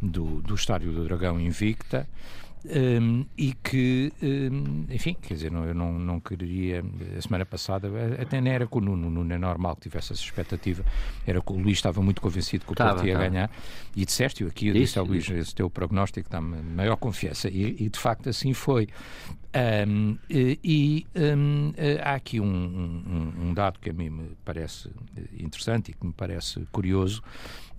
do, 0.00 0.40
do 0.42 0.54
estádio 0.54 0.92
do 0.92 1.04
Dragão 1.04 1.40
invicta. 1.40 2.06
hum, 2.64 3.24
e 3.36 3.52
que, 3.54 4.12
hum, 4.22 4.86
enfim, 4.88 5.16
quer 5.20 5.34
dizer, 5.34 5.50
não, 5.50 5.64
eu 5.64 5.74
não, 5.74 5.98
não 5.98 6.20
queria. 6.20 6.84
A 7.18 7.20
semana 7.20 7.44
passada, 7.44 7.88
até 8.20 8.40
nem 8.40 8.52
era 8.52 8.66
com 8.68 8.78
o 8.78 8.82
Nuno, 8.82 9.08
o 9.08 9.10
Nuno 9.10 9.32
é 9.32 9.38
normal 9.38 9.74
que 9.74 9.82
tivesse 9.82 10.12
essa 10.12 10.22
expectativa. 10.22 10.84
Era 11.26 11.40
que 11.40 11.52
o 11.52 11.56
Luís 11.56 11.78
estava 11.78 12.00
muito 12.00 12.20
convencido 12.20 12.64
que 12.64 12.72
o 12.72 12.76
Porto 12.76 13.04
ia 13.04 13.18
ganhar. 13.18 13.50
E 13.96 14.04
disseste-o 14.04 14.46
aqui, 14.46 14.68
eu 14.68 14.74
Disse, 14.74 14.84
disse 14.84 14.98
ao 15.00 15.04
Luís: 15.04 15.28
esse 15.28 15.52
teu 15.54 15.68
prognóstico 15.68 16.30
dá-me 16.30 16.62
maior 16.62 16.96
confiança. 16.96 17.48
E, 17.48 17.76
e, 17.80 17.88
de 17.88 17.98
facto 17.98 18.28
assim 18.28 18.52
foi. 18.54 18.88
Hum, 19.54 20.16
e 20.30 21.06
hum, 21.14 21.74
eh, 21.76 22.00
há 22.02 22.14
aqui 22.14 22.40
um, 22.40 22.46
um- 22.46 23.32
um 23.48 23.54
dado 23.54 23.78
que 23.78 23.90
a 23.90 23.92
mim 23.92 24.08
me 24.08 24.30
parece 24.46 24.88
eh, 25.14 25.42
interessante 25.44 25.90
e 25.90 25.94
que 25.94 26.06
me 26.06 26.12
parece 26.12 26.66
curioso. 26.72 27.22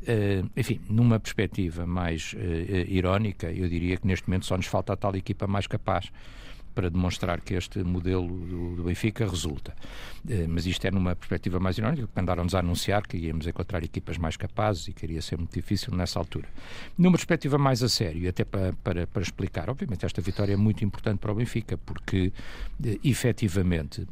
Eh, 0.06 0.44
enfim, 0.56 0.80
numa 0.88 1.20
perspectiva 1.20 1.88
mais 1.88 2.36
eh, 2.38 2.86
irónica, 2.90 3.52
eu 3.52 3.68
diria 3.68 3.98
que 3.98 4.06
neste 4.06 4.28
momento 4.28 4.46
só 4.46 4.56
nos 4.56 4.68
falta 4.68 4.94
a 4.94 4.96
tal 4.96 5.16
equipa 5.16 5.48
mais 5.48 5.66
capaz 5.66 6.12
para 6.74 6.90
demonstrar 6.90 7.42
que 7.42 7.54
este 7.54 7.84
modelo 7.84 8.28
do, 8.28 8.76
do 8.76 8.84
Benfica 8.84 9.26
resulta. 9.26 9.74
Eh, 10.28 10.48
mas 10.48 10.66
isto 10.66 10.86
é 10.86 10.92
numa 10.92 11.16
perspectiva 11.16 11.60
mais 11.60 11.78
irónica, 11.78 12.08
porque 12.08 12.20
andaram-nos 12.20 12.56
a 12.56 12.60
anunciar 12.60 13.06
que 13.06 13.18
íamos 13.18 13.48
encontrar 13.48 13.84
equipas 13.84 14.18
mais 14.18 14.38
capazes 14.38 14.88
e 14.88 14.94
que 14.94 15.06
iria 15.06 15.22
ser 15.22 15.38
muito 15.38 15.54
difícil 15.54 15.96
nessa 15.96 16.20
altura. 16.20 16.48
Numa 16.98 17.18
perspectiva 17.18 17.58
mais 17.58 17.84
a 17.84 17.90
sério, 17.90 18.28
até 18.30 18.44
para, 18.44 18.74
para, 18.84 19.08
para 19.08 19.22
explicar, 19.22 19.70
obviamente 19.70 20.06
esta 20.06 20.22
vitória 20.22 20.54
é 20.54 20.58
muito 20.58 20.84
importante 20.84 21.20
para 21.20 21.32
o 21.32 21.36
Benfica, 21.36 21.78
porque 21.78 22.32
eh, 22.84 23.00
efetivamente 23.04 24.08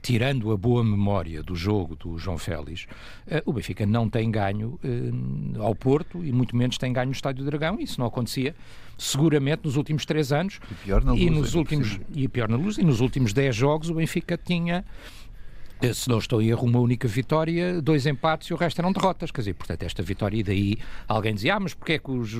tirando 0.00 0.52
a 0.52 0.56
boa 0.56 0.82
memória 0.82 1.42
do 1.42 1.54
jogo 1.54 1.96
do 1.96 2.18
João 2.18 2.38
Félix, 2.38 2.86
eh, 3.26 3.42
o 3.46 3.52
Benfica 3.52 3.86
não 3.86 4.08
tem 4.08 4.30
ganho 4.30 4.78
eh, 4.84 5.58
ao 5.60 5.74
Porto 5.74 6.24
e 6.24 6.32
muito 6.32 6.56
menos 6.56 6.78
tem 6.78 6.92
ganho 6.92 7.06
no 7.06 7.12
Estádio 7.12 7.44
do 7.44 7.50
Dragão. 7.50 7.78
Isso 7.80 8.00
não 8.00 8.06
acontecia 8.06 8.54
seguramente 8.98 9.62
nos 9.64 9.76
últimos 9.76 10.04
três 10.04 10.32
anos. 10.32 10.60
E 10.70 10.74
pior 10.74 11.04
na 11.04 11.14
e 11.14 11.28
Luz, 11.28 11.30
nos 11.30 11.36
ainda 11.36 11.50
por 11.50 11.58
últimos 11.58 12.00
e 12.14 12.28
pior 12.28 12.48
na 12.48 12.56
luz 12.56 12.78
e 12.78 12.82
nos 12.82 13.00
últimos 13.00 13.32
10 13.32 13.54
jogos 13.54 13.90
o 13.90 13.94
Benfica 13.94 14.38
tinha 14.38 14.84
se 15.94 16.08
não 16.08 16.18
estou 16.18 16.40
em 16.40 16.48
erro, 16.48 16.64
uma 16.66 16.78
única 16.80 17.06
vitória, 17.06 17.80
dois 17.82 18.06
empates 18.06 18.48
e 18.48 18.54
o 18.54 18.56
resto 18.56 18.78
eram 18.80 18.92
derrotas. 18.92 19.30
Quer 19.30 19.40
dizer, 19.42 19.54
portanto, 19.54 19.82
esta 19.82 20.02
vitória, 20.02 20.38
e 20.38 20.42
daí 20.42 20.78
alguém 21.06 21.34
dizia, 21.34 21.54
ah, 21.56 21.60
mas 21.60 21.74
porquê 21.74 21.94
é 21.94 21.98
que 21.98 22.10
os- 22.10 22.34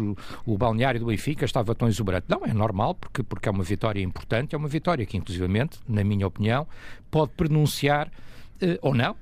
o 0.44 0.56
balneário 0.58 0.98
do 1.00 1.06
Benfica 1.06 1.44
estava 1.44 1.74
tão 1.74 1.86
exuberante? 1.88 2.26
Não, 2.28 2.44
é 2.44 2.52
normal, 2.54 2.94
porque, 2.94 3.22
porque 3.22 3.48
é 3.48 3.52
uma 3.52 3.64
vitória 3.64 4.00
importante, 4.02 4.54
é 4.54 4.58
uma 4.58 4.68
vitória 4.68 5.04
que, 5.04 5.16
inclusivamente, 5.16 5.78
na 5.88 6.02
minha 6.02 6.26
opinião, 6.26 6.66
pode 7.10 7.32
pronunciar, 7.36 8.08
eh, 8.08 8.10
ou 8.82 8.94
não, 8.94 9.16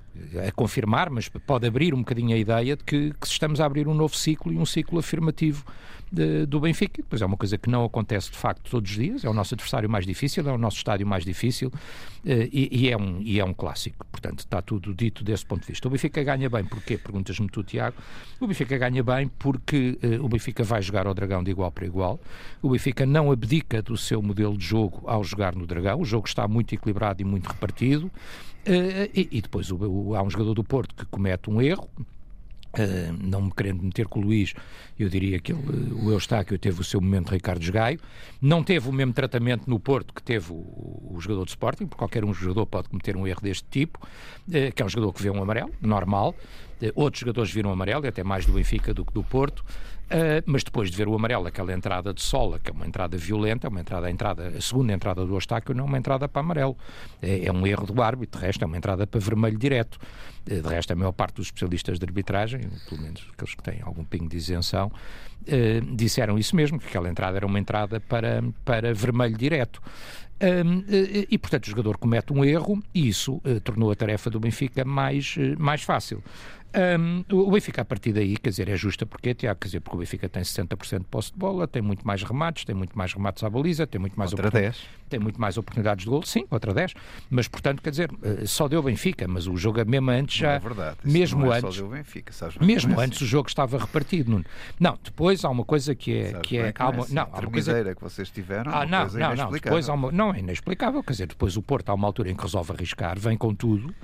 a 0.46 0.52
confirmar, 0.52 1.10
mas 1.10 1.28
pode 1.28 1.66
abrir 1.66 1.92
um 1.94 1.98
bocadinho 1.98 2.34
a 2.34 2.38
ideia 2.38 2.76
de 2.76 2.84
que, 2.84 3.12
que 3.20 3.26
estamos 3.26 3.60
a 3.60 3.66
abrir 3.66 3.88
um 3.88 3.94
novo 3.94 4.16
ciclo 4.16 4.52
e 4.52 4.56
um 4.56 4.64
ciclo 4.64 4.98
afirmativo 4.98 5.64
de- 6.12 6.46
do 6.46 6.60
Benfica. 6.60 7.02
Pois 7.10 7.20
é 7.20 7.26
uma 7.26 7.36
coisa 7.36 7.58
que 7.58 7.68
não 7.68 7.84
acontece 7.84 8.30
de 8.30 8.36
facto 8.36 8.70
todos 8.70 8.88
os 8.92 8.96
dias, 8.96 9.24
é 9.24 9.28
o 9.28 9.34
nosso 9.34 9.54
adversário 9.54 9.90
mais 9.90 10.06
difícil, 10.06 10.48
é 10.48 10.52
o 10.52 10.58
nosso 10.58 10.76
estádio 10.76 11.04
mais 11.04 11.24
difícil 11.24 11.72
eh, 12.24 12.48
e, 12.52 12.82
e 12.84 12.90
é 12.90 12.96
um, 12.96 13.20
e 13.22 13.40
é 13.40 13.44
um 13.44 13.52
clássico. 13.52 14.06
Portanto, 14.12 14.38
está 14.40 14.62
tudo 14.62 14.94
dito 14.94 15.24
desse 15.24 15.44
ponto 15.44 15.62
de 15.62 15.66
vista. 15.68 15.88
O 15.88 15.90
Benfica 15.90 16.22
ganha 16.22 16.48
bem, 16.48 16.64
porquê? 16.64 16.96
Perguntas-me 16.96 17.48
tu, 17.48 17.64
Tiago. 17.64 17.96
O 18.38 18.46
Benfica 18.46 18.78
ganha 18.78 19.02
bem 19.02 19.26
porque 19.36 19.98
eh, 20.00 20.20
o 20.20 20.28
Benfica 20.28 20.62
vai 20.62 20.80
jogar 20.80 21.08
ao 21.08 21.14
Dragão 21.14 21.42
de 21.42 21.50
igual 21.50 21.72
para 21.72 21.84
igual. 21.86 22.20
O 22.62 22.70
Benfica 22.70 23.04
não 23.04 23.32
abdica 23.32 23.82
do 23.82 23.96
seu 23.96 24.22
modelo 24.22 24.56
de 24.56 24.64
jogo 24.64 25.02
ao 25.08 25.24
jogar 25.24 25.56
no 25.56 25.66
Dragão. 25.66 26.00
O 26.00 26.04
jogo 26.04 26.28
está 26.28 26.46
muito 26.46 26.72
equilibrado 26.72 27.20
e 27.20 27.24
muito 27.24 27.48
repartido. 27.48 28.08
Eh, 28.66 29.10
e, 29.14 29.28
e 29.32 29.40
depois 29.42 29.70
o- 29.70 29.76
o- 29.76 30.14
há 30.14 30.22
um 30.22 30.30
jogador 30.30 30.54
do 30.54 30.64
Porto 30.64 30.94
que 30.94 31.04
comete 31.06 31.50
um 31.50 31.60
erro, 31.60 31.88
Uh, 32.76 33.12
não 33.22 33.40
me 33.42 33.52
querendo 33.52 33.84
meter 33.84 34.08
com 34.08 34.18
o 34.18 34.22
Luís, 34.24 34.52
eu 34.98 35.08
diria 35.08 35.38
que 35.38 35.52
ele, 35.52 35.92
o 35.94 36.10
Eustáquio 36.10 36.58
teve 36.58 36.80
o 36.80 36.82
seu 36.82 37.00
momento 37.00 37.30
Ricardo 37.30 37.70
Gaio, 37.70 38.00
não 38.42 38.64
teve 38.64 38.88
o 38.88 38.92
mesmo 38.92 39.12
tratamento 39.12 39.70
no 39.70 39.78
Porto 39.78 40.12
que 40.12 40.20
teve 40.20 40.50
o, 40.52 40.56
o 40.56 41.16
jogador 41.20 41.44
de 41.44 41.50
Sporting, 41.52 41.86
porque 41.86 41.98
qualquer 42.00 42.24
um 42.24 42.34
jogador 42.34 42.66
pode 42.66 42.88
cometer 42.88 43.16
um 43.16 43.28
erro 43.28 43.40
deste 43.40 43.64
tipo, 43.70 44.00
uh, 44.48 44.72
que 44.74 44.82
é 44.82 44.84
um 44.84 44.88
jogador 44.88 45.12
que 45.12 45.22
vê 45.22 45.30
um 45.30 45.40
amarelo, 45.40 45.70
normal, 45.80 46.34
Uh, 46.82 46.90
outros 46.96 47.20
jogadores 47.20 47.52
viram 47.52 47.70
amarelo, 47.70 48.04
até 48.08 48.24
mais 48.24 48.44
do 48.44 48.52
Benfica 48.52 48.92
do 48.92 49.04
que 49.04 49.12
do 49.14 49.22
Porto, 49.22 49.64
uh, 50.10 50.42
mas 50.46 50.62
depois 50.62 50.90
de 50.90 50.96
ver 50.96 51.08
o 51.08 51.14
amarelo, 51.14 51.46
aquela 51.46 51.72
entrada 51.72 52.12
de 52.12 52.22
sola, 52.22 52.58
que 52.58 52.70
é 52.70 52.74
uma 52.74 52.86
entrada 52.86 53.16
violenta, 53.16 53.68
uma 53.68 53.80
entrada, 53.80 54.06
a, 54.06 54.10
entrada, 54.10 54.48
a 54.48 54.60
segunda 54.60 54.92
entrada 54.92 55.24
do 55.24 55.34
Eustáquio 55.34 55.74
não 55.74 55.84
é 55.84 55.86
uma 55.86 55.98
entrada 55.98 56.28
para 56.28 56.40
amarelo, 56.40 56.76
é, 57.22 57.46
é 57.46 57.52
um 57.52 57.66
erro 57.66 57.86
do 57.86 58.02
árbitro, 58.02 58.40
de 58.40 58.46
resto 58.46 58.62
é 58.62 58.66
uma 58.66 58.76
entrada 58.76 59.06
para 59.06 59.20
vermelho 59.20 59.58
direto. 59.58 59.98
Uh, 60.50 60.60
De 60.60 60.68
resto, 60.68 60.92
a 60.92 60.96
maior 60.96 61.12
parte 61.12 61.36
dos 61.36 61.46
especialistas 61.46 61.98
de 61.98 62.04
arbitragem, 62.04 62.60
pelo 62.88 63.00
menos 63.00 63.26
aqueles 63.32 63.54
que 63.54 63.62
têm 63.62 63.80
algum 63.82 64.04
pingo 64.04 64.28
de 64.28 64.36
isenção, 64.36 64.88
uh, 64.88 65.96
disseram 65.96 66.38
isso 66.38 66.54
mesmo, 66.54 66.78
que 66.78 66.86
aquela 66.86 67.08
entrada 67.08 67.36
era 67.38 67.46
uma 67.46 67.58
entrada 67.58 68.00
para, 68.00 68.42
para 68.64 68.92
vermelho 68.92 69.36
direto. 69.36 69.80
E, 71.30 71.38
portanto, 71.38 71.64
o 71.64 71.70
jogador 71.70 71.96
comete 71.96 72.30
um 72.30 72.44
erro 72.44 72.82
e 72.92 73.08
isso 73.08 73.36
uh, 73.36 73.60
tornou 73.62 73.90
a 73.90 73.94
tarefa 73.94 74.28
do 74.28 74.38
Benfica 74.38 74.84
mais, 74.84 75.36
mais 75.56 75.82
fácil. 75.82 76.22
Um, 76.74 77.24
o 77.30 77.50
Benfica, 77.52 77.82
a 77.82 77.84
partir 77.84 78.12
daí, 78.12 78.36
quer 78.36 78.50
dizer, 78.50 78.68
é 78.68 78.76
justa 78.76 79.06
porque, 79.06 79.32
Tiago, 79.32 79.60
quer 79.60 79.68
dizer, 79.68 79.80
porque 79.80 79.96
o 79.96 80.00
Benfica 80.00 80.28
tem 80.28 80.42
60% 80.42 80.98
de 80.98 81.04
posse 81.04 81.32
de 81.32 81.38
bola, 81.38 81.68
tem 81.68 81.80
muito 81.80 82.04
mais 82.04 82.22
remates, 82.22 82.64
tem 82.64 82.74
muito 82.74 82.98
mais 82.98 83.12
remates 83.12 83.44
à 83.44 83.50
baliza, 83.50 83.86
tem 83.86 84.00
muito 84.00 84.18
mais 84.18 84.32
outra 84.32 84.50
10. 84.50 84.76
Tem 85.14 85.20
muito 85.20 85.40
mais 85.40 85.56
oportunidades 85.56 86.04
de 86.04 86.10
gol, 86.10 86.24
sim, 86.24 86.44
outra 86.50 86.74
10. 86.74 86.92
Mas, 87.30 87.46
portanto, 87.46 87.80
quer 87.80 87.90
dizer, 87.90 88.10
eh, 88.20 88.46
só 88.46 88.66
deu 88.66 88.82
Benfica, 88.82 89.28
mas 89.28 89.46
o 89.46 89.56
jogo 89.56 89.78
mesmo 89.86 90.10
antes 90.10 90.38
já. 90.38 90.48
Não 90.48 90.54
é 90.56 90.58
verdade. 90.58 90.96
mesmo 91.04 91.52
é 91.52 91.58
antes. 91.58 91.80
Benfica, 91.80 92.32
sabes 92.32 92.56
mesmo 92.58 93.00
é 93.00 93.04
antes 93.04 93.18
assim. 93.18 93.24
o 93.24 93.28
jogo 93.28 93.48
estava 93.48 93.78
repartido. 93.78 94.32
Nuno. 94.32 94.44
Não, 94.80 94.98
depois 95.04 95.44
há 95.44 95.50
uma 95.50 95.64
coisa 95.64 95.94
que 95.94 96.16
é. 96.16 96.30
Sabes 96.32 96.48
que 96.48 96.58
é, 96.58 96.72
que 96.72 96.82
há 96.82 96.86
é 96.86 96.88
uma, 96.88 97.04
assim. 97.04 97.14
não, 97.14 97.22
a 97.22 97.26
há 97.26 97.38
uma 97.38 97.50
coisa 97.52 97.94
que 97.94 98.02
vocês 98.02 98.28
tiveram. 98.28 98.74
ah, 98.74 98.84
não, 98.84 99.06
não, 99.06 99.36
não. 99.36 99.50
Depois 99.52 99.88
uma, 99.88 100.10
não, 100.10 100.34
é 100.34 100.40
inexplicável. 100.40 101.00
Quer 101.04 101.12
dizer, 101.12 101.26
depois 101.28 101.56
o 101.56 101.62
Porto, 101.62 101.90
há 101.90 101.94
uma 101.94 102.08
altura 102.08 102.32
em 102.32 102.34
que 102.34 102.42
resolve 102.42 102.72
arriscar, 102.72 103.16
vem 103.16 103.36
com 103.36 103.54
tudo, 103.54 103.94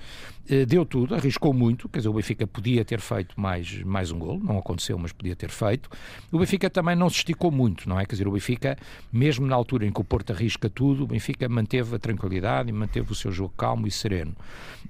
eh, 0.48 0.64
deu 0.64 0.84
tudo, 0.84 1.14
arriscou 1.14 1.52
muito. 1.52 1.88
Quer 1.88 1.98
dizer, 1.98 2.08
o 2.08 2.12
Benfica 2.12 2.46
podia 2.46 2.84
ter 2.84 3.00
feito 3.00 3.40
mais, 3.40 3.82
mais 3.82 4.10
um 4.10 4.18
gol, 4.18 4.38
não 4.38 4.58
aconteceu, 4.58 4.98
mas 4.98 5.12
podia 5.12 5.34
ter 5.36 5.50
feito. 5.50 5.90
O 6.30 6.38
Benfica 6.38 6.70
também 6.70 6.94
não 6.96 7.10
se 7.10 7.16
esticou 7.16 7.50
muito, 7.50 7.88
não 7.88 7.98
é? 7.98 8.04
Quer 8.04 8.12
dizer, 8.12 8.28
o 8.28 8.32
Benfica, 8.32 8.76
mesmo 9.12 9.46
na 9.46 9.54
altura 9.56 9.86
em 9.86 9.92
que 9.92 10.00
o 10.00 10.04
Porto 10.04 10.32
arrisca 10.32 10.68
tudo, 10.68 10.99
o 11.04 11.06
Benfica 11.06 11.48
manteve 11.48 11.96
a 11.96 11.98
tranquilidade 11.98 12.68
e 12.68 12.72
manteve 12.72 13.12
o 13.12 13.14
seu 13.14 13.30
jogo 13.32 13.52
calmo 13.56 13.86
e 13.86 13.90
sereno. 13.90 14.34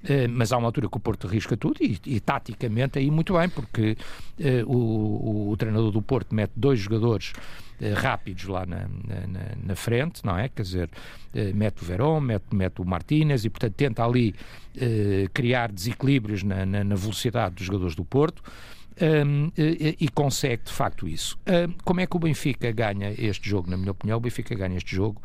Eh, 0.03 0.27
mas 0.27 0.51
há 0.51 0.57
uma 0.57 0.67
altura 0.67 0.89
que 0.89 0.97
o 0.97 0.99
Porto 0.99 1.27
arrisca 1.27 1.55
tudo 1.55 1.77
e, 1.81 1.99
e 2.05 2.19
taticamente 2.19 2.99
aí 2.99 3.09
muito 3.11 3.33
bem, 3.33 3.49
porque 3.49 3.97
eh, 4.39 4.63
o, 4.65 4.75
o, 4.75 5.49
o 5.51 5.57
treinador 5.57 5.91
do 5.91 6.01
Porto 6.01 6.33
mete 6.33 6.53
dois 6.55 6.79
jogadores 6.79 7.33
rápidos 7.95 8.45
lá 8.45 8.63
na, 8.63 8.81
na, 8.81 9.55
na, 9.65 9.75
frente, 9.75 10.23
não 10.23 10.37
é? 10.37 10.47
Quer 10.47 10.61
dizer, 10.61 10.89
mete 11.55 11.81
o 11.81 11.85
Verón, 11.85 12.21
mete, 12.21 12.53
mete 12.53 12.79
o 12.79 12.85
Martínez 12.85 13.43
e, 13.43 13.49
portanto, 13.49 13.73
tenta 13.73 14.05
ali 14.05 14.35
eh, 14.77 15.27
criar 15.33 15.69
desequilíbrios 15.69 16.43
na, 16.43 16.65
na, 16.65 16.81
na, 16.81 16.95
velocidade 16.95 17.55
dos 17.55 17.65
jogadores 17.65 17.93
do 17.93 18.05
Porto. 18.05 18.41
Um, 19.01 19.51
e, 19.57 19.97
e, 19.99 20.09
consegue 20.09 20.63
de 20.65 20.71
facto 20.71 21.07
isso. 21.07 21.37
Um, 21.47 21.73
como 21.83 22.01
é 22.01 22.05
que 22.05 22.15
o 22.15 22.19
Benfica 22.19 22.71
ganha 22.71 23.13
este 23.17 23.49
jogo? 23.49 23.69
Na 23.69 23.75
minha 23.75 23.91
opinião, 23.91 24.17
o 24.17 24.21
Benfica 24.21 24.53
ganha 24.53 24.77
este 24.77 24.95
jogo 24.95 25.21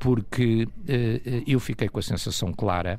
porque 0.00 0.64
uh, 0.64 1.42
eu 1.46 1.60
fiquei 1.60 1.88
com 1.88 2.00
a 2.00 2.02
sensação 2.02 2.52
clara 2.52 2.98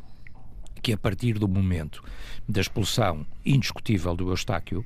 que 0.81 0.93
a 0.93 0.97
partir 0.97 1.33
do 1.33 1.47
momento 1.47 2.01
da 2.47 2.61
expulsão 2.61 3.25
indiscutível 3.45 4.15
do 4.15 4.29
Eustáquio, 4.29 4.85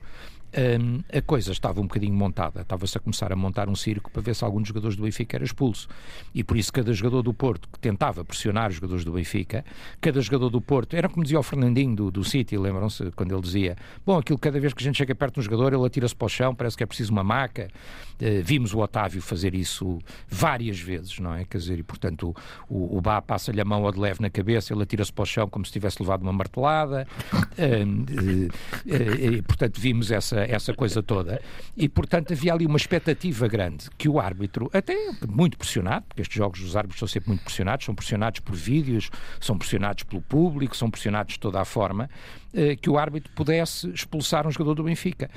um, 0.56 1.04
a 1.12 1.22
coisa 1.22 1.52
estava 1.52 1.82
um 1.82 1.84
bocadinho 1.84 2.14
montada. 2.14 2.62
Estava-se 2.62 2.98
a 2.98 3.02
começar 3.02 3.32
a 3.32 3.36
montar 3.36 3.68
um 3.68 3.76
circo 3.76 4.10
para 4.10 4.22
ver 4.22 4.34
se 4.36 4.44
algum 4.44 4.60
dos 4.60 4.70
jogadores 4.70 4.96
do 4.96 5.04
Benfica 5.04 5.36
era 5.36 5.44
expulso. 5.44 5.88
E 6.34 6.44
por 6.44 6.56
isso 6.56 6.72
cada 6.72 6.94
jogador 6.94 7.22
do 7.22 7.34
Porto 7.34 7.68
que 7.72 7.80
tentava 7.80 8.24
pressionar 8.24 8.70
os 8.70 8.76
jogadores 8.76 9.04
do 9.04 9.12
Benfica, 9.12 9.66
cada 10.00 10.22
jogador 10.22 10.50
do 10.50 10.62
Porto, 10.62 10.96
era 10.96 11.10
como 11.10 11.24
dizia 11.24 11.40
o 11.40 11.44
Fernandinho 11.44 11.96
do, 11.96 12.12
do 12.12 12.24
City, 12.24 12.58
lembram-se 12.58 13.12
quando 13.12 13.34
ele 13.34 13.42
dizia: 13.42 13.76
Bom, 14.06 14.18
aquilo 14.18 14.40
cada 14.40 14.60
vez 14.60 14.74
que 14.74 14.82
a 14.82 14.86
gente 14.86 14.98
chega 14.98 15.14
perto 15.14 15.36
de 15.36 15.40
um 15.42 15.44
jogador, 15.44 15.74
ele 15.74 15.86
atira-se 15.86 16.16
para 16.16 16.26
o 16.26 16.30
chão, 16.30 16.56
parece 16.56 16.78
que 16.78 16.84
é 16.84 16.86
preciso 16.86 17.12
uma 17.12 17.24
maca. 17.24 17.68
Uh, 18.16 18.42
vimos 18.44 18.74
o 18.74 18.80
Otávio 18.80 19.22
fazer 19.22 19.54
isso 19.54 20.00
várias 20.30 20.80
vezes, 20.80 21.20
não 21.20 21.34
é? 21.34 21.44
Quer 21.44 21.58
dizer, 21.58 21.80
e 21.80 21.84
portanto 21.84 22.34
o, 22.70 22.98
o 22.98 23.02
Bá 23.02 23.22
passa-lhe 23.22 23.60
a 23.60 23.66
mão 23.66 23.86
ao 23.86 23.92
de 23.92 24.00
leve 24.00 24.22
na 24.22 24.30
cabeça, 24.30 24.74
ele 24.74 24.84
atira-se 24.84 25.12
para 25.12 25.24
o 25.24 25.26
chão 25.26 25.50
como 25.50 25.66
se 25.66 25.72
tivesse 25.72 26.02
levado 26.02 26.22
uma 26.22 26.34
martelada. 26.34 27.06
Uh, 27.56 28.48
uh, 28.48 29.36
e 29.36 29.42
portanto 29.42 29.80
vimos 29.80 30.12
essa 30.12 30.45
essa 30.46 30.74
coisa 30.74 31.02
toda. 31.02 31.42
E, 31.76 31.88
portanto, 31.90 32.34
havia 32.34 32.54
ali 32.54 32.66
uma 32.66 32.78
expectativa 32.78 33.48
grande 33.48 33.90
que 33.98 34.08
o 34.08 34.20
árbitro, 34.20 34.70
até 34.74 34.96
muito 35.28 35.58
pressionado, 35.58 36.06
porque 36.08 36.22
estes 36.22 36.36
jogos 36.36 36.62
os 36.62 36.76
árbitros 36.76 37.00
são 37.00 37.08
sempre 37.08 37.30
muito 37.30 37.44
pressionados, 37.44 37.86
são 37.86 37.96
pressionados 37.96 38.40
por 38.40 38.56
vídeos, 38.56 39.10
são 39.40 39.58
pressionados 39.58 40.04
pelo 40.04 40.22
público, 40.22 40.76
são 40.76 40.90
pressionados 40.90 41.34
de 41.34 41.40
toda 41.40 41.60
a 41.62 41.66
forma, 41.66 42.10
eh, 42.54 42.76
que 42.76 42.90
o 42.90 42.98
árbitro 42.98 43.32
pudesse 43.34 43.90
expulsar 43.90 44.48
um 44.48 44.52
jogador 44.52 44.76
do 44.76 44.84
Benfica. 44.84 45.30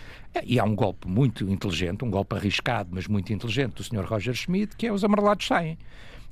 E 0.44 0.59
há 0.59 0.64
um 0.64 0.75
golpe 0.75 1.09
muito 1.09 1.49
inteligente, 1.51 2.05
um 2.05 2.11
golpe 2.11 2.37
arriscado, 2.37 2.90
mas 2.92 3.07
muito 3.07 3.33
inteligente 3.33 3.75
do 3.75 3.85
Sr. 3.85 4.05
Roger 4.05 4.35
Schmidt, 4.35 4.77
que 4.77 4.87
é 4.87 4.92
os 4.92 5.03
amarelados 5.03 5.47
saem. 5.47 5.79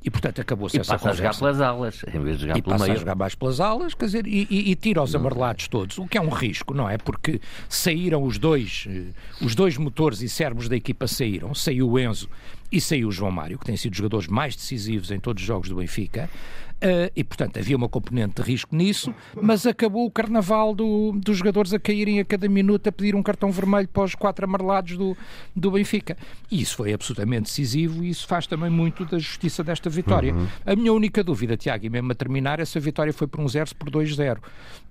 E, 0.06 0.10
portanto, 0.10 0.40
acabou-se 0.40 0.78
essa 0.78 0.92
passa 0.92 1.10
conversa. 1.10 1.20
a 1.20 1.32
jogar 1.32 1.38
pelas 1.38 1.60
alas, 1.60 2.04
em 2.14 2.20
vez 2.20 2.36
de 2.36 2.42
jogar 2.42 2.58
e 2.58 2.62
pelo 2.62 2.74
passa 2.74 2.84
meio. 2.84 2.96
a 2.96 3.00
jogar 3.00 3.14
mais 3.16 3.34
pelas 3.34 3.58
alas, 3.58 3.92
quer 3.92 4.04
dizer, 4.04 4.24
e, 4.24 4.46
e, 4.48 4.70
e 4.70 4.74
tira 4.76 5.02
os 5.02 5.12
amarelados 5.16 5.66
todos, 5.66 5.98
o 5.98 6.06
que 6.06 6.16
é 6.16 6.20
um 6.20 6.28
risco, 6.28 6.72
não 6.72 6.88
é? 6.88 6.96
Porque 6.96 7.40
saíram 7.68 8.22
os 8.22 8.38
dois, 8.38 8.86
eh, 8.88 9.06
os 9.44 9.56
dois 9.56 9.76
motores 9.76 10.22
e 10.22 10.28
cérebros 10.28 10.68
da 10.68 10.76
equipa 10.76 11.08
saíram, 11.08 11.52
saiu 11.56 11.90
o 11.90 11.98
Enzo 11.98 12.30
e 12.70 12.80
saiu 12.80 13.08
o 13.08 13.10
João 13.12 13.32
Mário, 13.32 13.58
que 13.58 13.64
têm 13.64 13.76
sido 13.76 13.94
os 13.94 13.98
jogadores 13.98 14.28
mais 14.28 14.54
decisivos 14.54 15.10
em 15.10 15.18
todos 15.18 15.42
os 15.42 15.46
jogos 15.46 15.68
do 15.68 15.74
Benfica. 15.74 16.30
Uh, 16.76 17.10
e, 17.16 17.24
portanto, 17.24 17.58
havia 17.58 17.74
uma 17.74 17.88
componente 17.88 18.42
de 18.42 18.42
risco 18.42 18.76
nisso, 18.76 19.14
mas 19.40 19.66
acabou 19.66 20.04
o 20.04 20.10
carnaval 20.10 20.74
do, 20.74 21.12
dos 21.12 21.38
jogadores 21.38 21.72
a 21.72 21.78
caírem 21.78 22.20
a 22.20 22.24
cada 22.24 22.46
minuto 22.50 22.86
a 22.86 22.92
pedir 22.92 23.14
um 23.14 23.22
cartão 23.22 23.50
vermelho 23.50 23.88
para 23.88 24.02
os 24.02 24.14
quatro 24.14 24.44
amarelados 24.44 24.94
do, 24.96 25.16
do 25.54 25.70
Benfica. 25.70 26.18
E 26.50 26.60
isso 26.60 26.76
foi 26.76 26.92
absolutamente 26.92 27.44
decisivo 27.44 28.04
e 28.04 28.10
isso 28.10 28.26
faz 28.26 28.46
também 28.46 28.68
muito 28.68 29.06
da 29.06 29.18
justiça 29.18 29.64
desta 29.64 29.88
vitória. 29.88 30.34
Uhum. 30.34 30.46
A 30.66 30.76
minha 30.76 30.92
única 30.92 31.24
dúvida, 31.24 31.56
Tiago, 31.56 31.86
e 31.86 31.88
mesmo 31.88 32.12
a 32.12 32.14
terminar, 32.14 32.60
essa 32.60 32.78
vitória 32.78 33.12
foi 33.12 33.26
por 33.26 33.40
um 33.40 33.48
0 33.48 33.74
por 33.78 33.90
2-0. 33.90 34.38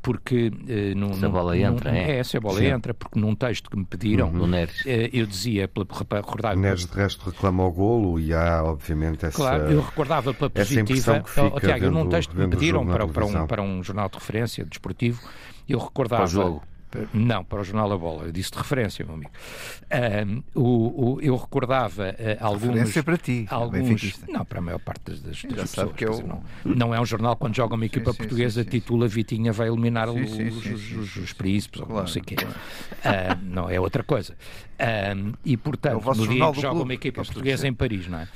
Porque. 0.02 0.52
Num, 0.96 1.14
se 1.16 1.26
a 1.26 1.30
bola 1.30 1.58
entra, 1.58 1.92
num, 1.92 1.98
é? 1.98 2.20
É, 2.20 2.24
se 2.24 2.38
a 2.38 2.40
bola 2.40 2.60
Sim. 2.60 2.68
entra, 2.68 2.94
porque 2.94 3.20
num 3.20 3.34
texto 3.34 3.72
que 3.72 3.78
me 3.78 3.86
pediram, 3.86 4.30
uhum. 4.30 4.44
uh, 4.44 4.68
eu 5.12 5.26
dizia, 5.26 5.68
para 5.68 6.20
recordar. 6.20 6.56
O 6.56 6.60
Neres, 6.60 6.86
de 6.86 6.96
resto, 6.96 7.28
reclama 7.28 7.66
o 7.66 7.72
golo 7.72 8.20
e 8.20 8.32
há, 8.32 8.64
obviamente, 8.64 9.26
essa. 9.26 9.36
Claro, 9.36 9.72
eu 9.72 9.82
recordava 9.82 10.32
pela 10.32 10.50
positiva. 10.50 11.22
Que 11.22 11.30
fica, 11.30 11.75
Tiago, 11.78 11.94
vendo, 11.94 12.04
num 12.04 12.10
texto 12.10 12.32
que 12.32 12.38
me 12.38 12.48
pediram 12.48 12.86
para, 12.86 13.08
para, 13.08 13.26
um, 13.26 13.48
para 13.48 13.62
um 13.62 13.84
jornal 13.84 14.10
de 14.10 14.16
referência 14.16 14.66
desportivo, 14.66 15.22
eu 15.68 15.80
recordava. 15.80 16.24
Para 16.24 16.30
o 16.30 16.32
jogo. 16.32 16.64
Não, 17.14 17.44
para 17.44 17.60
o 17.60 17.64
Jornal 17.64 17.92
A 17.92 17.98
Bola, 17.98 18.24
eu 18.24 18.32
disse 18.32 18.52
de 18.52 18.58
referência, 18.58 19.04
meu 19.06 19.16
amigo. 19.16 19.32
Um, 20.26 20.44
o, 20.54 21.14
o, 21.16 21.22
eu 21.22 21.36
recordava 21.36 22.10
uh, 22.10 22.38
alguns. 22.40 22.68
Referência 22.68 23.04
para 23.04 23.18
ti, 23.18 23.46
alguns, 23.50 24.20
Não, 24.30 24.46
para 24.46 24.60
a 24.60 24.62
maior 24.62 24.80
parte 24.80 25.12
das, 25.12 25.20
das 25.20 25.42
pessoas. 25.42 25.94
Que 25.94 26.06
eu... 26.06 26.12
dizer, 26.12 26.24
não, 26.26 26.44
não, 26.64 26.96
é 26.96 27.02
um 27.02 27.06
jornal 27.06 27.36
quando 27.36 27.56
joga 27.56 27.76
uma 27.76 27.86
equipa 27.86 28.12
sim, 28.12 28.18
portuguesa, 28.18 28.64
sim, 28.64 28.70
sim, 28.70 28.80
titula 28.80 29.08
Vitinha 29.08 29.52
vai 29.52 29.68
eliminar 29.68 30.10
os, 30.10 30.32
os, 30.32 30.66
os, 30.66 31.16
os 31.18 31.34
príncipes, 31.34 31.82
claro, 31.82 31.96
ou 31.96 32.00
não 32.02 32.08
sei 32.08 32.22
o 32.22 32.26
quê. 32.26 32.36
Uh, 32.36 33.44
não, 33.44 33.70
é 33.70 33.80
outra 33.80 34.04
coisa. 34.04 34.36
Um, 34.78 35.32
e, 35.46 35.56
portanto, 35.56 36.02
É 36.12 36.16
no 36.18 36.28
dia 36.28 36.44
em 36.44 36.48
que 36.48 36.56
do 36.56 36.62
joga 36.62 36.70
clube, 36.70 36.84
uma 36.84 36.94
equipa 36.94 37.22
portuguesa 37.24 37.56
dizer. 37.56 37.68
em 37.70 37.74
Paris, 37.74 38.08
não 38.10 38.20
é? 38.20 38.28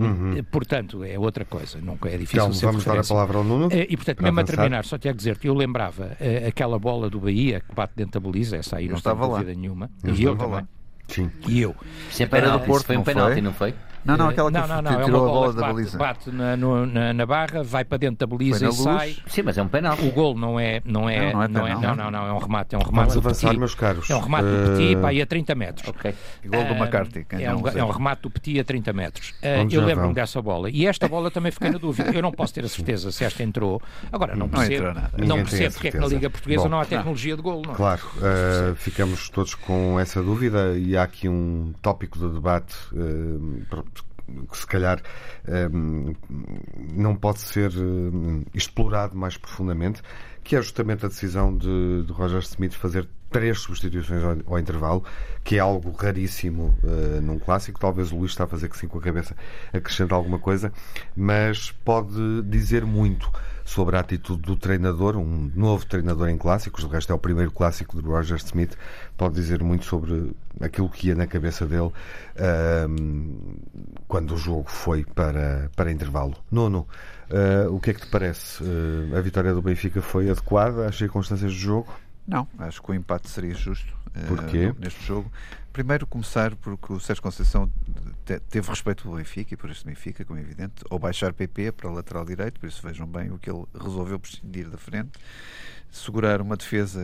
Um, 0.00 0.42
Portanto, 0.44 1.02
é 1.02 1.18
outra 1.18 1.44
coisa. 1.44 1.78
Nunca 1.80 2.08
é 2.08 2.16
difícil 2.16 2.38
Então, 2.40 2.52
ser 2.52 2.66
vamos 2.66 2.84
dar 2.84 2.98
a 2.98 3.02
palavra 3.02 3.38
ao 3.38 3.44
Nuno. 3.44 3.68
Eh, 3.72 3.86
E, 3.90 3.96
portanto, 3.96 4.22
mesmo 4.22 4.38
a 4.40 4.44
terminar, 4.44 4.84
só 4.84 4.96
tinha 4.96 5.12
a 5.12 5.16
dizer-te, 5.16 5.48
eu 5.48 5.54
lembrava 5.54 6.16
eh, 6.20 6.46
aquela 6.46 6.78
bola 6.78 7.10
do 7.10 7.18
Bahia 7.18 7.60
que 7.60 7.74
bate 7.74 7.94
dentro 7.96 8.20
da 8.20 8.20
baliza, 8.20 8.56
essa 8.56 8.76
aí 8.76 8.84
Eu 8.84 8.90
não 8.90 8.98
estava 8.98 9.26
lá. 9.26 9.38
dúvida 9.40 9.58
nenhuma. 9.58 9.90
Eu 10.04 10.14
e 10.14 10.22
eu 10.22 10.32
estava 10.34 10.50
lá. 10.50 10.56
também. 10.60 10.68
Sim. 11.08 11.30
E 11.48 11.60
eu. 11.60 11.74
Sempre 12.10 12.38
era 12.38 12.48
Era 12.48 12.58
do 12.58 12.62
do 12.62 12.66
Porto, 12.66 12.86
foi 12.86 12.94
um 12.96 12.98
não 12.98 13.04
penalti, 13.04 13.32
foi? 13.32 13.40
não 13.42 13.52
foi? 13.52 13.74
Não, 14.06 14.16
não, 14.16 14.26
Eh, 14.26 14.30
aquela 14.32 14.50
que 14.52 14.58
não, 14.58 14.66
não, 14.68 14.82
não, 14.82 15.00
é 15.00 15.04
tirou 15.04 15.22
uma 15.22 15.28
a 15.28 15.32
bola 15.32 15.48
que 15.50 15.54
da 15.56 15.62
bate, 15.62 15.74
baliza. 15.74 15.98
bate 15.98 16.30
na, 16.30 16.56
no- 16.56 16.86
na, 16.86 17.12
na 17.12 17.26
barra, 17.26 17.62
vai 17.62 17.84
para 17.84 17.98
dentro 17.98 18.18
da 18.18 18.26
baliza 18.26 18.68
e 18.68 18.72
sai. 18.72 19.16
Sim, 19.26 19.42
mas 19.42 19.58
é 19.58 19.62
um 19.62 19.68
penalti. 19.68 20.06
O 20.06 20.10
gol 20.12 20.34
não 20.36 20.58
é, 20.60 20.80
não 20.84 21.08
é, 21.08 21.32
Não, 21.32 21.32
não 21.32 21.42
é 21.42 21.48
não, 21.48 21.66
é, 21.66 21.74
penal. 21.74 21.96
não, 21.96 22.04
não, 22.04 22.10
não, 22.10 22.26
é 22.28 22.32
um 22.32 22.38
remate, 22.38 22.74
é 22.74 22.78
um 22.78 22.82
remate 22.82 23.08
Vamos 23.10 23.16
avançar, 23.16 23.48
Petit. 23.48 23.58
meus 23.58 23.74
caros. 23.74 24.08
É 24.10 24.14
um 24.16 24.20
remate 24.20 24.44
do 24.44 24.54
Eh, 24.54 24.76
Petit 24.76 24.96
para 24.96 25.08
aí 25.08 25.22
a 25.22 25.26
30 25.26 25.54
metros. 25.54 25.88
Ok. 25.88 26.14
Gol 26.46 26.64
do 26.64 26.72
Ah, 26.74 26.76
McCarthy. 26.78 27.26
É 27.32 27.54
um, 27.54 27.66
é 27.68 27.84
um 27.84 27.90
remate 27.90 28.22
do 28.22 28.30
Petit 28.30 28.60
a 28.60 28.64
30 28.64 28.92
metros. 28.92 29.34
Onde 29.60 29.76
eu 29.76 29.84
lembro-me 29.84 30.14
dessa 30.14 30.40
bola. 30.40 30.70
E 30.70 30.86
esta 30.86 31.08
bola 31.08 31.30
também 31.30 31.50
fiquei 31.52 31.70
na 31.70 31.78
dúvida. 31.78 32.10
Eu 32.12 32.22
não 32.22 32.32
posso 32.32 32.54
ter 32.54 32.64
a 32.64 32.68
certeza 32.68 33.10
se 33.10 33.24
esta 33.24 33.42
entrou. 33.42 33.80
Agora, 34.12 34.34
não 34.34 34.46
Não 34.46 34.48
percebo, 34.48 34.86
não 35.18 35.36
percebo 35.38 35.74
porque 35.74 35.88
é 35.88 35.90
que 35.90 35.98
na. 35.98 36.06
Liga 36.06 36.30
Portuguesa 36.30 36.62
Bom. 36.62 36.68
não 36.68 36.80
há 36.80 36.84
tecnologia 36.84 37.36
de 37.36 37.42
gol. 37.42 37.62
Não. 37.66 37.72
é? 37.72 37.76
Claro, 37.76 38.00
eh, 38.22 38.74
ficamos 38.76 39.28
todos 39.28 39.54
com 39.54 39.98
essa 39.98 40.22
dúvida 40.22 40.76
e 40.78 40.96
há 40.96 41.02
aqui 41.02 41.28
um 41.28 41.74
tópico 41.82 42.18
de 42.18 42.28
debate 42.28 42.74
eh, 42.94 43.64
que 44.50 44.56
se 44.56 44.66
calhar 44.66 45.00
eh, 45.46 45.68
não 46.92 47.14
pode 47.14 47.40
ser 47.40 47.70
eh, 47.70 48.44
explorado 48.54 49.16
mais 49.16 49.36
profundamente, 49.36 50.02
que 50.42 50.56
é 50.56 50.62
justamente 50.62 51.04
a 51.04 51.08
decisão 51.08 51.56
de, 51.56 52.04
de 52.04 52.12
Roger 52.12 52.40
Smith 52.40 52.72
fazer 52.72 53.08
três 53.36 53.58
substituições 53.58 54.24
ao, 54.24 54.54
ao 54.54 54.58
intervalo, 54.58 55.04
que 55.44 55.56
é 55.56 55.58
algo 55.58 55.90
raríssimo 55.92 56.74
eh, 56.82 57.20
num 57.20 57.38
clássico. 57.38 57.78
Talvez 57.78 58.10
o 58.10 58.16
Luís 58.16 58.30
está 58.30 58.44
a 58.44 58.46
fazer 58.46 58.70
que 58.70 58.78
sim 58.78 58.88
com 58.88 58.96
a 58.96 59.02
cabeça 59.02 59.36
acrescenta 59.74 60.14
alguma 60.14 60.38
coisa, 60.38 60.72
mas 61.14 61.70
pode 61.84 62.42
dizer 62.44 62.86
muito 62.86 63.30
sobre 63.62 63.96
a 63.96 64.00
atitude 64.00 64.40
do 64.40 64.56
treinador, 64.56 65.18
um 65.18 65.50
novo 65.54 65.84
treinador 65.84 66.30
em 66.30 66.38
clássicos, 66.38 66.82
o 66.84 66.88
resto 66.88 67.12
é 67.12 67.14
o 67.14 67.18
primeiro 67.18 67.50
clássico 67.50 68.00
de 68.00 68.08
Roger 68.08 68.38
Smith, 68.38 68.74
pode 69.18 69.34
dizer 69.34 69.62
muito 69.62 69.84
sobre 69.84 70.32
aquilo 70.58 70.88
que 70.88 71.08
ia 71.08 71.14
na 71.14 71.26
cabeça 71.26 71.66
dele 71.66 71.90
ahm, 72.38 73.56
quando 74.08 74.32
o 74.34 74.38
jogo 74.38 74.70
foi 74.70 75.04
para, 75.04 75.70
para 75.76 75.92
intervalo. 75.92 76.36
Nono, 76.50 76.86
ah, 77.30 77.68
o 77.70 77.80
que 77.80 77.90
é 77.90 77.94
que 77.94 78.00
te 78.00 78.06
parece? 78.06 78.64
Ah, 78.64 79.18
a 79.18 79.20
vitória 79.20 79.52
do 79.52 79.60
Benfica 79.60 80.00
foi 80.00 80.30
adequada 80.30 80.86
às 80.86 80.96
circunstâncias 80.96 81.52
do 81.52 81.58
jogo? 81.58 81.92
Não, 82.26 82.48
acho 82.58 82.82
que 82.82 82.90
o 82.90 82.94
empate 82.94 83.28
seria 83.28 83.54
justo 83.54 83.96
Porquê? 84.26 84.68
uh, 84.68 84.76
neste 84.78 85.04
jogo. 85.04 85.30
Primeiro 85.72 86.06
começar 86.06 86.56
porque 86.56 86.92
o 86.92 86.98
Sérgio 86.98 87.22
Conceição 87.22 87.70
te, 88.24 88.40
teve 88.40 88.68
respeito 88.68 89.02
pelo 89.02 89.16
Benfica 89.16 89.54
e 89.54 89.56
por 89.56 89.70
isso 89.70 89.84
Benfica, 89.84 90.24
como 90.24 90.38
é 90.38 90.42
evidente, 90.42 90.82
ou 90.88 90.98
baixar 90.98 91.32
PP 91.32 91.72
para 91.72 91.90
o 91.90 91.92
lateral 91.92 92.24
direito, 92.24 92.58
por 92.58 92.66
isso 92.66 92.80
vejam 92.82 93.06
bem 93.06 93.30
o 93.30 93.38
que 93.38 93.50
ele 93.50 93.64
resolveu 93.78 94.18
prescindir 94.18 94.68
da 94.70 94.78
frente, 94.78 95.18
segurar 95.90 96.40
uma 96.40 96.56
defesa 96.56 97.00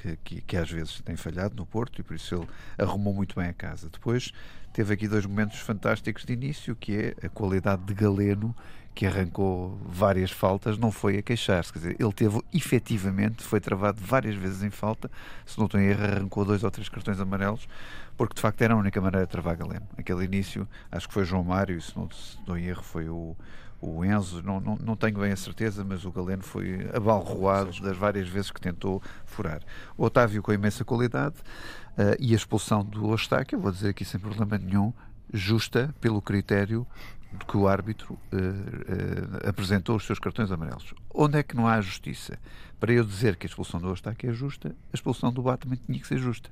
que, 0.00 0.16
que, 0.24 0.40
que 0.40 0.56
às 0.56 0.70
vezes 0.70 1.00
tem 1.02 1.14
falhado 1.14 1.54
no 1.54 1.66
Porto 1.66 2.00
e 2.00 2.02
por 2.02 2.14
isso 2.14 2.34
ele 2.34 2.48
arrumou 2.78 3.12
muito 3.12 3.38
bem 3.38 3.48
a 3.48 3.52
casa. 3.52 3.90
Depois 3.90 4.32
teve 4.72 4.94
aqui 4.94 5.06
dois 5.06 5.26
momentos 5.26 5.58
fantásticos 5.60 6.24
de 6.24 6.32
início, 6.32 6.74
que 6.74 6.96
é 6.96 7.26
a 7.26 7.28
qualidade 7.28 7.84
de 7.84 7.94
Galeno 7.94 8.56
que 8.96 9.04
arrancou 9.04 9.78
várias 9.84 10.30
faltas, 10.30 10.78
não 10.78 10.90
foi 10.90 11.18
a 11.18 11.22
queixar-se. 11.22 11.70
Quer 11.70 11.78
dizer, 11.80 11.96
ele 12.00 12.12
teve 12.14 12.40
efetivamente, 12.50 13.44
foi 13.44 13.60
travado 13.60 14.00
várias 14.02 14.34
vezes 14.34 14.62
em 14.62 14.70
falta, 14.70 15.10
se 15.44 15.58
não 15.58 15.66
estou 15.66 15.78
em 15.78 15.84
erro, 15.84 16.02
arrancou 16.02 16.46
dois 16.46 16.64
ou 16.64 16.70
três 16.70 16.88
cartões 16.88 17.20
amarelos, 17.20 17.68
porque 18.16 18.34
de 18.34 18.40
facto 18.40 18.62
era 18.62 18.72
a 18.72 18.76
única 18.76 18.98
maneira 18.98 19.26
de 19.26 19.30
travar 19.30 19.54
Galeno. 19.54 19.86
Aquele 19.98 20.24
início, 20.24 20.66
acho 20.90 21.06
que 21.06 21.12
foi 21.12 21.26
João 21.26 21.44
Mário, 21.44 21.78
se 21.78 21.94
não 21.94 22.06
estou 22.06 22.56
em 22.56 22.64
erro, 22.64 22.82
foi 22.82 23.06
o, 23.06 23.36
o 23.82 24.02
Enzo, 24.02 24.42
não, 24.42 24.60
não, 24.60 24.76
não 24.76 24.96
tenho 24.96 25.18
bem 25.18 25.30
a 25.30 25.36
certeza, 25.36 25.84
mas 25.84 26.06
o 26.06 26.10
Galeno 26.10 26.42
foi 26.42 26.88
abalroado 26.94 27.78
das 27.82 27.98
várias 27.98 28.26
vezes 28.26 28.50
que 28.50 28.62
tentou 28.62 29.02
furar. 29.26 29.60
O 29.98 30.04
Otávio 30.04 30.42
com 30.42 30.54
imensa 30.54 30.86
qualidade 30.86 31.36
uh, 31.98 32.16
e 32.18 32.32
a 32.32 32.36
expulsão 32.36 32.82
do 32.82 33.10
Ostáquio, 33.10 33.60
vou 33.60 33.70
dizer 33.70 33.90
aqui 33.90 34.06
sem 34.06 34.18
problema 34.18 34.56
nenhum, 34.56 34.90
justa 35.34 35.94
pelo 36.00 36.22
critério 36.22 36.86
que 37.46 37.56
o 37.56 37.68
árbitro 37.68 38.14
uh, 38.14 38.36
uh, 38.36 39.48
apresentou 39.48 39.96
os 39.96 40.04
seus 40.06 40.18
cartões 40.18 40.50
amarelos. 40.50 40.94
Onde 41.12 41.38
é 41.38 41.42
que 41.42 41.56
não 41.56 41.66
há 41.66 41.80
justiça? 41.80 42.38
Para 42.78 42.92
eu 42.92 43.04
dizer 43.04 43.36
que 43.36 43.46
a 43.46 43.48
expulsão 43.48 43.80
do 43.80 43.88
Ostáquio 43.88 44.30
é 44.30 44.32
justa, 44.32 44.74
a 44.92 44.94
expulsão 44.94 45.32
do 45.32 45.42
também 45.56 45.78
tinha 45.86 45.98
que 45.98 46.06
ser 46.06 46.18
justa. 46.18 46.50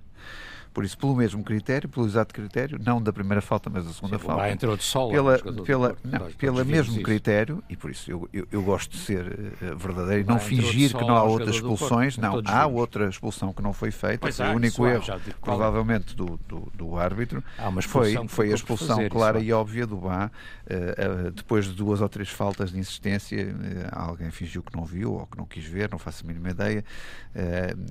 Por 0.74 0.84
isso, 0.84 0.98
pelo 0.98 1.14
mesmo 1.14 1.44
critério, 1.44 1.88
pelo 1.88 2.04
exato 2.04 2.34
critério, 2.34 2.80
não 2.84 3.00
da 3.00 3.12
primeira 3.12 3.40
falta, 3.40 3.70
mas 3.70 3.84
da 3.84 3.92
segunda 3.92 4.18
Sim, 4.18 4.24
falta. 4.24 4.42
Lá 4.42 4.50
entrou 4.50 4.76
de 4.76 4.82
sol. 4.82 5.08
Pela, 5.08 5.38
pela, 5.38 5.96
não, 6.02 6.32
pela 6.32 6.64
mesmo 6.64 7.00
critério, 7.00 7.62
e 7.70 7.76
por 7.76 7.92
isso 7.92 8.10
eu, 8.10 8.28
eu, 8.32 8.48
eu 8.50 8.60
gosto 8.60 8.90
de 8.90 8.98
ser 8.98 9.24
uh, 9.24 9.76
verdadeiro 9.78 10.22
e 10.22 10.24
não 10.24 10.40
fingir 10.40 10.92
que 10.92 11.00
não 11.00 11.14
há 11.14 11.22
outras 11.22 11.54
expulsões. 11.54 12.18
Não, 12.18 12.42
há 12.44 12.66
outra 12.66 13.08
expulsão 13.08 13.52
que 13.52 13.62
não 13.62 13.72
foi 13.72 13.92
feita. 13.92 14.32
Foi 14.32 14.46
o 14.46 14.50
único 14.50 14.84
erro, 14.84 15.04
já, 15.04 15.16
provavelmente, 15.40 16.16
do, 16.16 16.40
do, 16.48 16.72
do 16.74 16.98
árbitro. 16.98 17.44
foi, 17.86 18.16
foi 18.26 18.50
a 18.50 18.54
expulsão 18.56 19.08
clara 19.08 19.38
e 19.38 19.52
óbvia 19.52 19.86
do 19.86 19.96
Bá. 19.96 20.28
Uh, 20.64 21.28
uh, 21.28 21.30
depois 21.30 21.66
de 21.66 21.72
duas 21.72 22.00
ou 22.00 22.08
três 22.08 22.30
faltas 22.30 22.72
de 22.72 22.80
insistência, 22.80 23.54
alguém 23.92 24.28
fingiu 24.32 24.60
que 24.60 24.76
não 24.76 24.84
viu 24.84 25.12
ou 25.12 25.26
que 25.28 25.38
não 25.38 25.46
quis 25.46 25.64
ver, 25.64 25.88
não 25.88 26.00
faço 26.14 26.24
a 26.24 26.28
mínima 26.28 26.50
ideia. 26.50 26.84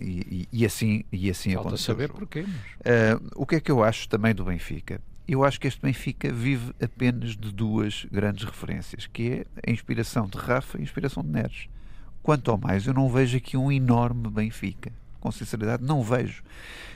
E, 0.02 0.48
e, 0.52 0.66
assim, 0.66 1.04
e 1.12 1.30
assim 1.30 1.54
Falta 1.54 1.70
aconteceu. 1.70 1.94
saber 1.94 2.10
porquê. 2.10 2.46
Mas... 2.48 3.20
o 3.36 3.46
que 3.46 3.56
é 3.56 3.60
que 3.60 3.72
eu 3.72 3.84
acho 3.84 4.08
também 4.08 4.34
do 4.34 4.46
Benfica? 4.46 5.02
Eu 5.28 5.44
acho 5.44 5.60
que 5.60 5.68
este 5.68 5.82
Benfica 5.82 6.32
vive 6.32 6.74
apenas 6.82 7.36
de 7.36 7.52
duas 7.52 8.06
grandes 8.12 8.44
referências, 8.44 9.08
que 9.08 9.32
é 9.32 9.46
a 9.68 9.72
inspiração 9.72 10.28
de 10.28 10.38
Rafa 10.38 10.78
e 10.78 10.82
a 10.82 10.84
inspiração 10.84 11.24
de 11.24 11.30
Neres. 11.30 11.68
Quanto 12.22 12.52
ao 12.52 12.58
mais, 12.58 12.88
eu 12.88 12.94
não 12.94 13.10
vejo 13.10 13.38
aqui 13.38 13.58
um 13.58 13.72
enorme 13.72 14.30
Benfica. 14.30 14.92
Com 15.24 15.32
sinceridade, 15.32 15.82
não 15.82 16.04
vejo. 16.04 16.44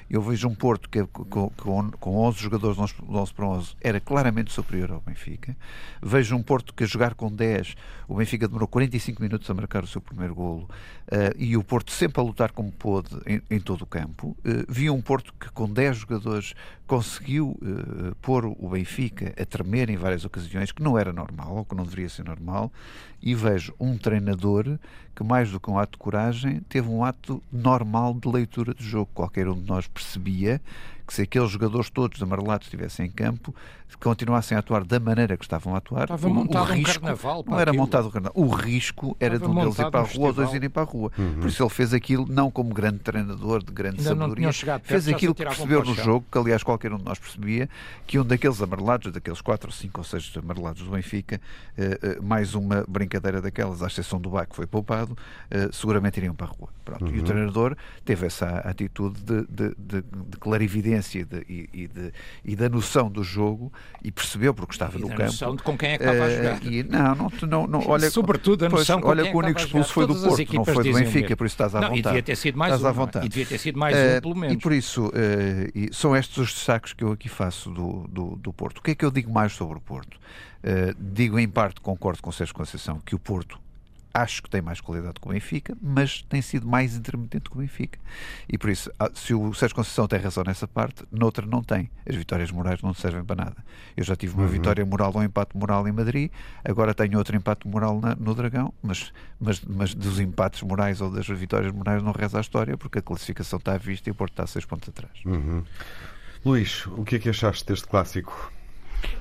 Eu 0.10 0.22
vejo 0.22 0.50
um 0.50 0.56
Porto 0.56 0.90
que 0.90 1.06
com, 1.06 1.50
com, 1.50 1.92
com 1.92 2.18
11 2.18 2.40
jogadores 2.40 2.78
11 2.78 3.34
para 3.34 3.46
11 3.46 3.76
era 3.82 4.00
claramente 4.02 4.52
superior 4.52 4.92
ao 4.92 5.02
Benfica. 5.02 5.56
Vejo 6.02 6.36
um 6.36 6.44
Porto 6.44 6.74
que 6.74 6.84
a 6.84 6.88
jogar 6.88 7.14
com 7.14 7.30
10, 7.30 7.76
o 8.08 8.16
Benfica 8.16 8.48
demorou 8.48 8.68
45 8.68 9.22
minutos 9.22 9.50
a 9.50 9.54
marcar 9.54 9.84
o 9.84 9.88
seu 9.88 10.00
primeiro 10.00 10.34
golo 10.34 10.64
uh, 10.64 11.36
e 11.38 11.58
o 11.58 11.64
Porto 11.64 11.92
sempre 11.92 12.22
a 12.22 12.24
lutar 12.24 12.52
como 12.52 12.72
pôde 12.72 13.18
em, 13.26 13.42
em 13.50 13.60
todo 13.60 13.82
o 13.82 13.86
campo. 13.86 14.36
Uh, 14.40 14.66
vi 14.70 14.90
um 14.90 15.02
Porto 15.02 15.34
que 15.34 15.50
com 15.52 15.70
10 15.70 15.98
jogadores 15.98 16.54
conseguiu 16.86 17.58
uh, 17.62 18.16
pôr 18.22 18.46
o 18.46 18.70
Benfica 18.70 19.34
a 19.40 19.46
tremer 19.46 19.90
em 19.90 19.98
várias 19.98 20.24
ocasiões, 20.24 20.72
que 20.72 20.82
não 20.82 20.98
era 20.98 21.12
normal 21.12 21.58
ou 21.58 21.66
que 21.66 21.76
não 21.76 21.84
deveria 21.84 22.08
ser 22.08 22.24
normal. 22.24 22.72
E 23.22 23.36
vejo 23.36 23.74
um 23.80 23.98
treinador 23.98 24.80
que, 25.14 25.24
mais 25.24 25.52
do 25.52 25.60
que 25.60 25.70
um 25.70 25.78
ato 25.78 25.94
de 25.94 25.98
coragem, 25.98 26.62
teve 26.70 26.88
um 26.88 27.04
ato 27.04 27.44
normal 27.52 28.14
de 28.18 28.28
leitura 28.30 28.74
de 28.74 28.84
jogo. 28.84 29.10
Qualquer 29.14 29.48
um 29.48 29.56
de 29.56 29.68
nós 29.68 29.88
percebia 29.88 30.62
que 31.08 31.14
se 31.14 31.22
aqueles 31.22 31.50
jogadores 31.50 31.90
todos 31.90 32.22
amarelados 32.22 32.68
estivessem 32.68 33.06
em 33.06 33.10
campo, 33.10 33.56
continuassem 34.02 34.58
a 34.58 34.60
atuar 34.60 34.84
da 34.84 35.00
maneira 35.00 35.38
que 35.38 35.46
estavam 35.46 35.74
a 35.74 35.78
atuar, 35.78 36.04
Estava 36.04 36.28
o, 36.28 36.34
montado 36.34 36.70
o 36.70 36.74
risco, 36.74 37.00
um 37.00 37.02
carnaval. 37.02 37.46
não 37.48 37.60
era 37.60 37.74
montado 37.74 38.08
um 38.08 38.12
carnaval. 38.12 38.44
O 38.44 38.50
risco 38.50 39.16
era 39.18 39.36
Estava 39.36 39.54
de 39.54 39.58
um 39.58 39.62
deles 39.62 39.80
ir 39.80 39.90
para 39.90 40.00
a 40.02 40.04
rua 40.04 40.28
ou 40.28 40.34
dois 40.34 40.54
irem 40.54 40.70
para 40.70 40.82
a 40.82 40.86
rua. 40.86 41.12
Uhum. 41.18 41.40
Por 41.40 41.48
isso 41.48 41.64
ele 41.64 41.70
fez 41.70 41.94
aquilo 41.94 42.26
não 42.28 42.52
como 42.52 42.74
grande 42.74 43.00
treinador 43.00 43.64
de 43.64 43.72
grande 43.72 44.00
Ainda 44.00 44.16
não 44.16 44.28
sabedoria, 44.28 44.52
perto, 44.66 44.86
fez 44.86 45.08
aquilo 45.08 45.34
que 45.34 45.46
percebeu 45.46 45.82
o 45.82 45.86
no 45.86 45.96
jogo, 45.96 46.26
que 46.30 46.38
aliás 46.38 46.62
qualquer 46.62 46.92
um 46.92 46.98
de 46.98 47.06
nós 47.06 47.18
percebia, 47.18 47.70
que 48.06 48.20
um 48.20 48.26
daqueles 48.26 48.62
amarelados, 48.62 49.12
daqueles 49.12 49.40
4 49.40 49.70
ou 49.70 49.74
5 49.74 50.00
ou 50.00 50.04
6 50.04 50.34
amarelados 50.38 50.84
do 50.84 50.92
Benfica, 50.92 51.40
eh, 51.78 52.00
eh, 52.02 52.20
mais 52.22 52.54
uma 52.54 52.84
brincadeira 52.88 53.42
daquelas, 53.42 53.82
à 53.82 53.88
exceção 53.88 54.20
do 54.20 54.30
Bá 54.30 54.46
que 54.46 54.56
foi 54.56 54.68
poupado, 54.68 55.18
eh, 55.50 55.70
seguramente 55.72 56.18
iriam 56.18 56.36
para 56.36 56.48
a 56.48 56.50
rua. 56.50 56.70
Pronto. 56.84 57.14
E 57.14 57.20
o 57.20 57.24
treinador 57.24 57.76
teve 58.04 58.28
essa 58.28 58.60
atitude 58.60 59.22
de, 59.22 59.42
de, 59.48 59.76
de, 59.78 60.02
de 60.02 60.38
clarividência 60.40 60.97
e, 61.16 61.24
de, 61.24 61.38
e, 61.48 61.70
e 61.74 61.88
de, 61.88 62.14
e 62.44 62.56
da 62.56 62.70
noção 62.70 63.10
do 63.10 63.24
jogo 63.24 63.72
e 64.04 64.12
percebeu 64.12 64.54
porque 64.54 64.74
estava 64.74 64.98
E 64.98 65.02
no 65.02 65.08
da 65.08 65.16
campo. 65.16 65.26
noção 65.32 65.56
de 65.56 65.64
com 65.64 65.78
quem 65.78 65.90
é 65.92 65.98
que 65.98 66.04
estava 66.04 66.24
a 66.26 66.32
Eh, 66.32 66.36
jogar. 66.38 66.66
e, 66.66 66.84
não, 66.84 67.16
não, 67.16 67.32
não, 67.48 67.68
não, 67.68 67.88
olha, 67.88 68.10
Sobretudo 68.10 68.66
a 68.66 68.70
pois, 68.70 68.82
noção 68.82 69.02
com 69.02 69.10
olha 69.10 69.22
quem 69.24 69.30
é 69.30 69.32
que 69.32 69.38
o 69.38 69.40
único 69.40 69.60
expulso 69.60 69.94
foi 69.94 70.08
do 70.08 70.14
Porto, 70.16 70.54
não 70.56 70.66
foi 70.66 70.84
do 70.84 70.94
Benfica, 70.94 71.36
por 71.38 71.46
isso 71.46 71.54
estás 71.54 71.76
à 71.76 71.82
não, 71.82 71.88
vontade. 71.90 72.00
E 72.00 72.04
devia 72.04 72.24
ter 72.24 72.36
sido 72.36 72.58
mais 72.58 72.74
Estás 72.74 72.86
um, 72.86 72.90
é? 72.90 73.06
vontade. 73.06 73.26
E 73.26 73.30
devia 73.30 73.46
ter 73.46 73.58
sido 73.58 73.80
mais 73.80 73.96
Eh, 73.96 74.18
um, 74.18 74.22
pelo 74.22 74.36
E 74.36 74.40
menos. 74.40 74.64
por 74.64 74.74
isso, 74.74 75.12
eh, 75.14 75.72
e 75.76 75.90
são 75.94 76.16
estes 76.16 76.38
os 76.38 76.54
destaques 76.54 76.94
que 76.94 77.04
eu 77.04 77.12
aqui 77.12 77.30
faço 77.30 77.70
do, 77.70 78.08
do, 78.08 78.36
do 78.38 78.54
Porto. 78.54 78.80
O 78.80 78.82
que 78.82 78.92
é 78.92 78.96
que 78.96 79.06
eu 79.06 79.12
digo 79.12 79.32
mais 79.32 79.54
sobre 79.54 79.78
o 79.78 79.82
Porto? 79.82 80.18
Eh, 80.64 80.94
digo 81.00 81.38
em 81.40 81.48
parte, 81.48 81.80
concordo 81.82 82.22
com 82.22 82.30
o 82.30 82.34
Sérgio 82.34 82.56
Conceição, 82.56 83.00
que 83.06 83.14
o 83.16 83.20
Porto 83.20 83.60
acho 84.22 84.42
que 84.42 84.50
tem 84.50 84.62
mais 84.62 84.82
qualidade 84.82 85.20
que 85.20 85.28
o 85.28 85.32
Benfica, 85.32 85.78
mas 85.82 86.22
tem 86.24 86.42
sido 86.42 86.68
mais 86.68 86.96
intermitente 86.96 87.50
que 87.50 87.56
o 87.56 87.60
Benfica. 87.60 88.00
E 88.50 88.58
por 88.58 88.70
isso, 88.70 88.92
ah, 89.00 89.10
se 89.14 89.34
o 89.34 89.54
Sérgio 89.54 89.76
Conceição 89.76 90.08
tem 90.08 90.20
razão 90.20 90.44
nessa 90.46 90.68
parte, 90.68 91.04
noutra 91.12 91.46
não 91.46 91.62
tem. 91.62 91.90
As 92.08 92.16
vitórias 92.16 92.50
morais 92.52 92.82
não 92.82 92.94
servem 92.94 93.24
para 93.24 93.36
nada. 93.46 93.58
Eu 93.96 94.04
já 94.04 94.16
tive 94.16 94.34
uma 94.34 94.44
Uhum. 94.44 94.50
vitória 94.50 94.86
moral 94.86 95.12
ou 95.14 95.22
um 95.22 95.24
empate 95.24 95.56
moral 95.56 95.88
em 95.88 95.92
Madrid, 95.92 96.32
agora 96.66 96.94
tenho 96.94 97.18
outro 97.18 97.36
empate 97.36 97.68
moral 97.68 98.00
na- 98.02 98.16
no 98.16 98.34
Dragão, 98.34 98.74
mas, 98.82 99.12
mas, 99.40 99.62
mas 99.62 99.94
dos 99.94 100.20
empates 100.20 100.62
morais 100.64 101.00
ou 101.02 101.12
das 101.12 101.28
vitórias 101.28 101.72
morais 101.72 102.02
não 102.02 102.12
reza 102.12 102.38
a 102.38 102.42
história, 102.42 102.76
porque 102.78 103.00
a 103.00 103.02
classificação 103.02 103.58
está 103.58 103.74
à 103.74 103.78
vista 103.78 104.10
e 104.10 104.12
o 104.12 104.16
Porto 104.16 104.32
está 104.34 104.44
a 104.44 104.48
seis 104.48 104.66
pontos 104.66 104.90
atrás. 104.90 105.14
Uhum. 105.26 105.64
Luís, 106.46 106.86
o 106.88 107.04
que 107.04 107.16
é 107.18 107.20
que 107.20 107.30
achaste 107.30 107.66
deste 107.66 107.88
clássico 107.88 108.52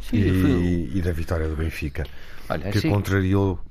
Sim, 0.00 0.16
e, 0.18 0.90
e 0.94 1.02
da 1.02 1.12
vitória 1.12 1.48
do 1.48 1.56
Benfica? 1.56 2.06
Olha, 2.48 2.70
que 2.70 2.88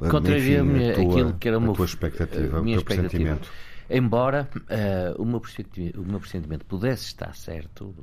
contrariou, 0.10 0.74
enfim, 0.74 0.90
a 0.90 0.94
tua, 0.94 1.12
aquilo 1.12 1.34
que 1.34 1.48
era 1.48 1.58
a 1.58 1.60
uma, 1.60 1.74
tua 1.74 1.86
expectativa, 1.86 2.60
a 2.60 2.62
minha 2.62 2.78
o 2.78 2.84
teu 2.84 2.96
expectativa. 2.96 3.36
pressentimento. 3.36 3.52
Embora 3.90 4.50
eh, 4.70 5.14
o, 5.18 5.26
meu 5.26 5.40
pressentimento, 5.40 6.02
o 6.02 6.06
meu 6.06 6.20
pressentimento 6.20 6.66
pudesse 6.66 7.06
estar 7.06 7.36
certo, 7.36 7.94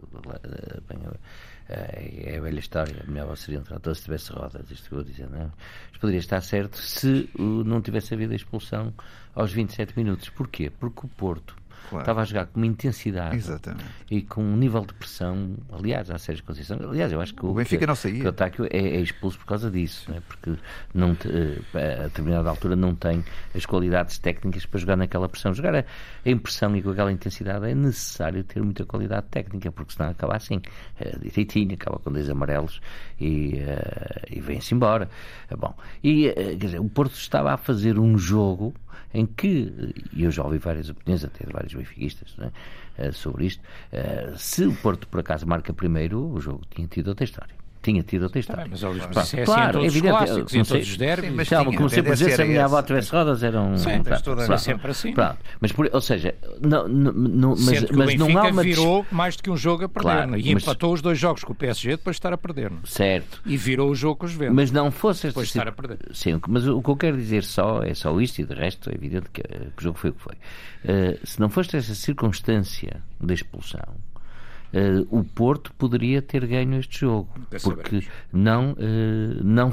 eh, 0.44 0.80
bem, 0.88 0.98
eh, 1.68 2.34
é 2.34 2.38
a 2.38 2.40
velha 2.40 2.60
história, 2.60 3.04
melhor 3.08 3.36
seria 3.36 3.58
um 3.58 3.64
trator 3.64 3.94
se 3.96 4.04
tivesse 4.04 4.32
rodas, 4.32 4.70
isto 4.70 4.88
que 4.88 4.94
eu 4.94 5.02
vou 5.02 5.04
dizer, 5.04 5.28
não 5.28 5.40
é? 5.40 5.50
Mas 5.90 6.00
poderia 6.00 6.20
estar 6.20 6.40
certo 6.40 6.76
se 6.76 7.28
uh, 7.36 7.42
não 7.64 7.80
tivesse 7.80 8.14
havido 8.14 8.32
a 8.32 8.36
expulsão 8.36 8.94
aos 9.34 9.52
27 9.52 9.96
minutos. 9.96 10.28
Porquê? 10.28 10.70
Porque 10.70 11.06
o 11.06 11.08
Porto 11.08 11.56
Claro. 11.90 12.02
estava 12.02 12.22
a 12.22 12.24
jogar 12.24 12.46
com 12.46 12.58
uma 12.60 12.66
intensidade 12.66 13.36
Exatamente. 13.36 13.84
e 14.10 14.22
com 14.22 14.42
um 14.42 14.56
nível 14.56 14.80
de 14.86 14.94
pressão, 14.94 15.56
aliás, 15.72 16.10
à 16.10 16.18
Sérgio 16.18 16.44
Conceição. 16.44 16.78
Aliás, 16.88 17.12
eu 17.12 17.20
acho 17.20 17.34
que 17.34 17.44
O 17.44 17.52
Benfica 17.54 17.80
que, 17.80 17.86
não 17.86 17.94
saía. 17.94 18.20
que 18.20 18.26
o 18.26 18.28
Otáquio 18.30 18.64
é, 18.70 18.78
é 18.78 19.00
expulso 19.00 19.38
por 19.38 19.46
causa 19.46 19.70
disso, 19.70 20.10
não 20.10 20.16
é? 20.16 20.20
porque 20.20 20.54
não 20.94 21.14
te- 21.14 21.28
eh, 21.74 22.00
a 22.00 22.04
determinada 22.04 22.48
altura 22.48 22.74
não 22.76 22.94
tem 22.94 23.24
as 23.54 23.66
qualidades 23.66 24.18
técnicas 24.18 24.64
para 24.66 24.80
jogar 24.80 24.96
naquela 24.96 25.28
pressão. 25.28 25.52
Jogar 25.52 25.74
a, 25.74 25.84
a 26.24 26.30
impressão 26.30 26.74
e 26.76 26.82
com 26.82 26.90
aquela 26.90 27.12
intensidade 27.12 27.66
é 27.68 27.74
necessário 27.74 28.42
ter 28.44 28.62
muita 28.62 28.84
qualidade 28.84 29.26
técnica, 29.30 29.70
porque 29.70 29.92
senão 29.92 30.10
acaba 30.10 30.36
assim, 30.36 30.60
eh, 31.00 31.16
direitinho, 31.20 31.74
acaba 31.74 31.98
com 31.98 32.10
dois 32.12 32.28
amarelos 32.30 32.80
e, 33.20 33.54
eh, 33.58 34.22
e 34.30 34.40
vem-se 34.40 34.74
embora. 34.74 35.08
Bom, 35.58 35.74
e 36.02 36.26
eh, 36.28 36.34
quer 36.58 36.66
dizer, 36.66 36.80
o 36.80 36.88
Porto 36.88 37.14
estava 37.14 37.52
a 37.52 37.56
fazer 37.56 37.98
um 37.98 38.16
jogo 38.16 38.74
em 39.12 39.26
que, 39.26 39.94
e 40.12 40.24
eu 40.24 40.30
já 40.30 40.42
ouvi 40.44 40.58
várias 40.58 40.88
opiniões, 40.88 41.24
até 41.24 41.44
de 41.46 41.52
vários 41.52 41.74
benfiquistas, 41.74 42.34
é? 42.38 42.50
Eh, 42.98 43.12
sobre 43.12 43.46
isto, 43.46 43.62
eh, 43.90 44.32
se 44.36 44.64
o 44.66 44.74
Porto 44.76 45.08
por 45.08 45.20
acaso 45.20 45.46
marca 45.46 45.72
primeiro, 45.72 46.32
o 46.32 46.40
jogo 46.40 46.62
tinha 46.70 46.86
tido 46.86 47.08
outra 47.08 47.24
história. 47.24 47.61
Tinha 47.82 48.02
tido 48.02 48.22
outra 48.22 48.38
história. 48.38 48.62
Tá 48.64 48.68
mas 48.70 48.82
olha, 48.82 49.00
Pronto, 49.08 49.10
isso 49.26 49.36
é 49.36 49.42
assim 49.42 49.52
claro, 49.52 49.72
todos 49.72 49.86
os 49.88 49.92
evidente, 49.96 50.16
clássicos, 50.16 50.52
não 50.54 50.64
sei, 50.64 50.76
todos 50.78 50.90
os 50.90 50.96
derbys. 50.96 51.32
Mas 51.34 51.48
tinha, 51.48 51.64
como 51.64 51.88
sempre 51.90 52.12
dizer, 52.12 52.36
se 52.36 52.42
a 52.42 52.44
minha 52.44 52.64
avó 52.64 52.82
tivesse 52.82 53.10
rodas, 53.12 53.42
era 53.42 53.60
um. 53.60 53.76
Sim, 53.76 54.02
pronto, 54.02 54.22
toda 54.22 54.42
É 54.42 54.46
pronto, 54.46 54.60
sempre 54.60 54.90
assim. 54.90 55.12
pronto. 55.12 55.36
Mas, 55.60 55.72
por, 55.72 55.90
ou 55.92 56.00
seja, 56.00 56.34
não, 56.60 56.88
não, 56.88 57.54
mas, 57.58 57.90
mas 57.90 58.14
não 58.14 58.38
há 58.38 58.48
uma. 58.48 58.62
virou 58.62 59.04
mais 59.10 59.36
do 59.36 59.42
que 59.42 59.50
um 59.50 59.56
jogo 59.56 59.84
a 59.84 59.88
perder. 59.88 60.02
Claro, 60.02 60.30
não 60.30 60.36
é? 60.36 60.40
e 60.40 60.54
mas- 60.54 60.62
empatou 60.62 60.92
os 60.92 61.02
dois 61.02 61.18
jogos 61.18 61.44
com 61.44 61.52
o 61.52 61.56
PSG 61.56 61.90
depois 61.92 62.14
de 62.16 62.18
estar 62.18 62.32
a 62.32 62.38
perder. 62.38 62.70
não 62.70 62.78
é? 62.78 62.86
Certo. 62.86 63.40
E 63.44 63.56
virou 63.56 63.90
o 63.90 63.94
jogo 63.94 64.16
com 64.16 64.26
os 64.26 64.32
Juventus. 64.32 64.54
Mas 64.54 64.70
não 64.70 64.90
fosse 64.90 65.26
Depois 65.28 65.48
de 65.48 65.58
estar 65.58 65.68
a 65.68 65.72
perder. 65.72 65.98
Sim, 66.12 66.40
mas 66.48 66.66
o 66.66 66.80
que 66.80 66.88
eu 66.90 66.96
quero 66.96 67.16
dizer 67.16 67.44
só 67.44 67.82
é 67.82 67.94
só 67.94 68.18
isto 68.20 68.40
e 68.40 68.44
de 68.44 68.54
resto 68.54 68.90
é 68.90 68.94
evidente 68.94 69.26
que, 69.32 69.42
que 69.42 69.78
o 69.78 69.82
jogo 69.82 69.98
foi 69.98 70.10
o 70.10 70.12
que 70.12 70.22
foi. 70.22 70.34
Eh, 70.84 71.18
se 71.24 71.40
não 71.40 71.48
fosse 71.48 71.76
essa 71.76 71.94
circunstância 71.94 73.02
da 73.20 73.34
expulsão, 73.34 73.80
eh, 74.72 75.04
o 75.10 75.22
Porto 75.24 75.72
poderia 75.74 76.20
ter 76.22 76.46
ganho 76.46 76.78
este 76.78 77.00
jogo. 77.00 77.28
Porque 77.62 78.06
não, 78.32 78.74
eh, 78.78 79.40
não. 79.42 79.70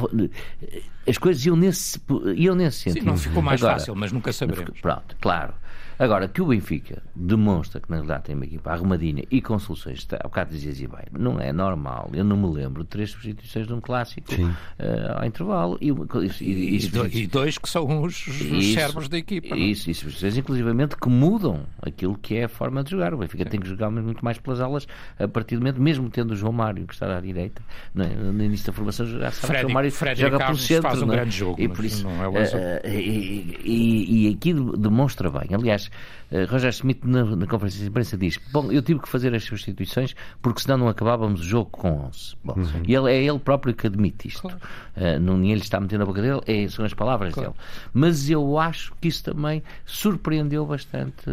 eh, 0.62 0.82
As 1.08 1.18
coisas 1.18 1.46
iam 1.46 1.56
nesse, 1.56 2.00
iam 2.36 2.56
nesse 2.56 2.78
Sim, 2.80 2.90
sentido. 2.92 3.06
não 3.08 3.18
ficou 3.18 3.42
mais 3.42 3.62
Agora, 3.62 3.80
fácil, 3.80 3.96
mas 3.96 4.12
nunca 4.12 4.32
saberemos. 4.34 4.80
Pronto, 4.82 5.16
claro. 5.22 5.54
Agora, 6.00 6.30
que 6.30 6.42
o 6.42 6.46
Benfica 6.46 7.04
demonstra 7.14 7.82
que 7.82 7.90
na 7.90 7.98
realidade 7.98 8.24
tem 8.24 8.36
uma 8.36 8.46
equipa 8.46 8.72
arrumadinha 8.72 9.26
e 9.30 9.42
com 9.42 9.60
soluções, 9.60 9.98
está- 10.00 10.16
há 10.18 10.24
bocado 10.30 10.52
dizias 10.52 10.80
e 10.80 10.88
bem, 10.88 11.04
não 11.12 11.40
é 11.42 11.52
normal. 11.52 12.10
Eu 12.14 12.24
não 12.24 12.38
me 12.38 12.48
lembro 12.56 12.84
de 12.84 12.90
três 12.90 13.12
substituições 13.12 13.68
de 13.68 13.74
um 13.74 13.82
clássico 13.82 14.34
Sim. 14.34 14.50
eh, 14.80 15.14
ao 15.14 15.26
intervalo 15.26 15.78
e, 15.82 15.90
e, 15.90 15.92
e, 15.92 16.76
E, 16.78 16.86
e- 16.86 16.88
do- 16.88 17.08
e 17.08 17.28
dois 17.28 17.58
que 17.58 17.70
são 17.70 18.02
os, 18.02 18.26
os 18.28 18.40
isso, 18.40 18.74
cérebros 18.80 19.10
da 19.10 19.18
equipa. 19.18 19.50
não 19.50 19.58
é? 19.58 19.60
Isso, 19.60 19.92
isso, 19.92 20.02
substituições, 20.02 20.38
inclusivamente, 20.38 20.96
que 20.96 21.10
mudam 21.10 21.66
aquilo 21.82 22.18
que 22.18 22.36
é 22.36 22.46
a 22.46 22.50
forma 22.50 22.82
de 22.82 22.92
jogar. 22.92 23.14
O 23.14 23.18
Benfica 23.18 23.44
tem 23.46 23.60
que 23.60 23.68
jogar 23.68 23.90
muito 23.92 24.24
mais 24.24 24.38
pelas 24.40 24.62
alas 24.62 24.88
a 25.20 25.28
partir 25.28 25.56
do 25.56 25.62
momento, 25.62 25.82
mesmo 25.82 26.10
tendo 26.10 26.32
o 26.32 26.36
João 26.36 26.54
Mário 26.54 26.88
que 26.88 26.94
está 26.94 27.18
à 27.18 27.20
direita, 27.20 27.62
não 27.94 28.06
é? 28.06 28.10
no 28.16 28.42
início 28.44 28.68
da 28.68 28.72
formação 28.74 29.06
já 29.06 29.32
sabe 29.32 29.32
que 29.32 29.44
o 29.44 29.48
Freddy- 29.48 29.62
João 29.64 29.74
Mário 29.74 29.92
Freddy 29.92 30.22
joga 30.22 30.30
pelo 30.32 30.40
Carlos 30.40 30.62
centro. 30.66 30.84
faz 30.84 31.02
um 31.02 31.06
não 31.08 31.14
é? 31.14 31.18
grande 31.18 31.36
jogo, 31.36 31.62
e 31.62 31.68
por 31.68 31.84
isso, 31.84 32.04
não 32.08 32.38
é 32.38 32.82
e, 32.86 33.58
e, 33.66 34.28
e 34.30 34.34
aqui 34.34 34.54
demonstra 34.54 35.30
bem. 35.30 35.50
Aliás, 35.54 35.89
eh, 36.32 36.44
Roger 36.46 36.70
Smith 36.70 37.00
na, 37.04 37.24
na 37.24 37.48
conferência 37.48 37.82
de 37.82 37.88
imprensa 37.88 38.18
diz: 38.18 38.40
Bom, 38.52 38.72
eu 38.72 38.82
tive 38.82 39.00
que 39.00 39.10
fazer 39.10 39.34
as 39.34 39.44
substituições 39.44 40.16
porque 40.42 40.62
senão 40.62 40.78
não 40.78 40.88
acabávamos 40.88 41.42
o 41.42 41.44
jogo 41.44 41.70
com 41.72 42.06
11. 42.08 42.36
Bom, 42.44 42.56
E 42.88 42.94
ele, 42.96 43.12
é 43.12 43.24
ele 43.24 43.40
próprio 43.40 43.74
que 43.74 43.88
admite 43.88 44.28
isto. 44.28 44.42
Claro. 44.42 44.58
Eh, 44.96 45.18
não 45.20 45.38
ninguém 45.38 45.56
lhe 45.56 45.62
está 45.62 45.80
metendo 45.80 46.00
na 46.00 46.06
boca 46.06 46.22
dele, 46.22 46.42
é, 46.46 46.68
são 46.68 46.84
as 46.86 46.94
palavras 46.94 47.34
Claro. 47.34 47.52
dele. 47.52 47.62
Mas 47.94 48.30
eu 48.30 48.58
acho 48.60 48.94
que 49.02 49.08
isso 49.08 49.24
também 49.24 49.64
surpreendeu 49.86 50.66
bastante 50.66 51.30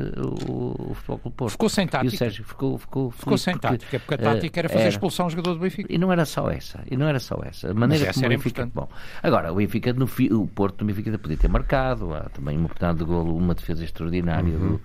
o, 0.49 0.91
o 0.91 0.95
Futebol 0.95 1.19
Clube 1.19 1.37
Porto. 1.37 1.51
Ficou 1.53 1.69
sem 1.69 1.85
E 1.85 1.89
o 1.89 1.91
tática. 1.91 2.17
Sérgio 2.17 2.45
ficou, 2.45 2.79
ficou, 2.79 3.11
Ficou 3.11 3.39
sem 3.39 3.55
porque, 3.55 3.69
tática, 3.69 3.99
porque 4.01 4.15
a 4.15 4.19
tática 4.19 4.61
era 4.61 4.69
fazer 4.69 4.89
expulsão 4.89 5.27
ao 5.27 5.31
jogador 5.31 5.55
do 5.55 5.61
Benfica. 5.61 5.93
e 5.93 5.99
não 5.99 6.13
era 6.13 6.25
só 6.25 6.49
essa, 6.51 6.83
e 6.91 6.97
não 6.97 7.07
era 7.07 7.19
só 7.21 7.39
essa. 7.45 7.71
A 7.71 7.75
maneira 7.75 8.05
essa 8.05 8.15
como 8.15 8.25
o 8.25 8.27
era 8.27 8.37
Benfica. 8.37 8.63
importante. 8.63 8.73
Bom, 8.75 8.89
agora, 9.23 9.53
o 9.53 9.57
Benfica, 9.57 9.93
no 9.93 10.07
o 10.33 10.47
Porto 10.49 10.79
do 10.79 10.85
Benfica 10.85 11.17
podia 11.19 11.37
ter 11.37 11.49
marcado, 11.49 12.15
há 12.15 12.23
também 12.31 12.57
uma 12.57 12.67
oportunidade 12.67 12.99
de 12.99 13.05
golo, 13.05 13.37
uma 13.37 13.55
defesa 13.55 13.85
extraordinária 13.85 14.46
Uhum. 14.55 14.79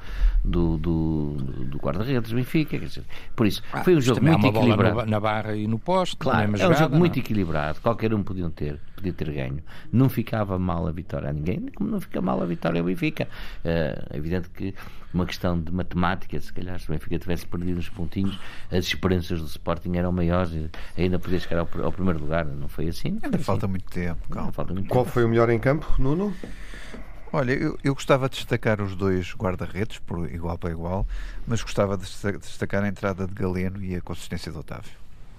do, 0.43 0.77
do, 0.77 1.33
do, 1.37 1.65
do 1.65 1.77
guarda-redes 1.77 2.31
do 2.31 2.35
Benfica. 2.35 2.77
quer 2.79 2.85
dizer, 2.85 3.03
por 3.35 3.45
isso, 3.45 3.61
foi 3.83 3.95
um 3.95 4.01
jogo 4.01 4.19
há 4.19 4.23
muito 4.23 4.37
uma 4.45 4.51
bola 4.51 4.65
equilibrado. 4.65 4.95
no- 5.05 5.05
na 5.11 5.19
barra 5.19 5.55
e 5.55 5.67
no 5.67 5.77
poste. 5.79 6.15
Claro, 6.17 6.39
na 6.39 6.47
mesma 6.47 6.57
é 6.57 6.67
um 6.67 6.71
jogada, 6.73 6.83
jogo 6.85 6.97
muito 6.97 7.15
não 7.15 7.19
equilibrado, 7.21 7.79
qualquer 7.81 8.13
um 8.13 8.23
podia 8.23 8.49
ter, 8.49 8.79
podia 8.95 9.13
ter 9.13 9.31
ganho. 9.31 9.59
Não 9.91 10.09
ficava 10.09 10.57
mal 10.57 10.87
a 10.87 10.91
vitória 10.91 11.29
a 11.29 11.33
ninguém, 11.33 11.67
como 11.75 11.89
não 11.91 12.01
fica 12.01 12.21
mal 12.21 12.41
a 12.41 12.45
vitória 12.45 12.79
ao 12.81 12.85
Benfica. 12.85 13.27
Eh, 13.63 14.05
É 14.11 14.17
evidente 14.17 14.49
que 14.49 14.73
uma 15.13 15.25
questão 15.25 15.59
de 15.59 15.71
matemática, 15.73 16.39
se 16.39 16.51
calhar 16.53 16.79
se 16.79 16.87
o 16.89 16.93
Benfica 16.93 17.19
tivesse 17.19 17.45
perdido 17.45 17.77
uns 17.79 17.89
pontinhos, 17.89 18.39
as 18.71 18.85
esperanças 18.85 19.39
do 19.41 19.45
Sporting 19.47 19.95
eram 19.97 20.11
maiores, 20.11 20.51
e 20.53 20.69
ainda 21.01 21.19
podia 21.19 21.39
chegar 21.39 21.59
ao, 21.59 21.69
ao 21.83 21.91
primeiro 21.91 22.19
lugar. 22.19 22.45
Não 22.45 22.67
foi 22.67 22.87
assim? 22.87 23.09
Não 23.11 23.19
foi 23.19 23.27
Ainda 23.27 23.37
assim. 23.37 23.43
falta 23.45 23.67
muito 23.67 23.85
tempo, 23.91 24.19
Não, 24.29 24.35
calma. 24.37 24.51
falta 24.53 24.73
muito 24.73 24.87
Qual 24.87 25.03
tempo. 25.03 25.13
foi 25.13 25.25
o 25.25 25.29
melhor 25.29 25.49
em 25.49 25.59
campo, 25.59 25.85
Nuno? 25.99 26.33
Olha, 27.33 27.53
eu, 27.53 27.77
eu 27.83 27.93
gostava 27.95 28.27
de 28.27 28.35
destacar 28.35 28.81
os 28.81 28.95
dois 28.95 29.33
guarda-redes, 29.35 29.99
por 29.99 30.29
igual 30.31 30.57
para 30.57 30.71
igual, 30.71 31.07
mas 31.47 31.61
gostava 31.61 31.95
de 31.95 32.03
desta- 32.03 32.33
destacar 32.37 32.83
a 32.83 32.87
entrada 32.87 33.25
de 33.25 33.33
Galeno 33.33 33.81
e 33.83 33.95
a 33.95 34.01
consistência 34.01 34.51
de 34.51 34.57
Otávio. 34.57 34.91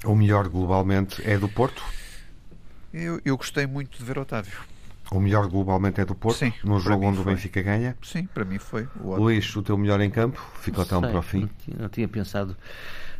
O 0.05 0.14
melhor 0.16 0.48
globalmente 0.48 1.22
é 1.28 1.37
do 1.38 1.48
Porto? 1.48 1.83
Eu, 2.92 3.20
eu 3.24 3.37
gostei 3.37 3.66
muito 3.66 3.98
de 3.98 4.05
ver 4.05 4.18
Otávio. 4.18 4.59
O 5.11 5.20
melhor 5.20 5.46
globalmente 5.48 6.00
é 6.00 6.05
do 6.07 6.14
Porto? 6.14 6.38
Sim, 6.38 6.52
No 6.64 6.81
jogo 6.81 7.05
onde 7.05 7.20
o 7.20 7.22
foi. 7.22 7.35
Benfica 7.35 7.61
ganha? 7.61 7.94
Sim, 8.02 8.24
para 8.33 8.44
mim 8.46 8.59
foi 8.59 8.88
o. 8.98 9.14
Luís, 9.16 9.55
o 9.55 9.62
teu 9.62 9.76
melhor 9.76 10.00
em 10.00 10.11
campo? 10.11 10.40
Ficou 10.61 10.83
até 10.83 10.96
um 10.96 11.00
Sei, 11.00 11.11
para 11.11 11.18
o 11.18 11.22
fim. 11.22 11.40
Não 11.40 11.48
tinha, 11.59 11.76
não 11.81 11.88
tinha 11.90 12.09
pensado 12.09 12.57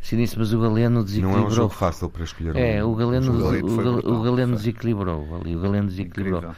assim 0.01 0.15
nisso, 0.15 0.35
mas 0.39 0.51
o 0.51 0.59
Galeno 0.59 0.95
Não 0.95 1.01
é 1.01 1.05
desequilibrou. 1.05 1.45
um 1.47 1.51
jogo 1.51 1.73
fácil 1.73 2.09
para 2.09 2.23
escolher 2.23 2.55
É, 2.55 2.83
um- 2.83 2.91
o 2.91 2.95
Galeno, 2.95 3.31
um 3.31 3.35
o, 3.35 3.39
jogador. 3.39 3.83
Galeno 4.01 4.19
o 4.19 4.23
Galeno 4.23 4.55
desequilibrou 4.57 5.35
ali, 5.39 5.55
o 5.55 5.59
Galeno 5.61 5.87
desequilibrou. 5.87 6.39
Incrível. 6.39 6.55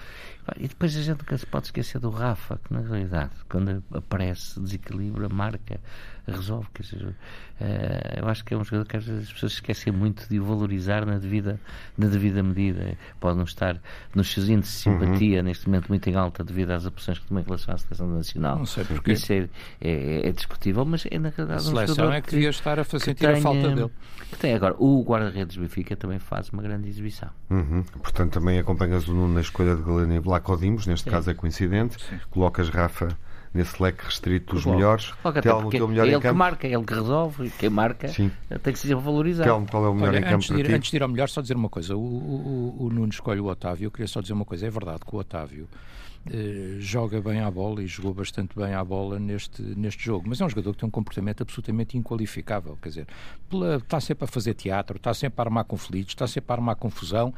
E 0.57 0.67
depois 0.67 0.95
a 0.95 1.01
gente 1.01 1.17
nunca 1.19 1.37
se 1.37 1.45
pode 1.45 1.67
esquecer 1.67 1.99
do 1.99 2.09
Rafa, 2.09 2.59
que 2.63 2.73
na 2.73 2.81
realidade, 2.81 3.33
quando 3.49 3.83
aparece, 3.91 4.59
desequilibra, 4.59 5.27
marca, 5.27 5.79
resolve. 6.31 6.67
Quer 6.73 6.83
dizer, 6.83 7.15
eh, 7.59 8.19
eu 8.21 8.27
acho 8.27 8.43
que 8.43 8.53
é 8.53 8.57
um 8.57 8.63
jogador 8.63 8.87
que 8.87 8.97
às 8.97 9.05
vezes 9.05 9.27
as 9.27 9.33
pessoas 9.33 9.53
esquecem 9.53 9.91
muito 9.93 10.27
de 10.27 10.39
o 10.39 10.43
valorizar 10.45 11.05
na 11.05 11.17
devida, 11.17 11.59
na 11.97 12.07
devida 12.07 12.41
medida. 12.43 12.97
Pode 13.19 13.37
não 13.37 13.43
estar 13.43 13.79
nos 14.13 14.31
seus 14.31 14.49
índices 14.49 14.83
de 14.83 14.89
Uhum. 14.89 14.99
simpatia 14.99 15.43
neste 15.43 15.67
momento 15.67 15.87
muito 15.89 16.09
em 16.09 16.15
alta 16.15 16.43
devido 16.43 16.71
às 16.71 16.85
opções 16.85 17.19
que 17.19 17.25
tomou 17.27 17.41
em 17.41 17.45
relação 17.45 17.73
à 17.73 17.77
seleção 17.77 18.07
nacional. 18.07 18.57
Não 18.57 18.65
sei 18.65 18.83
porquê. 18.85 19.13
Isso 19.13 19.31
é, 19.33 19.47
é, 19.81 20.27
é 20.27 20.31
discutível, 20.31 20.83
mas 20.85 21.05
é 21.09 21.17
na 21.19 21.29
realidade 21.29 21.65
A 21.65 21.69
um 21.69 21.73
seleção 21.73 21.95
jogador 21.95 22.13
é 22.15 22.21
que 22.21 22.31
devia 22.31 22.49
estar 22.49 22.79
a 22.79 22.83
fa- 22.83 22.97
que 22.97 23.03
sentir 23.03 23.27
a 23.27 23.33
tem, 23.33 23.41
falta 23.41 23.69
dele. 23.75 23.91
que 24.31 24.37
tem. 24.37 24.53
Agora, 24.53 24.75
o 24.79 25.03
guarda-redes 25.03 25.57
Benfica 25.57 25.95
também 25.95 26.19
faz 26.19 26.49
uma 26.49 26.61
grande 26.61 26.89
exibição. 26.89 27.29
Uhum. 27.49 27.83
Portanto, 28.01 28.33
também 28.33 28.59
acompanhas 28.59 29.07
o 29.07 29.13
Nuno 29.13 29.33
na 29.35 29.41
escolha 29.41 29.75
de 29.75 29.81
Galeno 29.83 30.13
e 30.15 30.19
Blacodimos, 30.19 30.87
neste 30.87 31.09
caso 31.09 31.29
é 31.29 31.33
coincidente. 31.33 31.97
Colocas 32.29 32.69
Rafa 32.69 33.09
nesse 33.55 33.81
leque 33.81 34.03
restrito 34.05 34.53
dos 34.53 34.65
melhores. 34.65 35.13
Logo 35.23 35.41
Telmo, 35.41 35.59
o 35.59 35.63
porque 35.63 35.77
teu 35.77 35.87
melhor 35.87 36.05
é 36.05 36.09
em 36.09 36.11
ele 36.13 36.21
que 36.21 36.31
marca, 36.31 36.67
é 36.67 36.73
ele 36.73 36.83
que 36.83 36.93
resolve, 36.93 37.49
quem 37.57 37.69
marca 37.69 38.07
Sim. 38.09 38.29
tem 38.61 38.73
que 38.73 38.77
ser 38.79 38.93
valorizado. 38.95 39.49
Telmo, 39.49 39.65
qual 39.67 39.85
é 39.85 39.89
o 39.89 39.93
melhor 39.95 40.09
Olha, 40.09 40.19
em 40.19 40.21
campo 40.23 40.35
antes, 40.35 40.47
de 40.49 40.59
ir, 40.59 40.71
antes 40.75 40.91
de 40.91 40.97
ir 40.97 41.01
ao 41.03 41.09
melhor, 41.09 41.29
só 41.29 41.41
dizer 41.41 41.55
uma 41.55 41.69
coisa. 41.69 41.95
O, 41.95 41.99
o, 41.99 42.75
o- 42.79 42.85
o 42.85 42.89
Nuno 42.89 43.09
escolhe 43.09 43.39
o 43.39 43.45
Otávio. 43.45 43.87
Eu 43.87 43.91
queria 43.91 44.07
só 44.07 44.21
dizer 44.21 44.33
uma 44.33 44.45
coisa. 44.45 44.67
É 44.67 44.69
verdade 44.69 44.99
que 45.07 45.15
o 45.15 45.17
Otávio 45.19 45.67
eh, 46.31 46.77
joga 46.79 47.21
bem 47.21 47.39
à 47.39 47.49
bola 47.51 47.83
e 47.83 47.87
jogou 47.87 48.13
bastante 48.13 48.55
bem 48.57 48.73
à 48.73 48.83
bola 48.83 49.19
neste, 49.19 49.61
neste 49.61 50.03
jogo, 50.03 50.25
mas 50.27 50.41
é 50.41 50.45
um 50.45 50.49
jogador 50.49 50.73
que 50.73 50.79
tem 50.79 50.87
um 50.87 50.91
comportamento 50.91 51.41
absolutamente 51.43 51.97
inqualificável. 51.97 52.77
Quer 52.81 52.89
dizer, 52.89 53.07
pela- 53.49 53.75
está 53.77 53.99
sempre 53.99 54.25
a 54.25 54.27
fazer 54.27 54.53
teatro, 54.55 54.97
está 54.97 55.13
sempre 55.13 55.39
a 55.39 55.43
armar 55.43 55.65
conflitos, 55.65 56.11
está 56.13 56.27
sempre 56.27 56.51
a 56.51 56.55
armar 56.55 56.75
confusão 56.75 57.33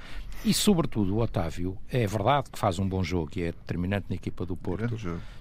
e, 0.46 0.54
sobretudo, 0.54 1.16
o 1.16 1.20
Otávio 1.22 1.78
é 1.92 2.06
verdade 2.08 2.50
que 2.52 2.58
faz 2.60 2.78
um 2.80 2.88
bom 2.88 3.04
jogo 3.04 3.32
e 3.36 3.42
é 3.44 3.46
determinante 3.48 4.06
na 4.10 4.16
equipa 4.16 4.46
do 4.46 4.56
Porto 4.56 4.96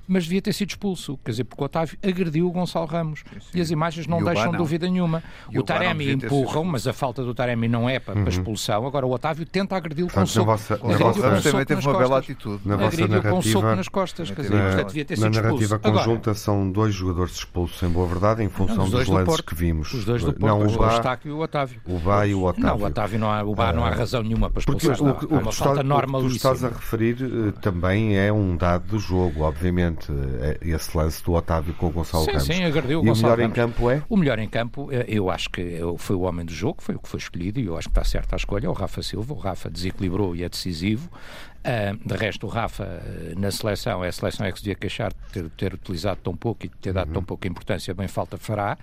mas 0.08 0.22
devia 0.22 0.40
ter 0.40 0.52
sido 0.52 0.68
expulso, 0.70 1.18
quer 1.24 1.32
dizer, 1.32 1.42
porque 1.42 1.60
o 1.60 1.66
Otávio 1.66 1.98
agrediu 2.00 2.46
o 2.46 2.52
Gonçalo 2.52 2.86
Ramos 2.86 3.24
e 3.52 3.60
as 3.60 3.70
imagens 3.72 4.06
não 4.06 4.20
E 4.20 4.22
o 4.22 4.24
deixam 4.24 4.52
não. 4.52 4.58
dúvida 4.58 4.88
nenhuma. 4.88 5.20
E 5.50 5.58
o 5.58 5.62
o 5.62 5.64
Taremi 5.64 6.12
empurram, 6.12 6.62
mas 6.62 6.86
a 6.86 6.92
falta 6.92 7.24
do 7.24 7.34
Taremi 7.34 7.66
não 7.66 7.88
é 7.90 7.98
para, 7.98 8.14
para 8.14 8.28
expulsão. 8.30 8.86
Agora 8.86 9.04
o 9.04 9.10
Otávio 9.10 9.44
tenta 9.44 9.74
agredi-lo 9.76 10.08
com 10.08 10.20
um 10.20 10.24
Portanto, 10.24 10.46
na 10.46 10.56
soco. 10.56 10.78
vossa- 10.78 10.88
na 10.88 10.96
vossa- 10.96 11.20
soco 11.40 11.42
também 11.42 11.66
teve 11.66 11.88
uma 11.88 11.98
bela 11.98 12.18
atitude. 12.20 12.60
Na 12.68 12.76
vossa 12.76 13.20
com 13.30 13.35
um 13.38 13.42
soco 13.42 13.66
nas 13.76 13.88
costas, 13.88 14.30
quer 14.30 14.36
Na- 14.38 14.42
dizer, 14.48 14.62
portanto, 14.62 14.86
devia 14.88 15.04
ter 15.04 15.18
Na 15.18 15.26
sido 15.26 15.34
narrativa 15.42 15.62
expulso. 15.76 15.86
Agora, 15.88 16.04
conjunta 16.04 16.34
são 16.34 16.70
dois 16.70 16.94
jogadores 16.94 17.34
expulsos, 17.34 17.82
em 17.82 17.88
boa 17.88 18.06
verdade, 18.06 18.42
em 18.42 18.48
função 18.48 18.76
não, 18.76 18.84
os 18.84 18.90
dos 18.90 18.98
dois 18.98 19.08
do 19.08 19.14
lances 19.14 19.26
Porto. 19.26 19.44
que 19.46 19.54
vimos. 19.54 19.92
Os 19.94 20.04
dois 20.04 20.22
do 20.22 20.32
Porto, 20.32 20.46
não, 20.46 20.60
o 20.62 20.66
o 20.74 20.78
Bá, 20.78 20.92
Eustáquio 20.94 21.28
e 21.28 21.32
o 21.32 21.38
Otávio. 21.40 21.80
o 21.86 21.98
Bá 21.98 22.26
e 22.26 22.34
o 22.34 22.42
Otávio. 22.44 22.66
Não, 22.66 22.76
o 22.78 22.84
Otávio 22.84 23.18
não 23.18 23.30
há, 23.30 23.42
o 23.42 23.54
Bá 23.54 23.72
não 23.72 23.84
há 23.84 23.90
razão 23.90 24.22
nenhuma 24.22 24.50
para 24.50 24.62
Porque 24.62 24.90
expulsar. 24.90 25.02
o, 25.02 25.06
não. 25.08 25.14
que- 25.14 25.24
Há 25.24 25.26
o 25.26 25.28
que 25.28 25.34
uma 25.34 25.50
tu 25.50 25.56
falta 25.56 25.80
estás, 25.82 26.04
o 26.12 26.16
que 26.16 26.28
tu 26.28 26.36
estás 26.36 26.64
a 26.64 26.68
referir 26.68 27.16
eh, 27.22 27.52
também 27.60 28.16
é 28.18 28.32
um 28.32 28.56
dado 28.56 28.86
do 28.86 28.98
jogo, 28.98 29.42
obviamente. 29.42 30.10
eh, 30.40 30.58
Esse 30.62 30.96
lance 30.96 31.22
do 31.24 31.32
Otávio 31.32 31.74
com 31.74 31.86
o 31.86 31.90
Gonçalo 31.90 32.24
Sim, 32.24 32.30
Ramos. 32.32 32.44
sim, 32.46 32.64
agrediu 32.64 33.00
o 33.00 33.06
e 33.06 33.10
o 33.10 33.16
melhor 33.16 33.40
em 33.40 33.50
campo 33.50 33.90
é? 33.90 34.02
O 34.08 34.16
melhor 34.16 34.38
em 34.38 34.48
campo, 34.48 34.88
eh, 34.92 35.04
eu 35.08 35.30
acho 35.30 35.48
que 35.50 35.80
foi 35.98 36.16
o 36.16 36.20
homem 36.22 36.44
do 36.44 36.52
jogo, 36.52 36.82
foi 36.82 36.94
o 36.94 36.98
que 36.98 37.08
foi 37.08 37.18
escolhido, 37.18 37.60
e 37.60 37.66
eu 37.66 37.76
acho 37.76 37.88
que 37.88 37.92
está 37.92 38.04
certa 38.04 38.34
a 38.34 38.38
escolha, 38.38 38.66
é 38.66 38.68
o 38.68 38.72
Rafa 38.72 39.02
Silva. 39.02 39.32
O 39.32 39.38
Rafa 39.38 39.70
desequilibrou 39.70 40.34
e 40.36 40.42
é 40.42 40.48
decisivo. 40.48 41.08
Ah, 41.66 41.96
de 42.04 42.14
resto, 42.16 42.46
o 42.46 42.48
Rafa 42.48 42.84
eh, 42.84 43.34
na 43.36 43.50
seleção, 43.50 44.04
é 44.04 44.08
a 44.08 44.12
seleção 44.12 44.46
é 44.46 44.52
que 44.52 44.58
se 44.58 44.64
devia 44.64 44.76
queixar 44.76 45.12
de 45.12 45.18
ter, 45.32 45.50
ter 45.50 45.74
utilizado 45.74 46.20
tão 46.22 46.36
pouco 46.36 46.64
e 46.66 46.68
de 46.68 46.76
ter 46.76 46.90
Uhum. 46.90 46.94
dado 46.94 47.12
tão 47.12 47.22
pouca 47.24 47.48
importância, 47.48 47.92
bem 47.92 48.06
falta 48.08 48.38
fará, 48.38 48.78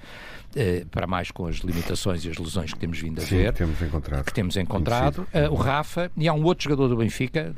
eh, 0.55 0.85
para 0.91 1.07
mais 1.07 1.31
com 1.31 1.47
as 1.47 1.57
limitações 1.57 2.25
e 2.25 2.29
as 2.29 2.37
lesões 2.37 2.73
que 2.73 2.79
temos 2.79 2.99
vindo 2.99 3.19
a 3.19 3.25
Sim, 3.25 3.37
ver 3.37 3.53
temos 3.53 3.81
encontrado. 3.81 4.25
que 4.25 4.33
temos 4.33 4.57
encontrado. 4.57 5.25
O 5.49 5.55
Rafa, 5.55 6.11
e 6.17 6.27
há 6.27 6.33
um 6.33 6.43
outro 6.43 6.65
jogador 6.65 6.89
do 6.89 6.97
Benfica, 6.97 7.53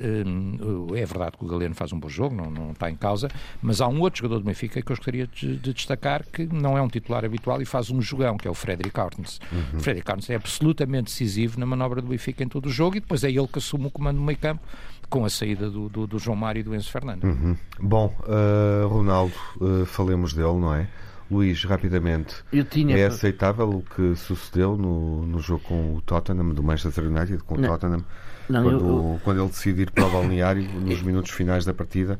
é 0.96 1.06
verdade 1.06 1.38
que 1.38 1.44
o 1.44 1.48
Galeno 1.48 1.74
faz 1.76 1.92
um 1.92 2.00
bom 2.00 2.08
jogo, 2.10 2.36
não, 2.36 2.50
não 2.52 2.72
está 2.72 2.90
em 2.90 2.96
causa, 2.96 3.28
mas 3.62 3.82
há 3.82 3.88
um 3.88 4.00
outro 4.00 4.20
jogador 4.20 4.40
do 4.40 4.46
Benfica 4.46 4.82
que 4.82 4.92
eu 4.92 4.96
gostaria 4.96 5.28
de, 5.28 5.58
de 5.58 5.74
destacar 5.74 6.24
que 6.32 6.46
não 6.46 6.78
é 6.78 6.82
um 6.82 6.88
titular 6.88 7.26
habitual 7.26 7.62
e 7.62 7.66
faz 7.66 7.90
um 7.90 8.02
jogão, 8.02 8.38
que 8.38 8.48
é 8.48 8.52
o 8.52 8.54
Frederic 8.54 8.98
Arnes. 9.00 9.40
O 9.74 9.80
Frederic 9.80 10.10
Arnes 10.10 10.30
é 10.30 10.36
absolutamente 10.36 11.06
decisivo 11.06 11.60
na 11.60 11.66
manobra 11.66 12.02
do 12.02 12.08
Benfica 12.08 12.44
em 12.44 12.48
todo 12.48 12.68
o 12.68 12.70
jogo 12.70 12.98
e 12.98 13.00
depois 13.00 13.24
é 13.24 13.30
ele 13.30 13.48
que 13.48 13.58
assume 13.60 13.88
o 13.88 13.92
comando 13.92 14.18
do 14.18 14.24
meio 14.24 14.38
campo 14.38 14.62
com 15.16 15.24
a 15.24 15.30
saída 15.30 15.70
do, 15.70 15.88
do, 15.88 16.06
do 16.06 16.20
João 16.20 16.36
Mário 16.36 16.60
e 16.60 16.64
do 16.64 16.76
Enzo 16.76 16.92
Fernandes. 16.92 17.24
Uhum. 17.24 17.56
Bom, 17.80 18.14
eh, 18.28 18.86
Ronaldo, 18.86 19.34
eh, 19.62 19.86
falemos 19.86 20.34
dele, 20.34 20.60
não 20.60 20.74
é? 20.74 20.90
Luís, 21.32 21.64
rapidamente, 21.64 22.36
tinha... 22.70 22.98
é 22.98 23.06
aceitável 23.06 23.70
o 23.70 23.82
que 23.82 24.14
sucedeu 24.18 24.76
no, 24.76 25.26
no 25.26 25.40
jogo 25.40 25.64
com 25.64 25.96
o 25.96 26.02
Tottenham, 26.02 26.50
do 26.50 26.62
Manchester 26.62 27.06
United, 27.06 27.38
com 27.44 27.56
o 27.56 27.62
não. 27.62 27.70
Tottenham, 27.70 28.04
não, 28.50 28.64
quando, 28.64 28.86
eu... 28.86 29.22
quando 29.24 29.40
ele 29.40 29.48
decide 29.48 29.84
ir 29.84 29.92
para 29.92 30.06
o 30.06 30.12
balneário 30.12 30.64
nos 30.82 31.02
minutos 31.02 31.32
finais 31.32 31.64
da 31.64 31.74
partida, 31.74 32.20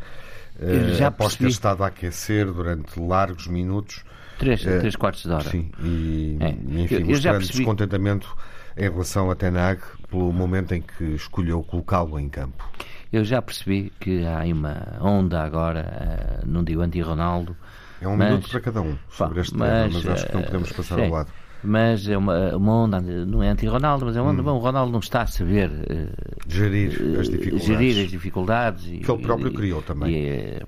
já 0.98 1.08
após 1.08 1.34
percebi. 1.34 1.50
ter 1.50 1.54
estado 1.54 1.84
a 1.84 1.88
aquecer 1.88 2.50
durante 2.50 2.98
largos 2.98 3.48
minutos. 3.48 4.06
Três, 4.40 4.62
uh, 4.62 4.80
três 4.80 4.96
quartos 4.96 5.24
de 5.24 5.32
hora. 5.32 5.50
Sim, 5.50 5.70
e, 5.84 6.38
é. 6.40 6.50
enfim, 6.50 6.96
eu, 6.96 7.00
eu 7.02 7.08
mostrando 7.08 7.46
descontentamento 7.46 8.38
em 8.78 8.90
relação 8.90 9.32
a 9.32 9.36
Tenag 9.36 9.82
pelo 10.16 10.32
momento 10.32 10.74
em 10.74 10.82
que 10.82 11.04
escolheu 11.04 11.62
colocá-lo 11.62 12.18
em 12.18 12.30
campo. 12.30 12.70
Eu 13.12 13.26
já 13.26 13.42
percebi 13.42 13.92
que 14.00 14.26
há 14.26 14.44
uma 14.46 14.98
onda 15.02 15.44
agora, 15.44 16.42
uh, 16.42 16.48
não 16.48 16.64
digo 16.64 16.82
anti-Ronaldo. 16.82 17.56
É 18.02 18.08
um 18.08 18.16
mas, 18.16 18.30
minuto 18.30 18.50
para 18.50 18.62
cada 18.62 18.82
um 18.82 18.98
sobre 19.10 19.42
este 19.42 19.58
mas, 19.58 19.94
tema, 19.94 19.94
mas 19.94 20.08
acho 20.08 20.28
que 20.28 20.34
não 20.34 20.44
podemos 20.44 20.72
passar 20.72 21.00
ao 21.00 21.10
lado 21.10 21.32
mas 21.66 22.08
é 22.08 22.16
uma, 22.16 22.56
uma 22.56 22.74
onda, 22.74 23.02
não 23.02 23.42
é 23.42 23.50
anti-Ronaldo, 23.50 24.06
mas 24.06 24.16
é 24.16 24.22
uma 24.22 24.32
onda, 24.32 24.42
hum. 24.42 24.46
bom, 24.46 24.52
o 24.52 24.60
Ronaldo 24.60 24.92
não 24.92 25.00
está 25.00 25.24
a 25.24 25.28
saber 25.28 25.72
uh, 25.72 26.48
gerir 26.48 26.92
as 27.20 27.28
dificuldades. 27.28 27.66
Gerir 27.66 28.04
as 28.04 28.12
dificuldades 28.12 28.84
que 28.84 29.12
ele 29.12 29.22
próprio 29.24 29.48
e, 29.48 29.54
criou 29.54 29.82
também. 29.82 30.14
E, 30.14 30.28
eh, 30.28 30.60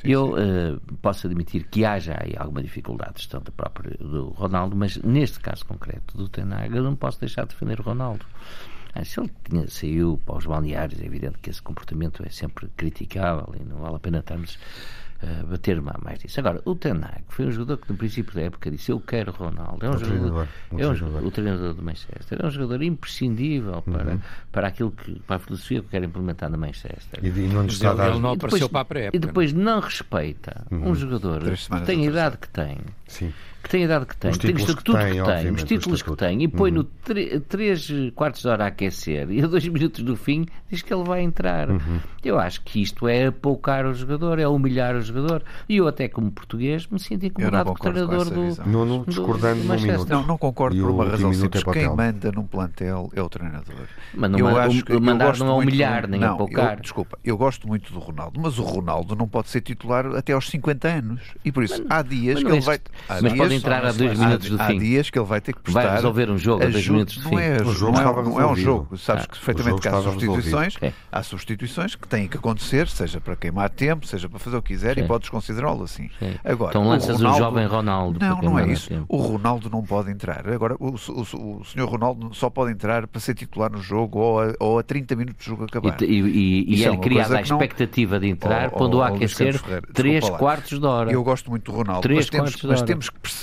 sim, 0.00 0.08
eu 0.08 0.34
sim. 0.34 0.74
Uh, 0.74 0.96
posso 1.02 1.26
admitir 1.26 1.64
que 1.64 1.84
haja 1.84 2.16
aí 2.18 2.34
alguma 2.38 2.62
dificuldade 2.62 3.14
de 3.14 3.18
gestão 3.20 3.42
do 3.42 3.52
próprio 3.52 3.96
do 3.98 4.30
Ronaldo, 4.30 4.74
mas 4.74 4.96
neste 4.96 5.40
caso 5.40 5.66
concreto 5.66 6.16
do 6.16 6.26
Tenaga, 6.26 6.74
eu 6.74 6.82
não 6.82 6.96
posso 6.96 7.20
deixar 7.20 7.42
de 7.42 7.50
defender 7.50 7.78
o 7.78 7.82
Ronaldo. 7.82 8.24
Se 9.04 9.20
ele 9.20 9.30
tinha, 9.48 9.68
saiu 9.68 10.20
para 10.24 10.36
os 10.36 10.46
balneários, 10.46 11.00
é 11.00 11.06
evidente 11.06 11.38
que 11.38 11.50
esse 11.50 11.62
comportamento 11.62 12.22
é 12.24 12.30
sempre 12.30 12.68
criticável 12.76 13.54
e 13.58 13.62
não 13.62 13.78
vale 13.78 13.96
a 13.96 13.98
pena 13.98 14.18
estarmos 14.18 14.58
uh, 15.22 15.46
bater 15.46 15.80
mais 15.80 16.18
disso. 16.18 16.40
Agora, 16.40 16.60
o 16.64 16.74
Tenag 16.74 17.22
foi 17.28 17.46
um 17.46 17.50
jogador 17.50 17.78
que 17.78 17.90
no 17.90 17.96
princípio 17.96 18.34
da 18.34 18.42
época 18.42 18.70
disse 18.70 18.90
eu 18.90 19.00
quero 19.00 19.32
Ronaldo. 19.32 19.84
É 19.84 19.88
um 19.88 19.94
o 19.94 19.98
jogador, 19.98 20.18
treinador, 20.18 20.48
é 20.76 20.88
um, 20.88 20.94
jogador. 20.94 21.26
o 21.26 21.30
treinador 21.30 21.74
do 21.74 21.82
Manchester. 21.82 22.38
É 22.40 22.46
um 22.46 22.50
jogador 22.50 22.82
imprescindível 22.82 23.82
para, 23.82 24.12
uhum. 24.12 24.20
para 24.50 24.68
aquilo 24.68 24.90
que 24.90 25.20
para 25.20 25.36
a 25.36 25.38
filosofia 25.38 25.82
que 25.82 25.88
quer 25.88 26.02
implementar 26.02 26.50
no 26.50 26.58
Manchester. 26.58 27.20
E, 27.22 27.28
e 27.28 27.48
não 27.48 27.66
está 27.66 27.92
ele, 27.92 28.02
ele 28.02 28.18
não 28.18 28.32
apareceu 28.32 28.68
para 28.68 28.80
a 28.80 28.84
pré-época. 28.84 29.16
E 29.16 29.20
depois 29.20 29.52
não 29.52 29.80
respeita 29.80 30.64
uhum. 30.70 30.90
um 30.90 30.94
jogador 30.94 31.42
que 31.42 31.86
tem 31.86 32.06
a 32.06 32.10
idade 32.10 32.38
que 32.38 32.48
tem. 32.48 32.78
Sim 33.06 33.32
que 33.62 33.68
tem 33.68 33.82
a 33.82 33.84
idade 33.84 34.06
que 34.06 34.16
tem, 34.16 34.32
tem 34.32 34.54
o 34.54 34.58
estatuto 34.58 34.92
que 34.92 35.04
tem, 35.04 35.22
que 35.22 35.42
tem 35.42 35.52
os 35.52 35.64
títulos 35.64 36.02
que 36.02 36.16
tem, 36.16 36.42
e 36.42 36.48
põe 36.48 36.70
uhum. 36.70 36.78
no 36.78 37.40
3 37.40 38.12
quartos 38.14 38.42
de 38.42 38.48
hora 38.48 38.64
a 38.64 38.66
aquecer 38.68 39.30
e 39.30 39.42
a 39.42 39.46
2 39.46 39.68
minutos 39.68 40.02
do 40.02 40.16
fim 40.16 40.46
diz 40.70 40.82
que 40.82 40.92
ele 40.92 41.04
vai 41.04 41.22
entrar. 41.22 41.70
Uhum. 41.70 42.00
Eu 42.22 42.38
acho 42.38 42.62
que 42.62 42.82
isto 42.82 43.08
é 43.08 43.26
apoucar 43.26 43.86
o 43.86 43.94
jogador, 43.94 44.38
é 44.38 44.46
humilhar 44.46 44.94
o 44.94 45.00
jogador. 45.00 45.42
E 45.68 45.76
eu, 45.76 45.88
até 45.88 46.08
como 46.08 46.30
português, 46.30 46.86
me 46.86 46.98
sinto 46.98 47.26
incomodado 47.26 47.74
com 47.74 47.88
o 47.88 47.92
treinador 47.92 48.24
do. 48.30 48.68
Não, 48.68 48.84
não, 48.84 49.04
discordando 49.04 49.64
num 49.64 49.80
minuto. 49.80 50.08
Não, 50.08 50.26
não 50.26 50.38
concordo 50.38 50.76
e 50.76 50.80
por 50.80 50.90
uma 50.90 51.08
razão 51.08 51.32
simples. 51.32 51.62
É 51.66 51.72
Quem 51.72 51.88
manda 51.94 52.30
num 52.32 52.44
plantel 52.44 53.10
é 53.14 53.22
o 53.22 53.28
treinador. 53.28 53.86
Mas 54.14 54.30
não 54.30 54.38
eu 54.38 54.58
acho 54.58 54.84
que 54.84 54.98
mandar 54.98 55.36
não 55.38 55.48
é 55.48 55.62
humilhar, 55.62 56.06
nem 56.06 56.20
não, 56.20 56.34
apoucar. 56.34 56.76
Eu, 56.76 56.82
desculpa, 56.82 57.18
eu 57.24 57.36
gosto 57.36 57.66
muito 57.66 57.92
do 57.92 57.98
Ronaldo, 57.98 58.40
mas 58.40 58.58
o 58.58 58.62
Ronaldo 58.62 59.16
não 59.16 59.28
pode 59.28 59.48
ser 59.48 59.60
titular 59.60 60.06
até 60.14 60.32
aos 60.32 60.48
50 60.48 60.88
anos. 60.88 61.20
E 61.44 61.50
por 61.50 61.64
isso, 61.64 61.82
mas, 61.82 61.90
há 61.90 62.02
dias 62.02 62.42
que 62.42 62.50
ele 62.50 62.60
vai. 62.60 62.80
Mas 63.22 63.32
pode 63.32 63.49
entrar 63.52 63.84
a 63.84 63.92
2 63.92 64.18
minutos 64.18 64.50
do 64.50 64.60
há, 64.60 64.66
fim. 64.66 64.76
Há 64.76 64.80
dias 64.80 65.10
que 65.10 65.18
ele 65.18 65.26
vai 65.26 65.40
ter 65.40 65.54
que 65.54 65.60
prestar. 65.60 65.82
Vai 65.82 65.94
resolver 65.96 66.30
um 66.30 66.38
jogo 66.38 66.62
a 66.62 66.66
dois 66.66 66.88
minutos 66.88 67.16
do 67.16 67.22
fim. 67.22 67.30
Não 67.30 67.38
é, 67.38 67.56
o 67.62 67.72
jogo 67.72 68.00
não, 68.00 68.40
é, 68.40 68.42
é 68.42 68.46
um 68.46 68.56
jogo. 68.56 68.96
Sabes 68.96 69.24
ah, 69.24 69.28
perfeitamente 69.28 69.80
que 69.80 69.88
há 69.88 70.02
substituições. 70.02 70.76
É. 70.80 70.92
Há 71.10 71.22
substituições 71.22 71.94
que 71.94 72.08
têm 72.08 72.28
que 72.28 72.36
acontecer, 72.36 72.88
seja 72.88 73.20
para 73.20 73.36
queimar 73.36 73.70
tempo, 73.70 74.06
seja 74.06 74.28
para 74.28 74.38
fazer 74.38 74.56
o 74.56 74.62
que 74.62 74.74
quiser, 74.74 74.94
Sim. 74.94 75.02
e 75.02 75.06
podes 75.06 75.28
considerá-lo 75.28 75.84
assim. 75.84 76.10
Agora, 76.44 76.70
então 76.70 76.88
lanças 76.88 77.16
o, 77.16 77.18
Ronaldo, 77.18 77.36
o 77.36 77.38
jovem 77.38 77.66
Ronaldo. 77.66 78.18
Não, 78.20 78.40
não 78.40 78.58
é 78.58 78.68
isso. 78.70 78.88
Tempo. 78.88 79.06
O 79.08 79.16
Ronaldo 79.16 79.70
não 79.70 79.82
pode 79.82 80.10
entrar. 80.10 80.48
Agora, 80.48 80.76
o, 80.78 80.90
o, 80.90 81.60
o 81.60 81.64
senhor 81.64 81.88
Ronaldo 81.88 82.34
só 82.34 82.48
pode 82.48 82.72
entrar 82.72 83.06
para 83.06 83.20
ser 83.20 83.34
titular 83.34 83.70
no 83.70 83.80
jogo 83.82 84.18
ou 84.18 84.40
a, 84.40 84.54
ou 84.58 84.78
a 84.78 84.82
30 84.82 85.16
minutos 85.16 85.44
do 85.44 85.50
jogo 85.50 85.64
acabar. 85.64 85.96
E, 86.02 86.04
e, 86.04 86.76
e 86.76 86.84
é, 86.84 86.88
é 86.88 86.96
criada 86.96 87.38
a 87.38 87.40
expectativa 87.40 88.14
não... 88.14 88.20
de 88.20 88.28
entrar, 88.28 88.70
pondo 88.70 89.02
a 89.02 89.08
aquecer 89.08 89.60
3 89.92 90.28
quartos 90.30 90.78
de 90.78 90.86
hora. 90.86 91.10
Eu 91.10 91.22
gosto 91.22 91.50
muito 91.50 91.70
do 91.70 91.76
Ronaldo, 91.76 92.08
mas 92.14 92.28
temos, 92.28 92.62
mas 92.62 92.82
temos 92.82 93.10
que 93.10 93.18
perceber 93.18 93.39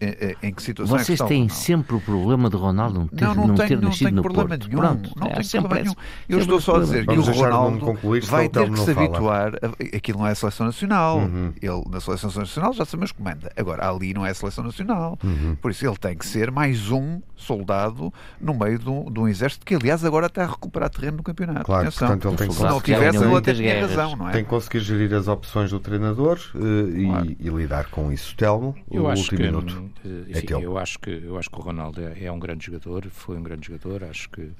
em, 0.00 0.48
em 0.48 0.52
que 0.52 0.62
situação 0.62 0.98
vocês 0.98 1.18
têm 1.20 1.48
sempre 1.48 1.96
o 1.96 2.00
problema 2.00 2.50
de 2.50 2.56
Ronaldo 2.56 3.00
não 3.00 3.06
ter, 3.06 3.24
não, 3.24 3.34
não, 3.34 3.46
não 3.48 3.54
tenho, 3.54 3.68
ter 3.68 3.76
não 3.76 3.88
nascido 3.88 4.10
no 4.12 4.22
Porto. 4.22 4.48
Nenhum, 4.48 4.78
Pronto, 4.78 5.10
não 5.16 5.26
é, 5.26 5.34
tem 5.34 5.60
problema 5.60 5.82
nenhum. 5.82 5.94
Eu 6.28 6.38
estou 6.38 6.60
só 6.60 6.76
a 6.76 6.80
dizer 6.80 7.06
que 7.06 7.18
o 7.18 7.22
Ronaldo 7.22 7.98
vai 8.26 8.48
ter 8.48 8.70
que 8.70 8.80
se 8.80 8.90
habituar. 8.90 9.52
A, 9.56 9.96
aquilo 9.96 10.18
não 10.18 10.26
é 10.26 10.32
a 10.32 10.34
seleção 10.34 10.66
nacional. 10.66 11.18
Uhum. 11.18 11.52
Ele, 11.60 11.82
na 11.90 12.00
seleção 12.00 12.30
nacional, 12.34 12.72
já 12.72 12.84
sabemos 12.84 13.12
que 13.12 13.22
manda. 13.22 13.52
Agora, 13.56 13.88
ali 13.88 14.14
não 14.14 14.24
é 14.24 14.30
a 14.30 14.34
seleção 14.34 14.64
nacional. 14.64 15.18
Uhum. 15.22 15.56
Por 15.60 15.70
isso, 15.70 15.86
ele 15.86 15.96
tem 15.96 16.16
que 16.16 16.26
ser 16.26 16.50
mais 16.50 16.90
um 16.90 17.20
soldado 17.36 18.12
no 18.40 18.52
meio 18.54 18.78
de 18.78 18.88
um, 18.88 19.10
de 19.10 19.20
um 19.20 19.28
exército 19.28 19.64
que, 19.64 19.74
aliás, 19.74 20.04
agora 20.04 20.26
está 20.26 20.44
a 20.44 20.46
recuperar 20.46 20.90
terreno 20.90 21.18
no 21.18 21.22
campeonato. 21.22 21.64
Claro, 21.64 21.88
Atenção. 21.88 22.08
portanto, 22.08 22.28
ele 22.28 22.36
tem 22.36 22.48
que 22.48 22.54
Se 22.54 22.62
não 22.62 22.80
tivesse, 22.80 23.18
ele 23.18 23.36
até 23.36 23.54
tinha 23.54 23.86
razão, 23.86 24.16
não 24.16 24.28
é? 24.28 24.32
Tem 24.32 24.44
que 24.44 24.50
conseguir 24.50 24.80
gerir 24.80 25.14
as 25.14 25.28
opções 25.28 25.70
do 25.70 25.78
treinador 25.78 26.38
uh, 26.54 26.58
claro. 26.58 27.26
e, 27.26 27.36
e, 27.40 27.48
lidar 27.48 27.86
com 27.90 28.12
isso. 28.12 28.34
Telmo, 28.36 28.74
o 28.88 29.08
último 29.32 29.46
minuto. 29.46 29.90
Eh, 30.04 30.38
enfim, 30.38 30.54
é 30.54 30.64
eu 30.64 30.78
acho 30.78 30.98
que 30.98 31.10
eu 31.10 31.38
acho 31.38 31.50
que 31.50 31.56
o 31.56 31.60
Ronaldo 31.60 32.00
é, 32.00 32.24
é 32.24 32.32
um 32.32 32.38
grande 32.38 32.66
jogador, 32.66 33.06
foi 33.10 33.36
um 33.36 33.42
grande 33.42 33.66
jogador, 33.66 34.04
acho 34.04 34.28
que 34.30 34.50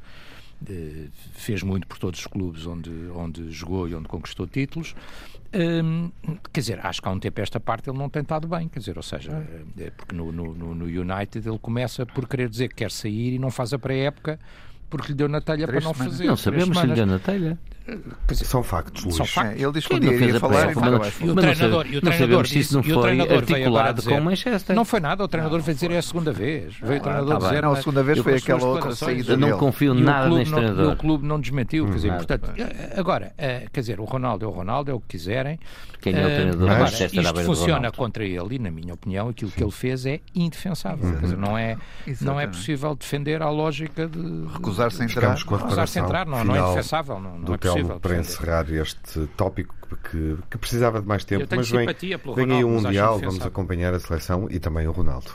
eh, 0.68 1.08
fez 1.34 1.62
muito 1.62 1.86
por 1.86 1.98
todos 1.98 2.20
os 2.20 2.26
clubes 2.26 2.66
onde, 2.66 2.90
onde 3.14 3.50
jogou 3.50 3.88
e 3.88 3.94
onde 3.94 4.08
conquistou 4.08 4.46
títulos. 4.46 4.94
Hum, 5.54 6.10
quer 6.52 6.60
dizer, 6.60 6.84
acho 6.84 7.00
que 7.00 7.08
há 7.08 7.10
um 7.10 7.18
tempo 7.18 7.40
esta 7.40 7.58
parte 7.58 7.88
ele 7.88 7.96
não 7.96 8.10
tem 8.10 8.22
estado 8.22 8.46
bem, 8.46 8.68
quer 8.68 8.80
dizer, 8.80 8.96
ou 8.96 9.02
seja, 9.02 9.32
é. 9.78 9.84
é 9.84 9.90
porque 9.90 10.14
no, 10.14 10.30
no, 10.30 10.54
no 10.54 10.84
United 10.84 11.48
ele 11.48 11.58
começa 11.58 12.04
por 12.04 12.28
querer 12.28 12.48
dizer 12.50 12.68
que 12.68 12.74
quer 12.74 12.90
sair 12.90 13.34
e 13.34 13.38
não 13.38 13.50
faz 13.50 13.72
a 13.72 13.78
pré-época 13.78 14.38
porque 14.88 15.08
lhe 15.08 15.14
deu 15.14 15.28
na 15.28 15.40
telha 15.40 15.66
para 15.66 15.80
não 15.80 15.92
semanas. 15.92 16.14
fazer. 16.14 16.26
Não 16.26 16.36
sabemos 16.36 16.78
se 16.78 16.86
lhe 16.86 16.94
deu 16.94 17.06
na 17.06 17.18
telha. 17.18 17.58
Dizer, 18.26 18.44
são 18.44 18.62
factos, 18.62 19.04
Luís. 19.04 19.16
São 19.16 19.24
factos. 19.24 19.58
É, 19.58 19.64
ele 19.64 19.72
diz 19.72 19.86
que 19.86 19.94
um 19.94 20.00
dia 20.00 20.12
ia 20.12 20.38
falar 20.38 20.70
e, 20.70 21.30
o 21.30 21.34
treinador, 21.34 21.86
e 21.86 21.96
o 21.96 22.00
treinador 22.02 22.42
disse, 22.42 22.58
isso 22.58 22.74
não 22.74 22.82
foi 22.82 23.20
articulado 23.20 24.02
com 24.02 24.14
o 24.14 24.24
Manchester. 24.24 24.76
Não 24.76 24.84
foi 24.84 25.00
nada, 25.00 25.24
o 25.24 25.28
treinador 25.28 25.60
veio 25.60 25.74
dizer 25.74 25.90
é 25.90 25.98
a 25.98 26.02
segunda 26.02 26.30
vez. 26.30 26.74
Veio 26.82 27.00
o 27.00 27.02
treinador 27.02 27.36
ah, 27.36 27.38
dizer. 27.38 27.62
Não, 27.62 27.72
a 27.72 27.76
segunda 27.76 28.02
vez 28.02 28.18
foi 28.18 28.36
aquela 28.36 28.64
outra 28.64 28.94
saída. 28.94 29.32
Eu 29.32 29.38
não 29.38 29.58
confio 29.58 29.94
nada 29.94 30.28
neste 30.28 30.52
treinador. 30.52 30.92
o 30.92 30.96
clube 30.96 31.26
não 31.26 31.40
desmentiu. 31.40 31.86
Quer 31.86 31.94
dizer, 31.94 32.12
portanto, 32.14 32.52
agora, 32.96 33.32
quer 33.36 33.80
dizer, 33.80 34.00
o 34.00 34.04
Ronaldo 34.04 34.44
é 34.44 34.48
o 34.48 34.50
Ronaldo, 34.50 34.90
é 34.90 34.94
o 34.94 35.00
que 35.00 35.08
quiserem. 35.08 35.58
Quem 36.00 36.14
é 36.14 36.20
o 36.20 36.28
treinador 36.28 36.70
Agora, 36.70 36.90
isto 36.90 37.44
funciona 37.44 37.90
contra 37.90 38.24
ele 38.24 38.56
e, 38.56 38.58
na 38.58 38.70
minha 38.70 38.94
opinião, 38.94 39.28
aquilo 39.30 39.50
que 39.50 39.62
ele 39.62 39.72
fez 39.72 40.04
é 40.04 40.20
indefensável. 40.34 41.10
Quer 41.10 41.22
dizer, 41.22 41.38
não 41.38 41.56
é, 41.56 41.76
não 42.20 42.38
é 42.38 42.46
possível 42.46 42.94
defender 42.94 43.42
a 43.42 43.48
lógica 43.48 44.06
de. 44.06 44.18
Recusar-se 44.78 45.02
a 45.02 45.04
entrar. 45.04 45.36
Recusar-se 45.36 45.98
a 45.98 46.02
entrar, 46.02 46.26
não, 46.26 46.44
não 46.44 46.56
é 46.56 46.58
indefensável. 46.58 47.20
Não, 47.20 47.38
não 47.38 47.54
é 47.54 47.58
possível. 47.58 48.00
Para 48.00 48.18
encerrar 48.18 48.70
este 48.70 49.26
tópico 49.36 49.74
que, 50.10 50.36
que 50.50 50.58
precisava 50.58 51.00
de 51.00 51.06
mais 51.06 51.24
tempo, 51.24 51.46
mas 51.54 51.70
vem, 51.70 51.86
vem 51.86 52.52
aí 52.56 52.64
o 52.64 52.68
Mundial, 52.68 53.18
vamos 53.18 53.44
acompanhar 53.44 53.94
a 53.94 54.00
seleção 54.00 54.46
e 54.50 54.58
também 54.58 54.86
o 54.86 54.92
Ronaldo. 54.92 55.32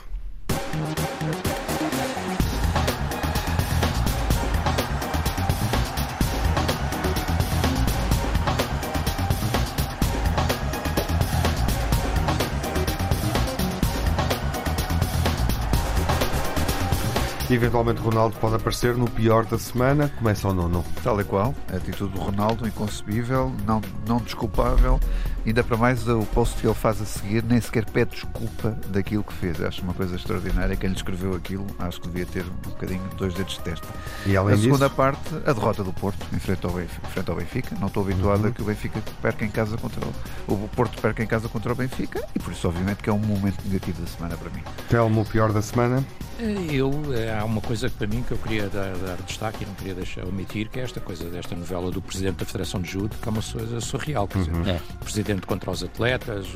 Eventualmente 17.54 18.00
Ronaldo 18.00 18.36
pode 18.40 18.56
aparecer 18.56 18.96
no 18.96 19.08
pior 19.08 19.44
da 19.44 19.58
semana. 19.58 20.10
Começa 20.18 20.48
ou 20.48 20.54
não? 20.54 20.84
Tal 21.02 21.20
e 21.20 21.24
qual. 21.24 21.54
A 21.72 21.76
atitude 21.76 22.12
do 22.12 22.20
Ronaldo, 22.20 22.66
inconcebível, 22.66 23.52
não, 23.66 23.80
não 24.06 24.18
desculpável. 24.18 25.00
Ainda 25.46 25.62
para 25.62 25.76
mais 25.76 26.08
o 26.08 26.22
post 26.26 26.56
que 26.58 26.66
ele 26.66 26.74
faz 26.74 27.00
a 27.00 27.04
seguir, 27.04 27.42
nem 27.44 27.60
sequer 27.60 27.84
pede 27.84 28.12
desculpa 28.12 28.76
daquilo 28.88 29.22
que 29.22 29.32
fez. 29.34 29.60
Acho 29.62 29.82
uma 29.82 29.94
coisa 29.94 30.16
extraordinária. 30.16 30.76
Quem 30.76 30.90
lhe 30.90 30.96
escreveu 30.96 31.34
aquilo, 31.34 31.66
acho 31.78 32.00
que 32.00 32.08
devia 32.08 32.26
ter 32.26 32.44
um 32.44 32.70
bocadinho 32.70 33.02
dois 33.16 33.34
dedos 33.34 33.54
de 33.54 33.60
testa. 33.60 33.86
E 34.26 34.36
além 34.36 34.54
a 34.54 34.58
segunda 34.58 34.86
disso... 34.86 34.96
parte, 34.96 35.34
a 35.44 35.52
derrota 35.52 35.84
do 35.84 35.92
Porto 35.92 36.26
em 36.32 36.38
frente 36.38 36.64
ao 36.64 36.72
Benfica. 36.72 37.08
Frente 37.08 37.30
ao 37.30 37.36
Benfica. 37.36 37.76
Não 37.78 37.88
estou 37.88 38.02
habituado 38.02 38.42
uhum. 38.42 38.48
a 38.48 38.52
que 38.52 38.62
o 38.62 38.64
Benfica 38.64 39.02
perca 39.20 39.44
em 39.44 39.50
casa 39.50 39.76
contra 39.76 40.00
o... 40.48 40.54
o 40.54 40.68
Porto 40.68 41.00
perca 41.00 41.22
em 41.22 41.26
casa 41.26 41.48
contra 41.48 41.72
o 41.72 41.74
Benfica 41.74 42.24
e 42.34 42.38
por 42.38 42.52
isso, 42.52 42.66
obviamente, 42.66 43.02
que 43.02 43.10
é 43.10 43.12
um 43.12 43.18
momento 43.18 43.62
negativo 43.66 44.00
da 44.00 44.08
semana 44.08 44.36
para 44.36 44.50
mim. 44.50 44.62
Telmo, 44.88 45.22
o 45.22 45.24
pior 45.24 45.52
da 45.52 45.62
semana? 45.62 46.04
Eu, 46.38 46.90
eh, 47.14 47.32
há 47.38 47.44
uma 47.44 47.60
coisa 47.60 47.88
para 47.88 48.06
mim 48.06 48.22
que 48.26 48.32
eu 48.32 48.38
queria 48.38 48.68
dar, 48.68 48.96
dar, 48.96 49.16
destaque 49.24 49.62
e 49.62 49.66
não 49.66 49.74
queria 49.74 49.94
deixar 49.94 50.24
omitir, 50.24 50.68
que 50.68 50.80
é 50.80 50.82
esta 50.82 51.00
coisa 51.00 51.24
desta 51.30 51.54
novela 51.54 51.90
do 51.92 52.02
Presidente 52.02 52.36
da 52.36 52.44
Federação 52.44 52.80
de 52.80 52.90
Judo, 52.90 53.14
que 53.20 53.28
é 53.28 53.30
uma 53.30 53.42
coisa 53.42 53.80
surreal. 53.80 54.28
Uhum. 54.34 54.68
é. 54.68 54.80
Presidente 55.02 55.33
contra 55.42 55.70
os 55.70 55.82
atletas, 55.82 56.46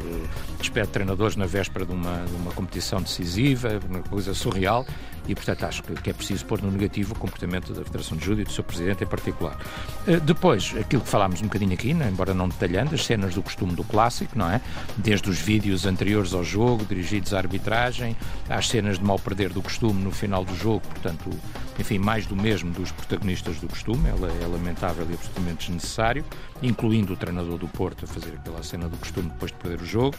despede 0.59 0.89
treinadores 0.89 1.37
na 1.37 1.47
véspera 1.47 1.85
de 1.85 1.93
uma, 1.93 2.25
de 2.25 2.35
uma 2.35 2.53
competição 2.53 3.01
decisiva, 3.01 3.81
uma 3.89 4.01
coisa 4.01 4.35
surreal. 4.35 4.87
E, 5.29 5.35
portanto, 5.35 5.65
acho 5.65 5.83
que 5.83 6.11
é 6.11 6.13
preciso 6.13 6.45
pôr 6.47 6.63
no 6.63 6.71
negativo 6.71 7.13
o 7.13 7.19
comportamento 7.19 7.73
da 7.75 7.85
Federação 7.85 8.17
de 8.17 8.25
Judo 8.25 8.41
e 8.41 8.45
do 8.45 8.51
seu 8.51 8.65
Presidente 8.65 9.05
em 9.05 9.07
particular. 9.07 9.59
Uh, 10.07 10.19
depois, 10.21 10.75
aquilo 10.81 11.03
que 11.03 11.09
falámos 11.09 11.41
um 11.41 11.45
bocadinho 11.45 11.75
aqui, 11.75 11.93
né, 11.93 12.09
embora 12.11 12.33
não 12.33 12.49
detalhando, 12.49 12.95
as 12.95 13.05
cenas 13.05 13.35
do 13.35 13.43
costume 13.43 13.75
do 13.75 13.85
clássico, 13.85 14.37
não 14.37 14.51
é? 14.51 14.61
Desde 14.97 15.29
os 15.29 15.39
vídeos 15.39 15.85
anteriores 15.87 16.33
ao 16.33 16.43
jogo, 16.43 16.85
dirigidos 16.85 17.35
à 17.35 17.39
arbitragem, 17.39 18.17
às 18.49 18.69
cenas 18.69 18.99
de 18.99 19.05
mal 19.05 19.19
perder 19.19 19.51
do 19.51 19.61
costume 19.61 20.03
no 20.03 20.11
final 20.11 20.45
do 20.45 20.55
jogo, 20.57 20.81
portanto, 20.89 21.31
enfim, 21.79 21.99
mais 21.99 22.27
do 22.27 22.35
mesmo 22.35 22.73
dos 22.73 22.91
protagonistas 22.91 23.61
do 23.61 23.69
costume, 23.69 24.09
ela 24.09 24.29
é 24.43 24.47
lamentável 24.47 25.07
e 25.09 25.15
absolutamente 25.15 25.67
desnecessário, 25.67 26.25
incluindo 26.63 27.13
o 27.13 27.17
treinador 27.17 27.59
do 27.59 27.69
Porto 27.69 28.05
a 28.05 28.09
fazer 28.09 28.35
aquela 28.35 28.63
cena 28.63 28.89
do 28.89 28.97
costume 28.97 29.29
depois 29.29 29.53
de 29.53 29.59
perder 29.59 29.81
o 29.81 29.87
jogo, 29.87 30.17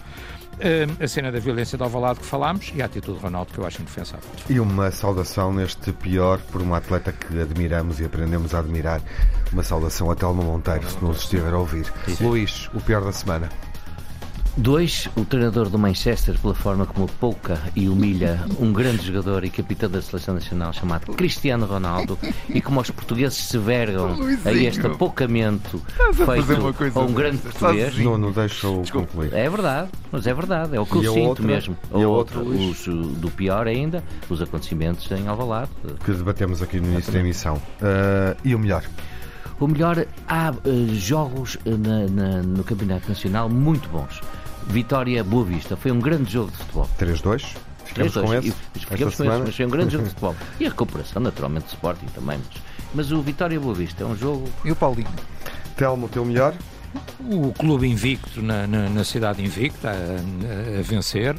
a 1.00 1.08
cena 1.08 1.32
da 1.32 1.40
violência 1.40 1.78
do 1.78 1.84
Alvalade 1.84 2.20
que 2.20 2.26
falámos 2.26 2.72
e 2.76 2.82
a 2.82 2.86
atitude 2.86 3.18
do 3.18 3.24
Ronaldo 3.24 3.54
que 3.54 3.60
eu 3.60 3.66
acho 3.66 3.82
indefensável. 3.82 4.30
E 4.50 4.60
uma 4.60 4.92
saudação 4.92 5.54
neste 5.54 5.92
pior 5.94 6.40
por 6.52 6.62
uma 6.62 6.78
atleta 6.78 7.12
que 7.12 7.40
admiramos 7.40 8.00
e 8.00 8.06
aprendemos 8.06 8.54
a 8.54 8.60
admirar, 8.60 9.02
uma 9.52 9.64
saudação 9.64 10.12
a 10.12 10.16
Telma 10.16 10.44
Monteiro, 10.44 10.90
se 10.90 11.04
nos 11.04 11.20
estiver 11.20 11.54
a 11.54 11.58
ouvir. 11.58 11.92
Luís, 12.20 12.70
o 12.74 12.82
pior 12.82 13.04
da 13.04 13.12
semana. 13.12 13.50
Dois, 14.60 15.08
o 15.16 15.24
treinador 15.24 15.70
do 15.70 15.80
Manchester, 15.80 16.38
pela 16.38 16.54
forma 16.54 16.86
como 16.86 17.08
pouca 17.08 17.62
e 17.74 17.88
humilha 17.88 18.46
um 18.60 18.74
grande 18.74 19.08
jogador 19.08 19.46
e 19.46 19.50
capitão 19.50 19.90
da 19.90 20.02
seleção 20.02 20.34
nacional 20.34 20.74
chamado 20.74 21.14
Cristiano 21.14 21.66
Ronaldo 21.66 22.20
e 22.50 22.60
como 22.60 22.82
os 22.82 22.92
portugueses 22.92 23.38
se 23.38 23.58
vergam 23.58 24.18
a 24.44 24.52
este 24.52 24.86
apocamento 24.86 25.82
feito 26.14 27.00
a 27.00 27.00
um 27.00 27.14
grande 27.14 27.38
português. 27.38 27.98
Não, 28.00 28.18
não 28.18 28.34
deixa-o 28.34 28.84
concluir. 28.92 29.34
É 29.34 29.50
verdade, 29.50 29.92
mas 30.12 30.28
é 30.28 30.34
verdade, 30.34 30.76
é 30.76 30.80
o 30.80 30.86
que 30.86 30.98
eu 30.98 31.14
sinto 31.14 31.28
outra, 31.30 31.46
mesmo. 31.46 31.78
E 31.96 32.04
a 32.04 32.08
outra, 32.10 32.40
os, 32.42 32.86
do 32.86 33.32
pior 33.32 33.66
ainda, 33.66 34.04
os 34.30 34.42
acontecimentos 34.42 35.10
em 35.12 35.26
Alvalade. 35.30 35.72
Que 36.04 36.12
debatemos 36.12 36.62
aqui 36.62 36.82
no 36.82 36.92
início 36.92 37.14
da 37.14 37.20
emissão. 37.20 37.56
Uh, 37.56 38.36
e 38.44 38.54
o 38.54 38.60
melhor? 38.60 38.84
O 39.58 39.68
melhor, 39.68 40.06
há 40.28 40.52
uh, 40.52 40.96
jogos 40.96 41.58
na, 41.66 42.08
na, 42.08 42.44
no 42.44 42.64
Campeonato 42.66 43.08
Nacional 43.08 43.50
muito 43.50 43.88
bons. 43.88 44.20
Vitória 44.70 45.24
Boa 45.24 45.44
Vista. 45.44 45.76
Foi 45.76 45.92
um 45.92 46.00
grande 46.00 46.32
jogo 46.32 46.52
de 46.52 46.58
futebol. 46.58 46.90
3-2. 47.00 47.56
Ficamos 47.86 48.14
com 48.14 48.34
esse. 48.34 48.52
Ficamos 48.74 49.16
com 49.16 49.24
esse, 49.24 49.42
mas 49.44 49.56
foi 49.56 49.66
um 49.66 49.70
grande 49.70 49.92
jogo 49.94 50.04
de 50.04 50.10
futebol. 50.12 50.36
E 50.60 50.66
a 50.66 50.70
recuperação, 50.70 51.22
naturalmente, 51.22 51.66
do 51.66 51.70
Sporting 51.70 52.06
também. 52.14 52.38
Mas, 52.38 52.64
mas 52.94 53.12
o 53.12 53.22
Vitória 53.22 53.60
Boa 53.60 53.74
Vista 53.74 54.04
é 54.04 54.06
um 54.06 54.16
jogo. 54.16 54.48
E 54.64 54.72
o 54.72 54.76
Paulinho? 54.76 55.10
Telmo, 55.76 56.06
o 56.06 56.10
teu 56.10 56.24
melhor? 56.24 56.54
O 57.20 57.52
clube 57.54 57.88
invicto 57.88 58.42
na, 58.42 58.68
na, 58.68 58.90
na 58.90 59.04
cidade 59.04 59.44
invicta, 59.44 59.90
a, 59.90 60.80
a 60.80 60.82
vencer. 60.84 61.36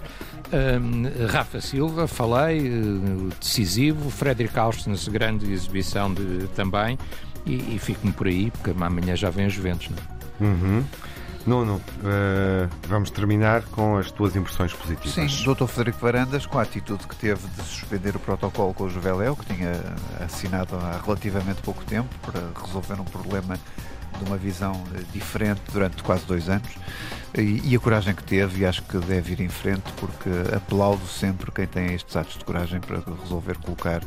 Um, 0.53 1.27
Rafa 1.29 1.61
Silva, 1.61 2.09
falei, 2.09 2.69
uh, 2.69 3.31
decisivo. 3.41 4.11
Frederic 4.11 4.59
Austens, 4.59 5.07
grande 5.07 5.53
exibição 5.53 6.13
de, 6.13 6.49
também. 6.57 6.99
E, 7.47 7.77
e 7.77 7.79
fico-me 7.79 8.13
por 8.13 8.27
aí, 8.27 8.51
porque 8.51 8.71
amanhã 8.71 9.15
já 9.15 9.31
vem 9.31 9.47
a 9.47 9.49
Juventus. 9.49 9.89
Não? 9.89 10.49
É? 10.49 10.51
Uhum. 10.51 10.85
Nuno, 11.51 11.79
uh, 11.79 12.71
vamos 12.87 13.11
terminar 13.11 13.65
com 13.73 13.97
as 13.97 14.13
tuas 14.13 14.37
impressões 14.37 14.73
positivas. 14.73 15.33
Sim, 15.33 15.53
Dr. 15.53 15.67
Frederico 15.67 15.99
Varandas, 15.99 16.47
com 16.47 16.61
a 16.61 16.63
atitude 16.63 17.09
que 17.09 17.17
teve 17.17 17.45
de 17.49 17.63
suspender 17.65 18.15
o 18.15 18.21
protocolo 18.21 18.73
com 18.73 18.85
o 18.85 18.89
Juveléu, 18.89 19.35
que 19.35 19.53
tinha 19.53 19.73
assinado 20.25 20.77
há 20.77 21.01
relativamente 21.05 21.61
pouco 21.63 21.85
tempo, 21.85 22.09
para 22.23 22.41
resolver 22.65 23.01
um 23.01 23.05
problema 23.05 23.59
de 24.17 24.29
uma 24.29 24.37
visão 24.37 24.81
eh, 24.95 25.01
diferente 25.13 25.61
durante 25.73 26.05
quase 26.05 26.25
dois 26.25 26.49
anos 26.49 26.69
e, 27.37 27.61
e, 27.65 27.75
a 27.75 27.81
coragem 27.81 28.15
que 28.15 28.23
teve 28.23 28.61
e 28.61 28.67
acho 28.67 28.83
que 28.83 28.99
deve 28.99 29.33
ir 29.33 29.41
em 29.41 29.49
frente 29.49 29.91
porque 29.97 30.31
aplaudo 30.55 31.05
sempre 31.07 31.51
quem 31.51 31.67
tem 31.67 31.95
estes 31.95 32.15
atos 32.15 32.39
de 32.39 32.45
coragem 32.45 32.81
para 32.81 33.03
resolver 33.23 33.57
colocar 33.59 34.03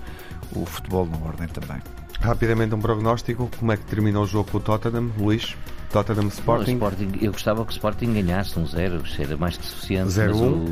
o 0.55 0.65
futebol 0.65 1.05
na 1.05 1.17
ordem 1.17 1.47
também. 1.49 1.81
Rapidamente 2.21 2.73
um 2.73 2.79
prognóstico, 2.79 3.49
como 3.59 3.71
é 3.73 3.77
que 3.77 3.83
terminou 3.83 4.23
o 4.23 4.27
jogo 4.27 4.49
com 4.49 4.59
o 4.59 4.61
Tottenham, 4.61 5.11
Luís? 5.17 5.57
Tottenham 5.93 6.27
Sporting. 6.29 6.73
Sporting. 6.73 7.11
Eu 7.21 7.31
gostava 7.31 7.63
que 7.63 7.71
o 7.71 7.73
Sporting 7.73 8.13
ganhasse 8.13 8.59
um 8.59 8.65
zero, 8.65 9.07
seria 9.07 9.37
mais 9.37 9.55
que 9.55 9.65
suficiente. 9.65 10.09
0 10.09 10.35
um. 10.35 10.65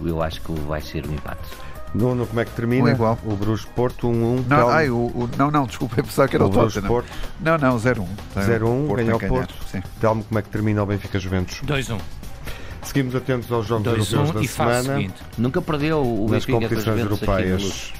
o, 0.00 0.08
eu 0.08 0.22
acho 0.22 0.40
que 0.40 0.52
vai 0.60 0.80
ser 0.80 1.06
um 1.06 1.12
empate. 1.12 1.42
Nuno, 1.92 2.26
como 2.26 2.40
é 2.40 2.44
que 2.46 2.52
termina? 2.52 2.88
Um 2.88 2.92
igual. 2.92 3.18
O 3.24 3.36
Bruce 3.36 3.66
Porto 3.66 4.08
1-1. 4.08 4.10
Um, 4.12 4.44
não, 4.48 4.68
ai, 4.70 4.88
o, 4.88 4.96
o, 4.96 5.28
não, 5.36 5.50
não, 5.50 5.66
desculpa, 5.66 6.00
eu 6.00 6.04
pensava 6.04 6.26
que 6.26 6.36
era 6.36 6.44
o, 6.44 6.48
o 6.48 6.50
Tottenham. 6.50 6.86
Porto. 6.86 7.08
Não, 7.40 7.58
não, 7.58 7.76
0-1. 7.76 8.06
0-1, 8.36 8.96
ganhou 8.96 9.16
o 9.16 9.28
Porto. 9.28 9.54
Telmo, 10.00 10.24
como 10.24 10.38
é 10.38 10.42
que 10.42 10.48
termina 10.48 10.82
o 10.82 10.86
Benfica 10.86 11.18
Juventus? 11.18 11.60
2-1. 11.66 12.00
Seguimos 12.82 13.14
atentos 13.14 13.50
aos 13.52 13.66
jogos 13.66 13.84
Dois, 13.84 14.12
europeus 14.12 14.30
um, 14.30 14.42
da 14.42 14.82
semana. 14.82 15.14
Nunca 15.36 15.62
perdeu 15.62 16.02
o 16.02 16.28
nas 16.28 16.44
competições 16.44 17.00
europeias. 17.00 17.92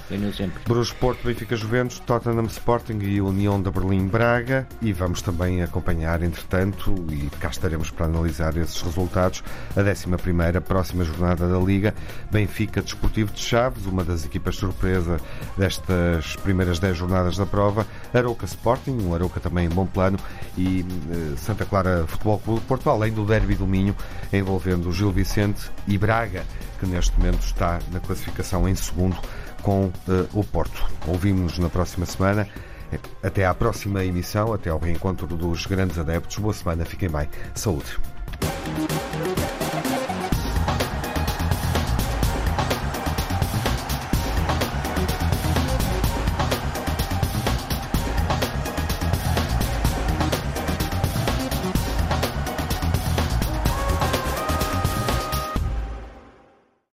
Bruges 0.66 0.92
Porto, 0.92 1.24
Benfica 1.24 1.54
Juventus, 1.54 2.00
Tottenham 2.00 2.46
Sporting 2.46 2.98
e 3.00 3.20
União 3.20 3.60
da 3.60 3.70
Berlim 3.70 4.06
Braga. 4.06 4.66
E 4.82 4.92
vamos 4.92 5.22
também 5.22 5.62
acompanhar, 5.62 6.22
entretanto, 6.22 6.94
e 7.10 7.28
cá 7.38 7.48
estaremos 7.48 7.90
para 7.90 8.06
analisar 8.06 8.56
esses 8.56 8.80
resultados, 8.80 9.44
a 9.76 9.80
11 9.80 10.60
próxima 10.66 11.04
jornada 11.04 11.46
da 11.46 11.58
Liga. 11.58 11.94
Benfica 12.30 12.82
Desportivo 12.82 13.32
de 13.32 13.40
Chaves, 13.40 13.86
uma 13.86 14.02
das 14.02 14.24
equipas 14.24 14.56
surpresa 14.56 15.18
destas 15.56 16.36
primeiras 16.36 16.78
10 16.78 16.96
jornadas 16.96 17.36
da 17.36 17.46
prova. 17.46 17.86
Arouca 18.14 18.44
Sporting, 18.44 18.98
um 19.02 19.14
Arouca 19.14 19.40
também 19.40 19.66
em 19.66 19.68
bom 19.68 19.86
plano. 19.86 20.18
E 20.56 20.82
uh, 20.82 21.36
Santa 21.36 21.64
Clara 21.64 22.04
Futebol 22.06 22.38
Clube 22.38 22.60
Porto, 22.62 22.90
além 22.90 23.12
do 23.12 23.24
derby 23.24 23.54
do 23.54 23.66
Minho, 23.66 23.94
envolvendo 24.32 24.60
envolvendo 24.60 24.92
Gil 24.92 25.10
Vicente 25.10 25.70
e 25.86 25.96
Braga, 25.96 26.44
que 26.78 26.86
neste 26.86 27.16
momento 27.18 27.42
está 27.42 27.78
na 27.90 28.00
classificação 28.00 28.68
em 28.68 28.74
segundo 28.74 29.16
com 29.62 29.86
uh, 29.86 29.92
o 30.32 30.44
Porto. 30.44 30.84
Ouvimos-nos 31.06 31.58
na 31.58 31.68
próxima 31.68 32.06
semana. 32.06 32.48
Até 33.22 33.46
à 33.46 33.54
próxima 33.54 34.04
emissão, 34.04 34.52
até 34.52 34.68
ao 34.68 34.78
reencontro 34.78 35.24
dos 35.28 35.64
grandes 35.64 35.96
adeptos. 35.96 36.38
Boa 36.38 36.52
semana, 36.52 36.84
fiquem 36.84 37.08
bem. 37.08 37.28
Saúde. 37.54 37.96